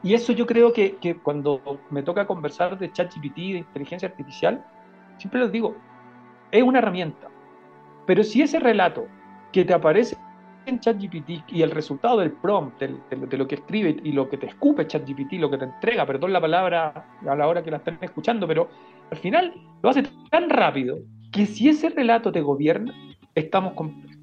y 0.02 0.14
eso 0.14 0.32
yo 0.32 0.46
creo 0.46 0.72
que, 0.72 1.18
cuando 1.22 1.60
me 1.90 2.02
toca 2.02 2.26
conversar 2.26 2.78
de 2.78 2.92
ChatGPT, 2.92 3.36
de 3.36 3.58
inteligencia 3.58 4.08
artificial, 4.08 4.64
siempre 5.18 5.40
les 5.40 5.52
digo, 5.52 5.76
es 6.50 6.62
una 6.62 6.78
herramienta. 6.78 7.28
Pero 8.06 8.22
si 8.24 8.42
ese 8.42 8.58
relato 8.58 9.06
que 9.52 9.64
te 9.64 9.74
aparece 9.74 10.16
en 10.66 10.78
ChatGPT 10.78 11.48
y 11.48 11.62
el 11.62 11.70
resultado 11.70 12.18
del 12.18 12.32
prompt, 12.32 12.80
de, 12.80 13.38
lo 13.38 13.46
que 13.46 13.54
escribe 13.56 13.96
y 14.02 14.12
lo 14.12 14.28
que 14.28 14.36
te 14.36 14.46
escupe 14.46 14.86
ChatGPT, 14.86 15.34
lo 15.34 15.50
que 15.50 15.58
te 15.58 15.64
entrega, 15.64 16.06
perdón 16.06 16.32
la 16.32 16.40
palabra 16.40 17.06
a 17.26 17.34
la 17.34 17.48
hora 17.48 17.62
que 17.62 17.70
la 17.70 17.78
están 17.78 17.98
escuchando, 18.00 18.46
pero 18.46 18.68
al 19.10 19.18
final 19.18 19.54
lo 19.82 19.90
hace 19.90 20.04
tan 20.30 20.50
rápido 20.50 20.98
que 21.32 21.46
si 21.46 21.68
ese 21.68 21.90
relato 21.90 22.32
te 22.32 22.40
gobierna, 22.40 22.94
estamos 23.34 23.74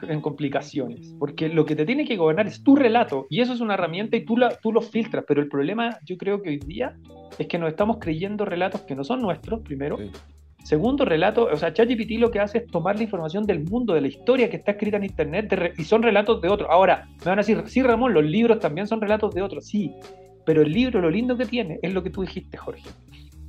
en 0.07 0.21
complicaciones, 0.21 1.15
porque 1.19 1.49
lo 1.49 1.65
que 1.65 1.75
te 1.75 1.85
tiene 1.85 2.05
que 2.05 2.17
gobernar 2.17 2.47
es 2.47 2.63
tu 2.63 2.75
relato, 2.75 3.25
y 3.29 3.41
eso 3.41 3.53
es 3.53 3.61
una 3.61 3.75
herramienta 3.75 4.17
y 4.17 4.25
tú, 4.25 4.37
la, 4.37 4.49
tú 4.57 4.71
lo 4.71 4.81
filtras, 4.81 5.23
pero 5.27 5.41
el 5.41 5.47
problema 5.47 5.97
yo 6.05 6.17
creo 6.17 6.41
que 6.41 6.49
hoy 6.49 6.59
día 6.59 6.95
es 7.37 7.47
que 7.47 7.57
nos 7.57 7.69
estamos 7.69 7.97
creyendo 7.99 8.45
relatos 8.45 8.81
que 8.81 8.95
no 8.95 9.03
son 9.03 9.21
nuestros, 9.21 9.61
primero. 9.61 9.97
Segundo, 10.63 11.05
relato, 11.05 11.45
o 11.45 11.55
sea, 11.55 11.71
ChatGPT 11.71 12.19
lo 12.19 12.29
que 12.29 12.41
hace 12.41 12.57
es 12.57 12.67
tomar 12.67 12.97
la 12.97 13.03
información 13.03 13.45
del 13.45 13.63
mundo, 13.63 13.93
de 13.93 14.01
la 14.01 14.07
historia 14.07 14.49
que 14.49 14.57
está 14.57 14.71
escrita 14.71 14.97
en 14.97 15.05
Internet, 15.05 15.73
y 15.77 15.83
son 15.85 16.03
relatos 16.03 16.41
de 16.41 16.49
otros. 16.49 16.69
Ahora, 16.69 17.07
me 17.19 17.25
van 17.25 17.39
a 17.39 17.41
decir, 17.41 17.63
sí, 17.67 17.81
Ramón, 17.81 18.13
los 18.13 18.25
libros 18.25 18.59
también 18.59 18.85
son 18.85 18.99
relatos 18.99 19.33
de 19.33 19.41
otros, 19.41 19.65
sí, 19.65 19.93
pero 20.45 20.61
el 20.61 20.71
libro 20.73 20.99
lo 20.99 21.09
lindo 21.09 21.37
que 21.37 21.45
tiene 21.45 21.79
es 21.81 21.93
lo 21.93 22.03
que 22.03 22.09
tú 22.09 22.21
dijiste, 22.21 22.57
Jorge. 22.57 22.89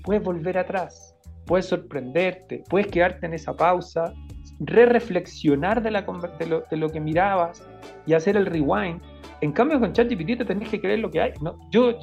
Puedes 0.04 0.22
volver 0.22 0.58
atrás, 0.58 1.16
puedes 1.44 1.66
sorprenderte, 1.66 2.62
puedes 2.68 2.86
quedarte 2.86 3.26
en 3.26 3.34
esa 3.34 3.56
pausa, 3.56 4.14
re-reflexionar 4.60 5.82
de, 5.82 5.90
lo, 5.90 6.88
que 6.90 7.00
mirabas 7.00 7.66
y 8.06 8.14
hacer 8.14 8.36
el 8.36 8.46
rewind. 8.46 9.00
En 9.40 9.52
cambio, 9.52 9.78
con 9.78 9.92
ChatGPT 9.92 10.38
te 10.38 10.44
tenés 10.44 10.68
que 10.68 10.80
creer 10.80 10.98
lo 10.98 11.10
que 11.10 11.20
hay. 11.20 11.32
Yo, 11.70 11.94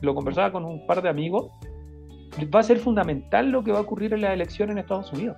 lo 0.00 0.14
conversaba 0.14 0.50
con 0.50 0.64
un 0.64 0.86
par 0.86 1.02
de 1.02 1.08
amigos. 1.08 1.50
Va 2.54 2.60
a 2.60 2.62
ser 2.62 2.78
fundamental 2.78 3.50
lo 3.50 3.62
que 3.62 3.72
va 3.72 3.78
a 3.78 3.82
ocurrir 3.82 4.14
en 4.14 4.22
la 4.22 4.32
elección 4.32 4.70
en 4.70 4.78
Estados 4.78 5.12
Unidos. 5.12 5.36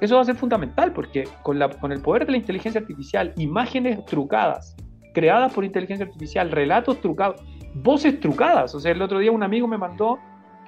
Eso 0.00 0.16
va 0.16 0.22
a 0.22 0.24
ser 0.24 0.36
fundamental 0.36 0.92
porque 0.92 1.28
con, 1.42 1.60
con 1.80 1.92
el 1.92 2.00
poder 2.00 2.24
de 2.24 2.32
la 2.32 2.38
inteligencia 2.38 2.80
artificial, 2.80 3.34
imágenes 3.36 4.04
trucadas, 4.06 4.74
creadas 5.12 5.52
por 5.52 5.64
inteligencia 5.64 6.06
artificial, 6.06 6.50
relatos 6.50 7.00
trucados, 7.00 7.42
voces 7.74 8.18
trucadas. 8.18 8.74
O 8.74 8.80
sea, 8.80 8.92
el 8.92 9.02
otro 9.02 9.18
día 9.18 9.30
un 9.30 9.42
amigo 9.42 9.68
me 9.68 9.76
mandó, 9.76 10.18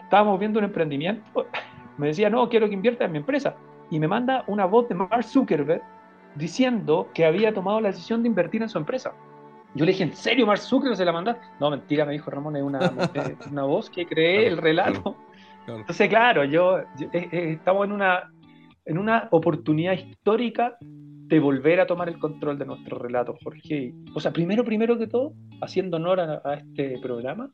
estábamos 0.02 0.38
viendo 0.38 0.58
un 0.58 0.66
emprendimiento, 0.66 1.24
me 1.96 2.08
decía, 2.08 2.28
no, 2.28 2.48
quiero 2.50 2.68
que 2.68 2.74
invierta 2.74 3.06
en 3.06 3.12
mi 3.12 3.18
empresa 3.18 3.56
y 3.92 4.00
me 4.00 4.08
manda 4.08 4.42
una 4.46 4.64
voz 4.64 4.88
de 4.88 4.94
Mark 4.94 5.22
Zuckerberg 5.22 5.82
diciendo 6.34 7.10
que 7.12 7.26
había 7.26 7.52
tomado 7.52 7.78
la 7.78 7.88
decisión 7.88 8.22
de 8.22 8.28
invertir 8.28 8.62
en 8.62 8.70
su 8.70 8.78
empresa. 8.78 9.12
Yo 9.74 9.84
le 9.84 9.92
dije, 9.92 10.04
¿en 10.04 10.14
serio 10.14 10.46
Mark 10.46 10.60
Zuckerberg 10.60 10.96
se 10.96 11.04
la 11.04 11.12
mandaste? 11.12 11.44
No, 11.60 11.70
mentira, 11.70 12.06
me 12.06 12.12
dijo 12.12 12.30
Ramón, 12.30 12.56
es 12.56 12.62
una, 12.62 12.78
una 13.50 13.64
voz 13.64 13.90
que 13.90 14.06
cree 14.06 14.46
el 14.46 14.56
relato. 14.56 15.14
Entonces, 15.66 16.08
claro, 16.08 16.44
yo, 16.44 16.78
eh, 16.78 16.86
eh, 17.12 17.52
estamos 17.52 17.84
en 17.84 17.92
una, 17.92 18.32
en 18.86 18.96
una 18.96 19.28
oportunidad 19.30 19.92
histórica 19.92 20.78
de 20.80 21.38
volver 21.38 21.78
a 21.78 21.86
tomar 21.86 22.08
el 22.08 22.18
control 22.18 22.58
de 22.58 22.64
nuestro 22.64 22.98
relato, 22.98 23.36
Jorge. 23.44 23.92
O 24.14 24.20
sea, 24.20 24.32
primero, 24.32 24.64
primero 24.64 24.98
que 24.98 25.06
todo, 25.06 25.34
haciendo 25.60 25.98
honor 25.98 26.20
a, 26.20 26.54
este 26.54 26.98
programa, 27.02 27.50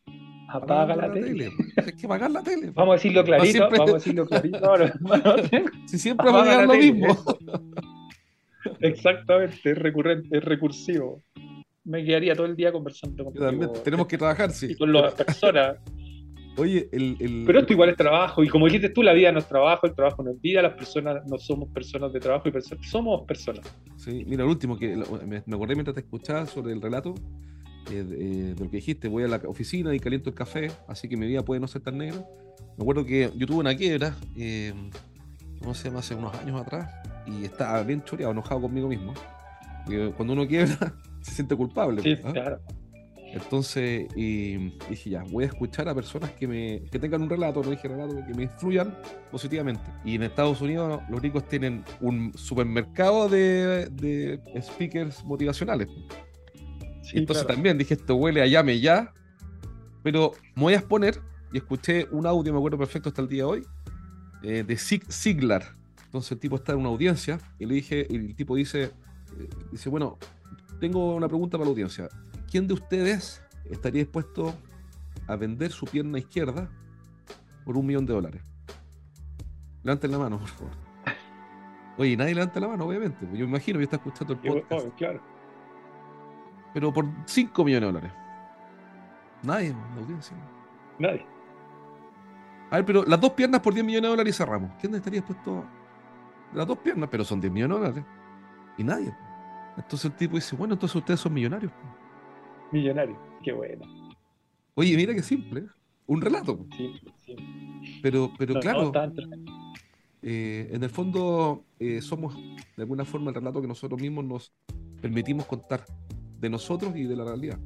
apaga 0.49 0.97
la, 0.97 1.13
tele. 1.13 1.51
Hay 1.77 1.93
que 1.93 2.07
apagar 2.07 2.31
la 2.31 2.43
tele. 2.43 2.71
Vamos 2.75 2.93
a 2.93 2.97
decirlo 2.97 3.25
clarito, 3.25 3.69
vamos 3.71 3.91
a 3.91 3.95
decirlo 3.95 4.27
clarito. 4.27 4.59
si 5.87 5.99
siempre 5.99 6.31
va 6.31 6.61
a 6.61 6.67
lo 6.67 6.75
mismo. 6.75 7.17
Exactamente, 8.81 9.71
es 9.71 9.79
recurrente, 9.79 10.37
es 10.37 10.45
recursivo. 10.45 11.23
Me 11.85 12.05
quedaría 12.05 12.35
todo 12.35 12.47
el 12.47 12.57
día 12.57 12.73
conversando 12.73 13.25
con 13.25 13.83
Tenemos 13.83 14.07
que 14.07 14.19
trabajar, 14.19 14.51
sí. 14.51 14.73
Y 14.73 14.75
con 14.77 14.93
las 14.93 15.15
personas. 15.15 15.77
Oye, 16.57 16.89
el, 16.91 17.45
Pero 17.47 17.61
esto 17.61 17.73
igual 17.73 17.91
es 17.91 17.97
trabajo, 17.97 18.43
y 18.43 18.49
como 18.49 18.67
dijiste 18.67 18.89
tú, 18.89 19.01
la 19.05 19.13
vida 19.13 19.31
no 19.31 19.39
es 19.39 19.47
trabajo, 19.47 19.87
el 19.87 19.95
trabajo 19.95 20.25
no 20.25 20.33
es 20.33 20.41
vida, 20.41 20.61
las 20.61 20.75
personas 20.75 21.25
no 21.25 21.39
somos 21.39 21.69
personas 21.69 22.13
de 22.13 22.19
trabajo, 22.19 22.49
y 22.49 22.85
somos 22.85 23.23
personas. 23.29 23.65
Sí, 23.97 24.25
mira, 24.27 24.43
el 24.43 24.51
último 24.51 24.77
que 24.77 24.97
me 25.25 25.55
acordé 25.55 25.77
mientras 25.77 25.95
te 25.95 26.01
escuchaba 26.01 26.47
sobre 26.47 26.73
el 26.73 26.83
relato, 26.83 27.15
eh, 27.91 28.05
de, 28.05 28.55
lo 28.59 28.71
que 28.71 28.77
dijiste, 28.77 29.09
voy 29.09 29.25
a 29.25 29.29
la 29.29 29.37
oficina 29.47 29.95
y 29.95 30.01
caliento 30.01 30.31
el 30.31 30.35
café, 30.35 30.71
así 30.87 31.09
que 31.09 31.17
mi 31.17 31.27
vida 31.27 31.45
puede 31.45 31.61
no 31.61 31.69
ser 31.69 31.83
tan 31.83 31.99
negra. 31.99 32.25
Me 32.77 32.83
acuerdo 32.83 33.05
que 33.05 33.31
yo 33.37 33.47
tuve 33.47 33.59
una 33.59 33.77
quiebra, 33.77 34.15
eh, 34.37 34.73
no 35.63 35.75
sé, 35.75 35.89
hace 35.89 36.15
unos 36.15 36.35
años 36.37 36.61
atrás, 36.61 36.91
y 37.27 37.45
estaba 37.45 37.83
bien 37.83 38.03
choreado, 38.05 38.33
enojado 38.33 38.63
conmigo 38.63 38.89
mismo. 38.89 39.15
Porque 39.85 40.13
cuando 40.17 40.35
uno 40.35 40.47
quiebra, 40.47 40.95
se 41.23 41.33
siente 41.33 41.57
culpable. 41.57 42.03
Sí, 42.03 42.17
¿ah? 42.25 42.33
claro. 42.33 42.61
Entonces 43.33 44.09
y 44.17 44.71
dije, 44.89 45.11
ya, 45.11 45.23
voy 45.25 45.45
a 45.45 45.49
escuchar 45.49 45.89
a 45.89 45.95
personas 45.95 46.31
que, 46.33 46.47
me, 46.47 46.83
que 46.91 46.99
tengan 46.99 47.23
un 47.23 47.29
relato, 47.29 47.63
no 47.63 47.71
dije 47.71 47.87
relato, 47.87 48.17
que 48.27 48.35
me 48.35 48.45
influyan 48.45 48.97
positivamente. 49.31 49.83
Y 50.05 50.15
en 50.15 50.23
Estados 50.23 50.61
Unidos 50.63 51.03
los 51.11 51.21
ricos 51.21 51.47
tienen 51.47 51.85
un 52.01 52.33
supermercado 52.35 53.29
de, 53.29 53.87
de 53.91 54.41
speakers 54.63 55.25
motivacionales. 55.25 55.89
Entonces 57.13 57.47
también 57.47 57.79
dije, 57.79 57.95
esto 57.95 58.17
huele 58.17 58.43
a 58.43 58.47
llame 58.47 58.81
ya, 58.81 59.13
pero 60.03 60.33
me 60.55 60.63
voy 60.63 60.75
a 60.75 60.79
exponer 60.79 61.21
y 61.53 61.59
escuché 61.59 62.07
un 62.11 62.27
audio, 62.27 62.53
me 62.53 62.59
acuerdo 62.59 62.79
perfecto 62.79 63.09
hasta 63.09 63.23
el 63.23 63.29
día 63.29 63.45
de 63.45 63.49
hoy, 63.49 63.67
eh, 64.43 64.65
de 64.67 64.77
Sig 64.77 65.11
Siglar. 65.11 65.77
Entonces 66.05 66.33
el 66.33 66.39
tipo 66.39 66.57
está 66.57 66.73
en 66.73 66.79
una 66.79 66.89
audiencia 66.89 67.39
y 67.59 67.67
le 67.67 67.75
dije, 67.75 68.07
y 68.09 68.17
el 68.17 68.35
tipo 68.35 68.57
dice, 68.57 68.85
eh, 68.85 69.49
dice, 69.71 69.89
bueno, 69.89 70.19
tengo 70.81 71.15
una 71.15 71.29
pregunta 71.29 71.59
para 71.59 71.67
la 71.67 71.71
audiencia. 71.71 72.09
¿Quién 72.51 72.67
de 72.67 72.75
ustedes 72.75 73.43
estaría 73.71 74.03
dispuesto 74.03 74.55
a 75.27 75.37
vender 75.37 75.71
su 75.71 75.87
pierna 75.87 76.19
izquierda 76.19 76.71
por 77.65 77.77
un 77.77 77.87
millón 77.87 78.07
de 78.07 78.15
dólares? 78.15 78.43
Levanten 79.83 80.11
la 80.11 80.19
mano, 80.19 80.39
por 80.39 80.49
favor. 80.49 80.73
Oye, 81.99 82.17
nadie 82.17 82.35
levanta 82.35 82.61
la 82.61 82.69
mano, 82.69 82.87
obviamente. 82.87 83.27
Yo 83.33 83.41
me 83.41 83.51
imagino 83.51 83.79
que 83.79 83.85
está 83.85 83.97
escuchando 83.97 84.35
el 84.35 84.39
podcast. 84.39 84.89
claro. 84.97 85.38
Pero 86.79 86.93
por 86.93 87.07
5 87.27 87.65
millones 87.65 87.89
de 87.89 87.93
dólares. 87.93 88.13
Nadie, 89.43 89.71
la 89.71 90.01
audiencia. 90.01 90.37
Nadie. 91.01 91.27
A 92.71 92.77
ver, 92.77 92.85
pero 92.85 93.05
las 93.05 93.21
dos 93.21 93.33
piernas 93.33 93.61
por 93.61 93.75
10 93.75 93.85
millones 93.85 94.05
de 94.05 94.09
dólares 94.11 94.33
y 94.33 94.39
cerramos. 94.39 94.71
¿Quién 94.81 94.95
estaría 94.95 95.19
dispuesto? 95.19 95.65
Las 96.55 96.69
dos 96.69 96.79
piernas, 96.79 97.09
pero 97.11 97.25
son 97.25 97.41
10 97.41 97.53
millones 97.53 97.79
de 97.79 97.85
dólares. 97.85 98.05
Y 98.77 98.85
nadie. 98.85 99.13
Entonces 99.77 100.05
el 100.05 100.17
tipo 100.17 100.37
dice, 100.37 100.55
bueno, 100.55 100.75
entonces 100.75 100.95
ustedes 100.95 101.19
son 101.19 101.35
millonarios. 101.35 101.73
Millonario, 102.71 103.19
qué 103.43 103.53
bueno. 103.53 103.85
Oye, 104.77 104.95
mira 104.95 105.13
qué 105.15 105.23
simple. 105.25 105.67
Un 106.07 106.21
relato. 106.21 106.65
Sí, 106.77 106.95
sí. 107.27 107.99
Pero, 108.05 108.31
pero 108.39 108.61
claro, 108.61 108.93
eh, 110.23 110.71
en 110.71 110.85
el 110.85 110.91
fondo 110.91 111.65
eh, 111.81 112.01
somos 112.03 112.37
de 112.37 112.83
alguna 112.85 113.05
forma 113.05 113.31
el 113.31 113.35
relato 113.35 113.61
que 113.61 113.67
nosotros 113.67 114.01
mismos 114.01 114.25
nos 114.25 114.53
permitimos 115.01 115.45
contar 115.45 115.85
de 116.39 116.51
nosotros 116.51 116.97
y 116.97 117.05
de 117.05 117.17
la 117.17 117.25
realidad. 117.25 117.59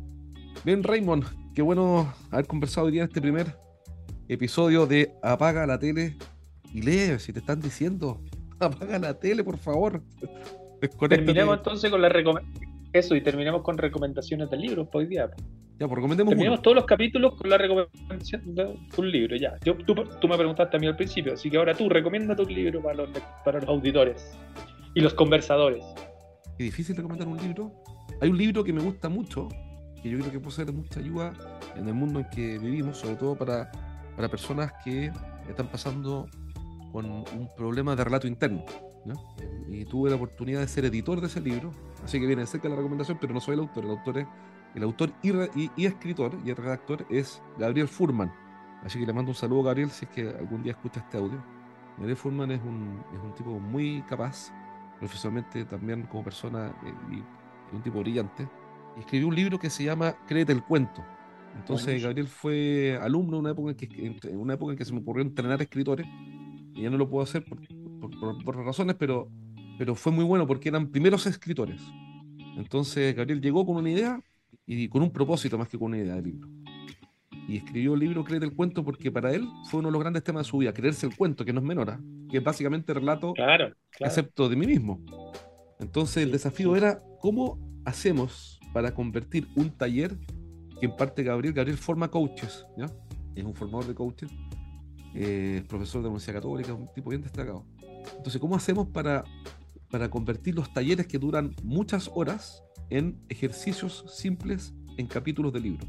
Bien, 0.64 0.82
Raymond, 0.82 1.24
qué 1.54 1.62
bueno 1.62 2.12
haber 2.30 2.46
conversado 2.46 2.86
hoy 2.86 2.92
día 2.92 3.02
en 3.02 3.08
este 3.08 3.20
primer 3.20 3.56
episodio 4.28 4.86
de 4.86 5.12
Apaga 5.22 5.66
la 5.66 5.78
tele 5.78 6.16
y 6.72 6.82
lee, 6.82 7.18
si 7.18 7.32
te 7.32 7.40
están 7.40 7.60
diciendo, 7.60 8.20
apaga 8.60 8.98
la 8.98 9.18
tele, 9.18 9.44
por 9.44 9.58
favor. 9.58 10.02
Terminemos 11.08 11.58
entonces 11.58 11.90
con 11.90 12.02
la 12.02 12.10
eso, 12.92 13.14
y 13.14 13.22
terminemos 13.22 13.62
con 13.62 13.78
recomendaciones 13.78 14.50
del 14.50 14.60
libro 14.60 14.88
hoy 14.92 15.06
día. 15.06 15.30
Ya, 15.78 15.88
pues 15.88 15.96
recomendemos 15.96 16.30
Terminemos 16.30 16.60
todos 16.60 16.76
los 16.76 16.84
capítulos 16.84 17.34
con 17.36 17.48
la 17.48 17.56
recomendación 17.56 18.54
de 18.54 18.76
un 18.96 19.10
libro, 19.10 19.36
ya. 19.36 19.56
Yo, 19.64 19.76
tú, 19.76 19.94
me 20.28 20.36
preguntaste 20.36 20.76
a 20.76 20.80
mí 20.80 20.86
al 20.86 20.96
principio, 20.96 21.32
así 21.32 21.50
que 21.50 21.56
ahora 21.56 21.74
tú 21.74 21.88
recomienda 21.88 22.36
tu 22.36 22.44
libro 22.44 22.82
para 22.82 22.94
los, 22.94 23.10
para 23.44 23.60
los 23.60 23.68
auditores 23.68 24.38
y 24.94 25.00
los 25.00 25.14
conversadores. 25.14 25.84
Qué 26.58 26.64
difícil 26.64 26.94
recomendar 26.96 27.26
un 27.26 27.38
libro. 27.38 27.81
Hay 28.22 28.30
un 28.30 28.38
libro 28.38 28.62
que 28.62 28.72
me 28.72 28.80
gusta 28.80 29.08
mucho, 29.08 29.48
que 30.00 30.08
yo 30.08 30.16
creo 30.20 30.30
que 30.30 30.38
puede 30.38 30.54
ser 30.54 30.72
mucha 30.72 31.00
ayuda 31.00 31.32
en 31.74 31.88
el 31.88 31.94
mundo 31.94 32.20
en 32.20 32.30
que 32.30 32.56
vivimos, 32.56 32.98
sobre 32.98 33.16
todo 33.16 33.34
para, 33.34 33.68
para 34.14 34.28
personas 34.28 34.72
que 34.84 35.10
están 35.48 35.66
pasando 35.66 36.28
con 36.92 37.04
un 37.04 37.50
problema 37.56 37.96
de 37.96 38.04
relato 38.04 38.28
interno. 38.28 38.64
Y 39.68 39.84
tuve 39.86 40.10
la 40.10 40.14
oportunidad 40.14 40.60
de 40.60 40.68
ser 40.68 40.84
editor 40.84 41.20
de 41.20 41.26
ese 41.26 41.40
libro, 41.40 41.72
así 42.04 42.20
que 42.20 42.26
viene 42.28 42.46
cerca 42.46 42.68
la 42.68 42.76
recomendación, 42.76 43.18
pero 43.20 43.34
no 43.34 43.40
soy 43.40 43.54
el 43.54 43.60
autor. 43.60 43.86
El 43.86 43.90
autor 43.90 44.24
el 44.76 44.82
autor 44.84 45.12
y, 45.24 45.84
escritor 45.84 46.38
y 46.44 46.52
redactor 46.52 47.04
es 47.10 47.42
Gabriel 47.58 47.88
Furman. 47.88 48.32
Así 48.84 49.00
que 49.00 49.06
le 49.06 49.12
mando 49.12 49.32
un 49.32 49.34
saludo 49.34 49.62
a 49.62 49.64
Gabriel 49.64 49.90
si 49.90 50.04
es 50.04 50.10
que 50.12 50.28
algún 50.28 50.62
día 50.62 50.74
escucha 50.74 51.00
este 51.00 51.18
audio. 51.18 51.42
Gabriel 51.96 52.16
Furman 52.16 52.52
es 52.52 52.60
un, 52.62 53.02
es 53.12 53.20
un 53.20 53.34
tipo 53.34 53.58
muy 53.58 54.00
capaz, 54.02 54.52
profesionalmente 55.00 55.64
también 55.64 56.04
como 56.04 56.22
persona, 56.22 56.72
eh, 56.86 57.16
y, 57.16 57.41
un 57.72 57.82
tipo 57.82 58.00
brillante. 58.00 58.48
Y 58.96 59.00
escribió 59.00 59.28
un 59.28 59.34
libro 59.34 59.58
que 59.58 59.70
se 59.70 59.84
llama 59.84 60.16
Créete 60.26 60.52
el 60.52 60.62
cuento. 60.62 61.04
Entonces 61.56 62.02
Gabriel 62.02 62.28
fue 62.28 62.98
alumno 63.00 63.36
en 63.36 63.40
una 63.40 63.50
época 63.50 63.70
en 63.70 63.76
que, 63.76 64.28
en 64.30 64.38
una 64.38 64.54
época 64.54 64.72
en 64.72 64.78
que 64.78 64.84
se 64.84 64.92
me 64.92 65.00
ocurrió 65.00 65.22
entrenar 65.22 65.60
escritores 65.60 66.06
y 66.74 66.82
ya 66.82 66.90
no 66.90 66.96
lo 66.96 67.08
puedo 67.08 67.22
hacer 67.22 67.44
porque 67.44 67.68
por, 68.44 68.56
razones, 68.64 68.96
pero, 68.98 69.28
pero 69.78 69.94
fue 69.94 70.12
muy 70.12 70.24
bueno 70.24 70.46
porque 70.46 70.68
eran 70.68 70.88
primeros 70.88 71.26
escritores. 71.26 71.82
Entonces 72.56 73.14
Gabriel 73.14 73.40
llegó 73.40 73.64
con 73.66 73.76
una 73.76 73.90
idea 73.90 74.20
y 74.66 74.88
con 74.88 75.02
un 75.02 75.10
propósito 75.10 75.58
más 75.58 75.68
que 75.68 75.78
con 75.78 75.88
una 75.88 75.98
idea 75.98 76.16
del 76.16 76.24
libro. 76.24 76.48
Y 77.48 77.56
escribió 77.56 77.94
el 77.94 78.00
libro 78.00 78.24
Créete 78.24 78.46
el 78.46 78.54
cuento 78.54 78.84
porque 78.84 79.10
para 79.10 79.32
él 79.32 79.46
fue 79.68 79.80
uno 79.80 79.88
de 79.88 79.92
los 79.92 80.00
grandes 80.00 80.22
temas 80.22 80.46
de 80.46 80.50
su 80.50 80.58
vida, 80.58 80.72
creerse 80.72 81.06
el 81.06 81.16
cuento, 81.16 81.44
que 81.44 81.52
no 81.52 81.60
es 81.60 81.66
menor, 81.66 81.90
¿ah? 81.90 82.00
que 82.30 82.38
es 82.38 82.44
básicamente 82.44 82.94
relato 82.94 83.34
claro, 83.34 83.74
excepto 83.98 84.48
de 84.48 84.56
mí 84.56 84.66
mismo. 84.66 85.00
Entonces 85.80 86.22
el 86.22 86.32
desafío 86.32 86.76
era 86.76 87.02
cómo 87.22 87.56
hacemos 87.84 88.60
para 88.74 88.92
convertir 88.92 89.48
un 89.54 89.70
taller 89.70 90.18
que 90.80 90.86
en 90.86 90.96
parte 90.96 91.22
Gabriel, 91.22 91.54
Gabriel 91.54 91.78
forma 91.78 92.10
coaches, 92.10 92.66
¿ya? 92.76 92.86
Es 93.36 93.44
un 93.44 93.54
formador 93.54 93.86
de 93.86 93.94
coaches, 93.94 94.30
eh, 95.14 95.64
profesor 95.68 96.00
de 96.00 96.06
la 96.06 96.08
Universidad 96.08 96.34
Católica, 96.34 96.74
un 96.74 96.92
tipo 96.92 97.10
bien 97.10 97.22
destacado. 97.22 97.64
Entonces, 98.16 98.40
¿cómo 98.40 98.56
hacemos 98.56 98.88
para, 98.88 99.22
para 99.88 100.10
convertir 100.10 100.56
los 100.56 100.72
talleres 100.72 101.06
que 101.06 101.18
duran 101.18 101.54
muchas 101.62 102.10
horas 102.12 102.64
en 102.90 103.22
ejercicios 103.28 104.04
simples 104.08 104.74
en 104.98 105.06
capítulos 105.06 105.52
de 105.52 105.60
libro? 105.60 105.86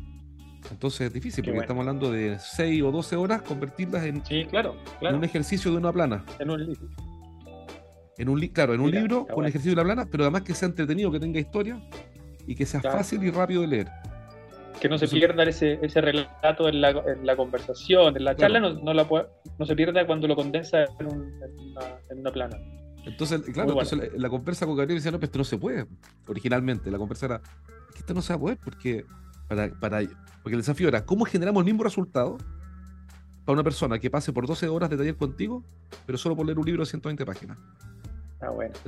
Entonces 0.69 1.07
es 1.07 1.13
difícil, 1.13 1.43
porque 1.43 1.59
estamos 1.59 1.81
hablando 1.81 2.11
de 2.11 2.38
6 2.39 2.84
o 2.84 2.91
12 2.91 3.15
horas, 3.15 3.41
convertirlas 3.41 4.05
en, 4.05 4.21
claro, 4.45 4.77
un 5.01 5.23
ejercicio 5.23 5.71
de 5.71 5.77
una 5.77 5.91
plana. 5.91 6.23
En 6.39 6.51
un 6.51 6.63
libro. 6.63 6.89
En 8.18 8.30
un, 8.30 8.39
claro, 8.47 8.74
en 8.74 8.82
un 8.82 8.91
libro 8.91 9.26
con 9.26 9.45
ejercicio 9.45 9.72
de 9.72 9.78
la 9.78 9.84
plana, 9.84 10.07
pero 10.09 10.24
además 10.24 10.43
que 10.43 10.53
sea 10.53 10.68
entretenido, 10.68 11.11
que 11.11 11.20
tenga 11.20 11.39
historia 11.39 11.82
y 12.45 12.55
que 12.55 12.66
sea 12.66 12.82
fácil 12.82 13.24
y 13.24 13.32
rápido 13.32 13.61
de 13.61 13.68
leer. 13.68 13.88
Que 14.80 14.89
no 14.89 14.97
se 14.97 15.07
pierda 15.07 15.43
ese, 15.43 15.80
ese 15.82 16.01
relato 16.01 16.68
en 16.68 16.82
la, 16.82 16.89
en 16.89 17.26
la 17.26 17.36
conversación, 17.36 18.18
en 18.18 18.26
la 18.26 18.36
charla, 18.36 18.59
no, 18.59 18.74
no, 18.74 18.93
la 18.93 19.07
no 19.57 19.66
se 19.66 19.76
pierda 19.76 20.05
cuando 20.05 20.28
lo 20.28 20.36
condensa 20.36 20.84
en, 20.99 21.07
una, 21.07 21.39
en 22.09 22.20
una, 22.20 22.32
plana. 22.32 22.57
Entonces, 23.05 23.41
claro, 23.53 23.72
entonces 23.72 24.11
la, 24.16 24.30
conversa 24.30 24.66
con 24.66 24.76
Gabriel 24.76 24.99
decía, 24.99 25.11
no, 25.11 25.20
pero 25.20 25.28
esto 25.28 25.38
no 25.38 25.45
se 25.45 25.57
puede. 25.57 25.86
Originalmente, 26.28 26.91
la 26.91 26.97
conversa 26.97 27.28
era, 27.28 27.41
que 27.93 27.99
esto 27.99 28.14
no 28.14 28.22
se 28.22 28.34
va 28.34 28.38
a 28.38 28.39
poder 28.39 28.57
porque, 28.64 29.05
para, 29.47 29.70
para, 29.80 30.01
porque 30.41 30.55
el 30.55 30.61
desafío 30.61 30.88
era, 30.88 31.05
¿cómo 31.05 31.26
generamos 31.26 31.61
el 31.61 31.66
mismo 31.66 31.84
resultado 31.84 32.38
para 33.45 33.53
una 33.53 33.64
persona 33.64 33.99
que 33.99 34.09
pase 34.09 34.34
por 34.34 34.47
12 34.47 34.68
horas 34.68 34.89
de 34.89 34.97
taller 34.97 35.16
contigo, 35.16 35.64
pero 36.05 36.18
solo 36.18 36.36
por 36.36 36.45
leer 36.45 36.59
un 36.59 36.66
libro 36.66 36.84
de 36.84 36.88
120 36.88 37.26
páginas? 37.26 37.57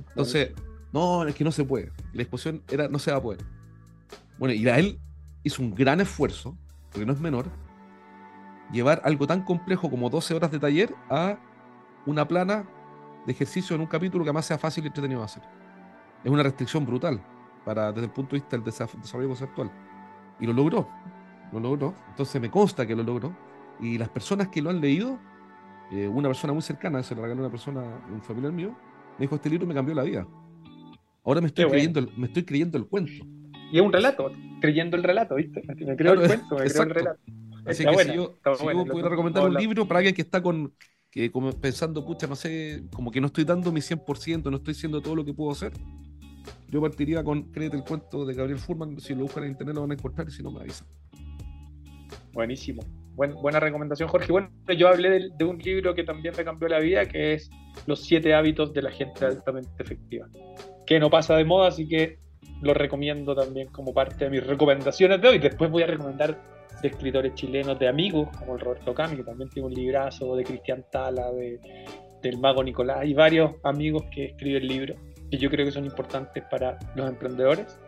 Entonces, 0.10 0.54
no, 0.92 1.26
es 1.26 1.36
que 1.36 1.44
no 1.44 1.52
se 1.52 1.64
puede. 1.64 1.92
la 2.14 2.22
exposición 2.22 2.64
era, 2.70 2.88
no 2.88 3.00
se 3.00 3.12
va 3.12 3.18
a 3.18 3.22
poder. 3.22 3.42
Bueno, 4.38 4.54
él 4.54 5.00
hizo 5.44 5.62
un 5.62 5.74
gran 5.74 6.02
esfuerzo, 6.02 6.58
porque 6.92 7.06
no 7.06 7.14
es 7.14 7.20
menor, 7.20 7.46
llevar 8.72 9.02
algo 9.04 9.28
tan 9.28 9.44
complejo 9.44 9.90
como 9.90 10.10
12 10.10 10.34
horas 10.34 10.52
de 10.52 10.60
taller 10.60 10.94
a 11.10 11.38
una 12.06 12.28
plana 12.28 12.66
de 13.26 13.32
ejercicio 13.32 13.76
en 13.76 13.82
un 13.82 13.88
capítulo 13.88 14.24
que 14.24 14.30
además 14.30 14.46
sea 14.46 14.58
fácil 14.58 14.84
y 14.84 14.88
entretenido 14.88 15.20
de 15.20 15.26
hacer. 15.26 15.44
es 16.24 16.32
una 16.32 16.44
restricción 16.44 16.86
brutal 16.86 17.22
para, 17.64 17.92
desde 17.92 18.06
el 18.06 18.12
punto 18.12 18.36
de 18.36 18.42
vista 18.42 18.58
del 18.58 18.64
desarrollo 18.64 19.28
conceptual. 19.28 19.72
Y 20.40 20.46
lo 20.46 20.54
logró, 20.54 20.88
lo 21.52 21.60
logró. 21.60 21.94
Entonces 22.10 22.42
me 22.42 22.50
consta 22.50 22.86
que 22.86 22.96
lo 22.96 23.04
logró. 23.04 23.36
Y 23.80 23.98
las 23.98 24.10
personas 24.10 24.50
que 24.50 24.62
lo 24.62 24.70
han 24.70 24.80
leído, 24.80 25.18
eh, 25.92 26.08
una 26.08 26.30
persona 26.30 26.54
muy 26.54 26.62
cercana, 26.62 27.02
se 27.04 27.16
lo 27.16 27.24
regaló 27.24 27.42
una 27.42 27.50
persona, 27.50 27.84
un 28.12 28.22
familiar 28.22 28.54
mío, 28.54 28.76
me 29.18 29.24
dijo, 29.24 29.36
este 29.36 29.50
libro 29.50 29.66
me 29.68 29.74
cambió 29.74 29.96
la 29.96 30.04
vida. 30.04 30.28
Ahora 31.24 31.42
me 31.42 31.48
estoy, 31.48 31.66
creyendo, 31.66 32.00
el, 32.00 32.10
me 32.18 32.28
estoy 32.28 32.44
creyendo 32.44 32.78
el 32.78 32.86
cuento. 32.86 33.26
Y 33.72 33.78
es 33.78 33.82
un 33.82 33.92
relato, 33.92 34.32
creyendo 34.62 34.96
el 34.96 35.04
relato, 35.04 35.36
¿viste? 35.36 35.64
Me 35.86 35.96
creo 35.96 36.14
el 36.14 36.28
cuento, 36.28 36.56
me 36.60 36.66
creo 36.66 36.84
el 36.84 36.90
relato. 36.90 37.20
Así 37.66 37.84
que 37.84 37.98
si 37.98 38.14
yo, 38.14 38.36
si 38.58 38.64
pudiera 38.64 39.10
recomendar 39.10 39.48
un 39.48 39.56
libro 39.56 39.88
para 39.88 40.00
alguien 40.00 40.14
que 40.14 40.22
está 40.22 40.42
con, 40.42 40.72
que 41.10 41.32
como 41.32 41.52
pensando, 41.52 42.06
pucha, 42.06 42.28
no 42.28 42.36
sé, 42.36 42.84
como 42.94 43.10
que 43.10 43.20
no 43.20 43.28
estoy 43.28 43.44
dando 43.44 43.72
mi 43.72 43.80
100%, 43.80 44.52
no 44.52 44.58
estoy 44.58 44.74
haciendo 44.74 45.02
todo 45.02 45.16
lo 45.16 45.26
que 45.26 45.34
puedo 45.34 45.52
hacer, 45.52 45.72
yo 46.70 46.82
partiría 46.82 47.24
con 47.24 47.52
Créete 47.52 47.78
el 47.78 47.84
cuento 47.84 48.26
de 48.26 48.34
Gabriel 48.34 48.60
Furman. 48.60 49.00
Si 49.00 49.14
lo 49.14 49.22
buscan 49.22 49.44
en 49.44 49.52
internet 49.52 49.76
lo 49.76 49.82
van 49.82 49.92
a 49.92 49.94
encontrar 49.94 50.28
y 50.28 50.32
si 50.32 50.44
no 50.44 50.52
me 50.52 50.62
avisan. 50.62 50.88
Buenísimo. 52.34 52.84
buena 53.16 53.60
recomendación, 53.60 54.10
Jorge. 54.10 54.32
Bueno, 54.32 54.50
yo 54.78 54.88
hablé 54.88 55.30
de, 55.38 55.46
un 55.46 55.58
libro 55.58 55.96
que 55.96 56.04
también 56.04 56.34
me 56.38 56.44
cambió 56.44 56.68
la 56.68 56.80
vida, 56.80 57.08
que 57.08 57.34
es 57.34 57.50
Los 57.86 58.04
siete 58.04 58.34
hábitos 58.34 58.74
de 58.74 58.82
la 58.82 58.92
gente 58.92 59.26
altamente 59.26 59.84
efectiva. 59.84 60.28
Que 60.86 61.00
no 61.00 61.10
pasa 61.10 61.36
de 61.36 61.46
moda, 61.46 61.68
así 61.68 61.88
que 61.88 62.20
lo 62.62 62.74
recomiendo 62.74 63.36
también 63.36 63.68
como 63.68 63.94
parte 63.94 64.26
de 64.26 64.32
mis 64.32 64.46
recomendaciones 64.46 65.22
de 65.22 65.28
hoy. 65.28 65.40
Después 65.40 65.70
voy 65.70 65.84
a 65.84 65.88
recomendar 65.88 66.40
de 66.82 66.88
escritores 66.88 67.34
chilenos, 67.36 67.80
de 67.80 67.88
amigos, 67.88 68.30
como 68.38 68.56
el 68.56 68.60
Roberto 68.60 68.94
Cami, 68.94 69.18
que 69.18 69.24
también 69.24 69.50
tiene 69.50 69.68
un 69.68 69.74
librazo, 69.74 70.36
de 70.36 70.44
Cristian 70.44 70.86
Tala, 70.92 71.32
de, 71.32 71.60
del 72.22 72.38
Mago 72.40 72.64
Nicolás, 72.64 73.06
y 73.06 73.14
varios 73.14 73.52
amigos 73.64 74.04
que 74.14 74.26
escriben 74.26 74.68
libros 74.68 74.98
que 75.30 75.38
yo 75.38 75.50
creo 75.50 75.66
que 75.66 75.72
son 75.72 75.86
importantes 75.86 76.44
para 76.50 76.78
los 76.96 77.10
emprendedores. 77.10 77.80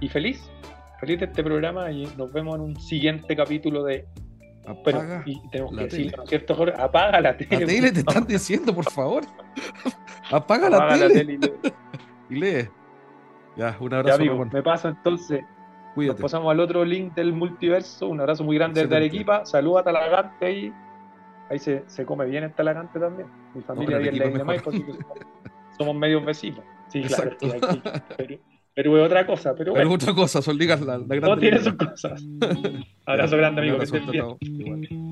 Y 0.00 0.08
feliz, 0.08 0.50
feliz 1.00 1.20
de 1.20 1.26
este 1.26 1.42
programa 1.42 1.90
y 1.90 2.06
nos 2.16 2.32
vemos 2.32 2.56
en 2.56 2.60
un 2.62 2.76
siguiente 2.80 3.34
capítulo 3.36 3.84
de 3.84 4.06
Apaga 4.66 5.22
y 5.24 5.40
tenemos 5.48 5.76
que 5.76 5.84
decir, 5.84 6.14
cierto, 6.26 6.56
Apaga 6.76 7.20
la 7.20 7.36
tele. 7.36 7.60
La 7.60 7.66
tele 7.66 7.92
te 7.92 8.00
están 8.06 8.26
diciendo, 8.26 8.74
por 8.74 8.90
favor. 8.90 9.24
Apaga, 10.30 10.68
la, 10.68 11.08
tele. 11.08 11.38
y, 12.30 12.34
lee. 12.34 12.68
Ya, 13.56 13.76
un 13.80 13.94
abrazo. 13.94 14.22
Ya, 14.22 14.32
me 14.34 14.62
paso 14.62 14.88
entonces. 14.88 15.44
Cuídate. 15.94 16.20
pasamos 16.20 16.50
al 16.50 16.60
otro 16.60 16.84
link 16.84 17.14
del 17.14 17.32
multiverso. 17.32 18.08
Un 18.08 18.20
abrazo 18.20 18.44
muy 18.44 18.56
grande 18.56 18.82
desde 18.82 18.96
Arequipa. 18.96 19.46
Saluda 19.46 19.80
a 19.80 19.84
Talagante 19.84 20.44
ahí. 20.44 20.74
Ahí 21.48 21.58
se, 21.58 21.84
se 21.86 22.04
come 22.04 22.26
bien 22.26 22.44
en 22.44 22.52
Talagante 22.52 22.98
también. 22.98 23.28
Mi 23.54 23.62
familia 23.62 23.98
viene 23.98 24.28
de 24.28 24.44
Maipo, 24.44 24.70
así 24.70 24.82
que 24.82 24.92
somos 25.78 25.94
medios 25.94 26.24
vecinos. 26.24 26.60
Sí, 26.88 27.02
claro. 27.02 27.30
pero, 28.16 28.38
es 28.76 29.06
otra 29.06 29.26
cosa. 29.26 29.54
Pero, 29.56 29.72
bueno. 29.72 29.88
pero 29.88 29.94
otra 29.94 30.14
cosa, 30.14 30.42
son 30.42 30.58
ligas 30.58 30.80
la, 30.82 30.98
la 30.98 31.60
sus 31.60 31.74
cosas. 31.74 32.22
Abrazo 33.06 33.36
grande, 33.36 33.62
amigo. 33.62 33.78
que 33.78 35.05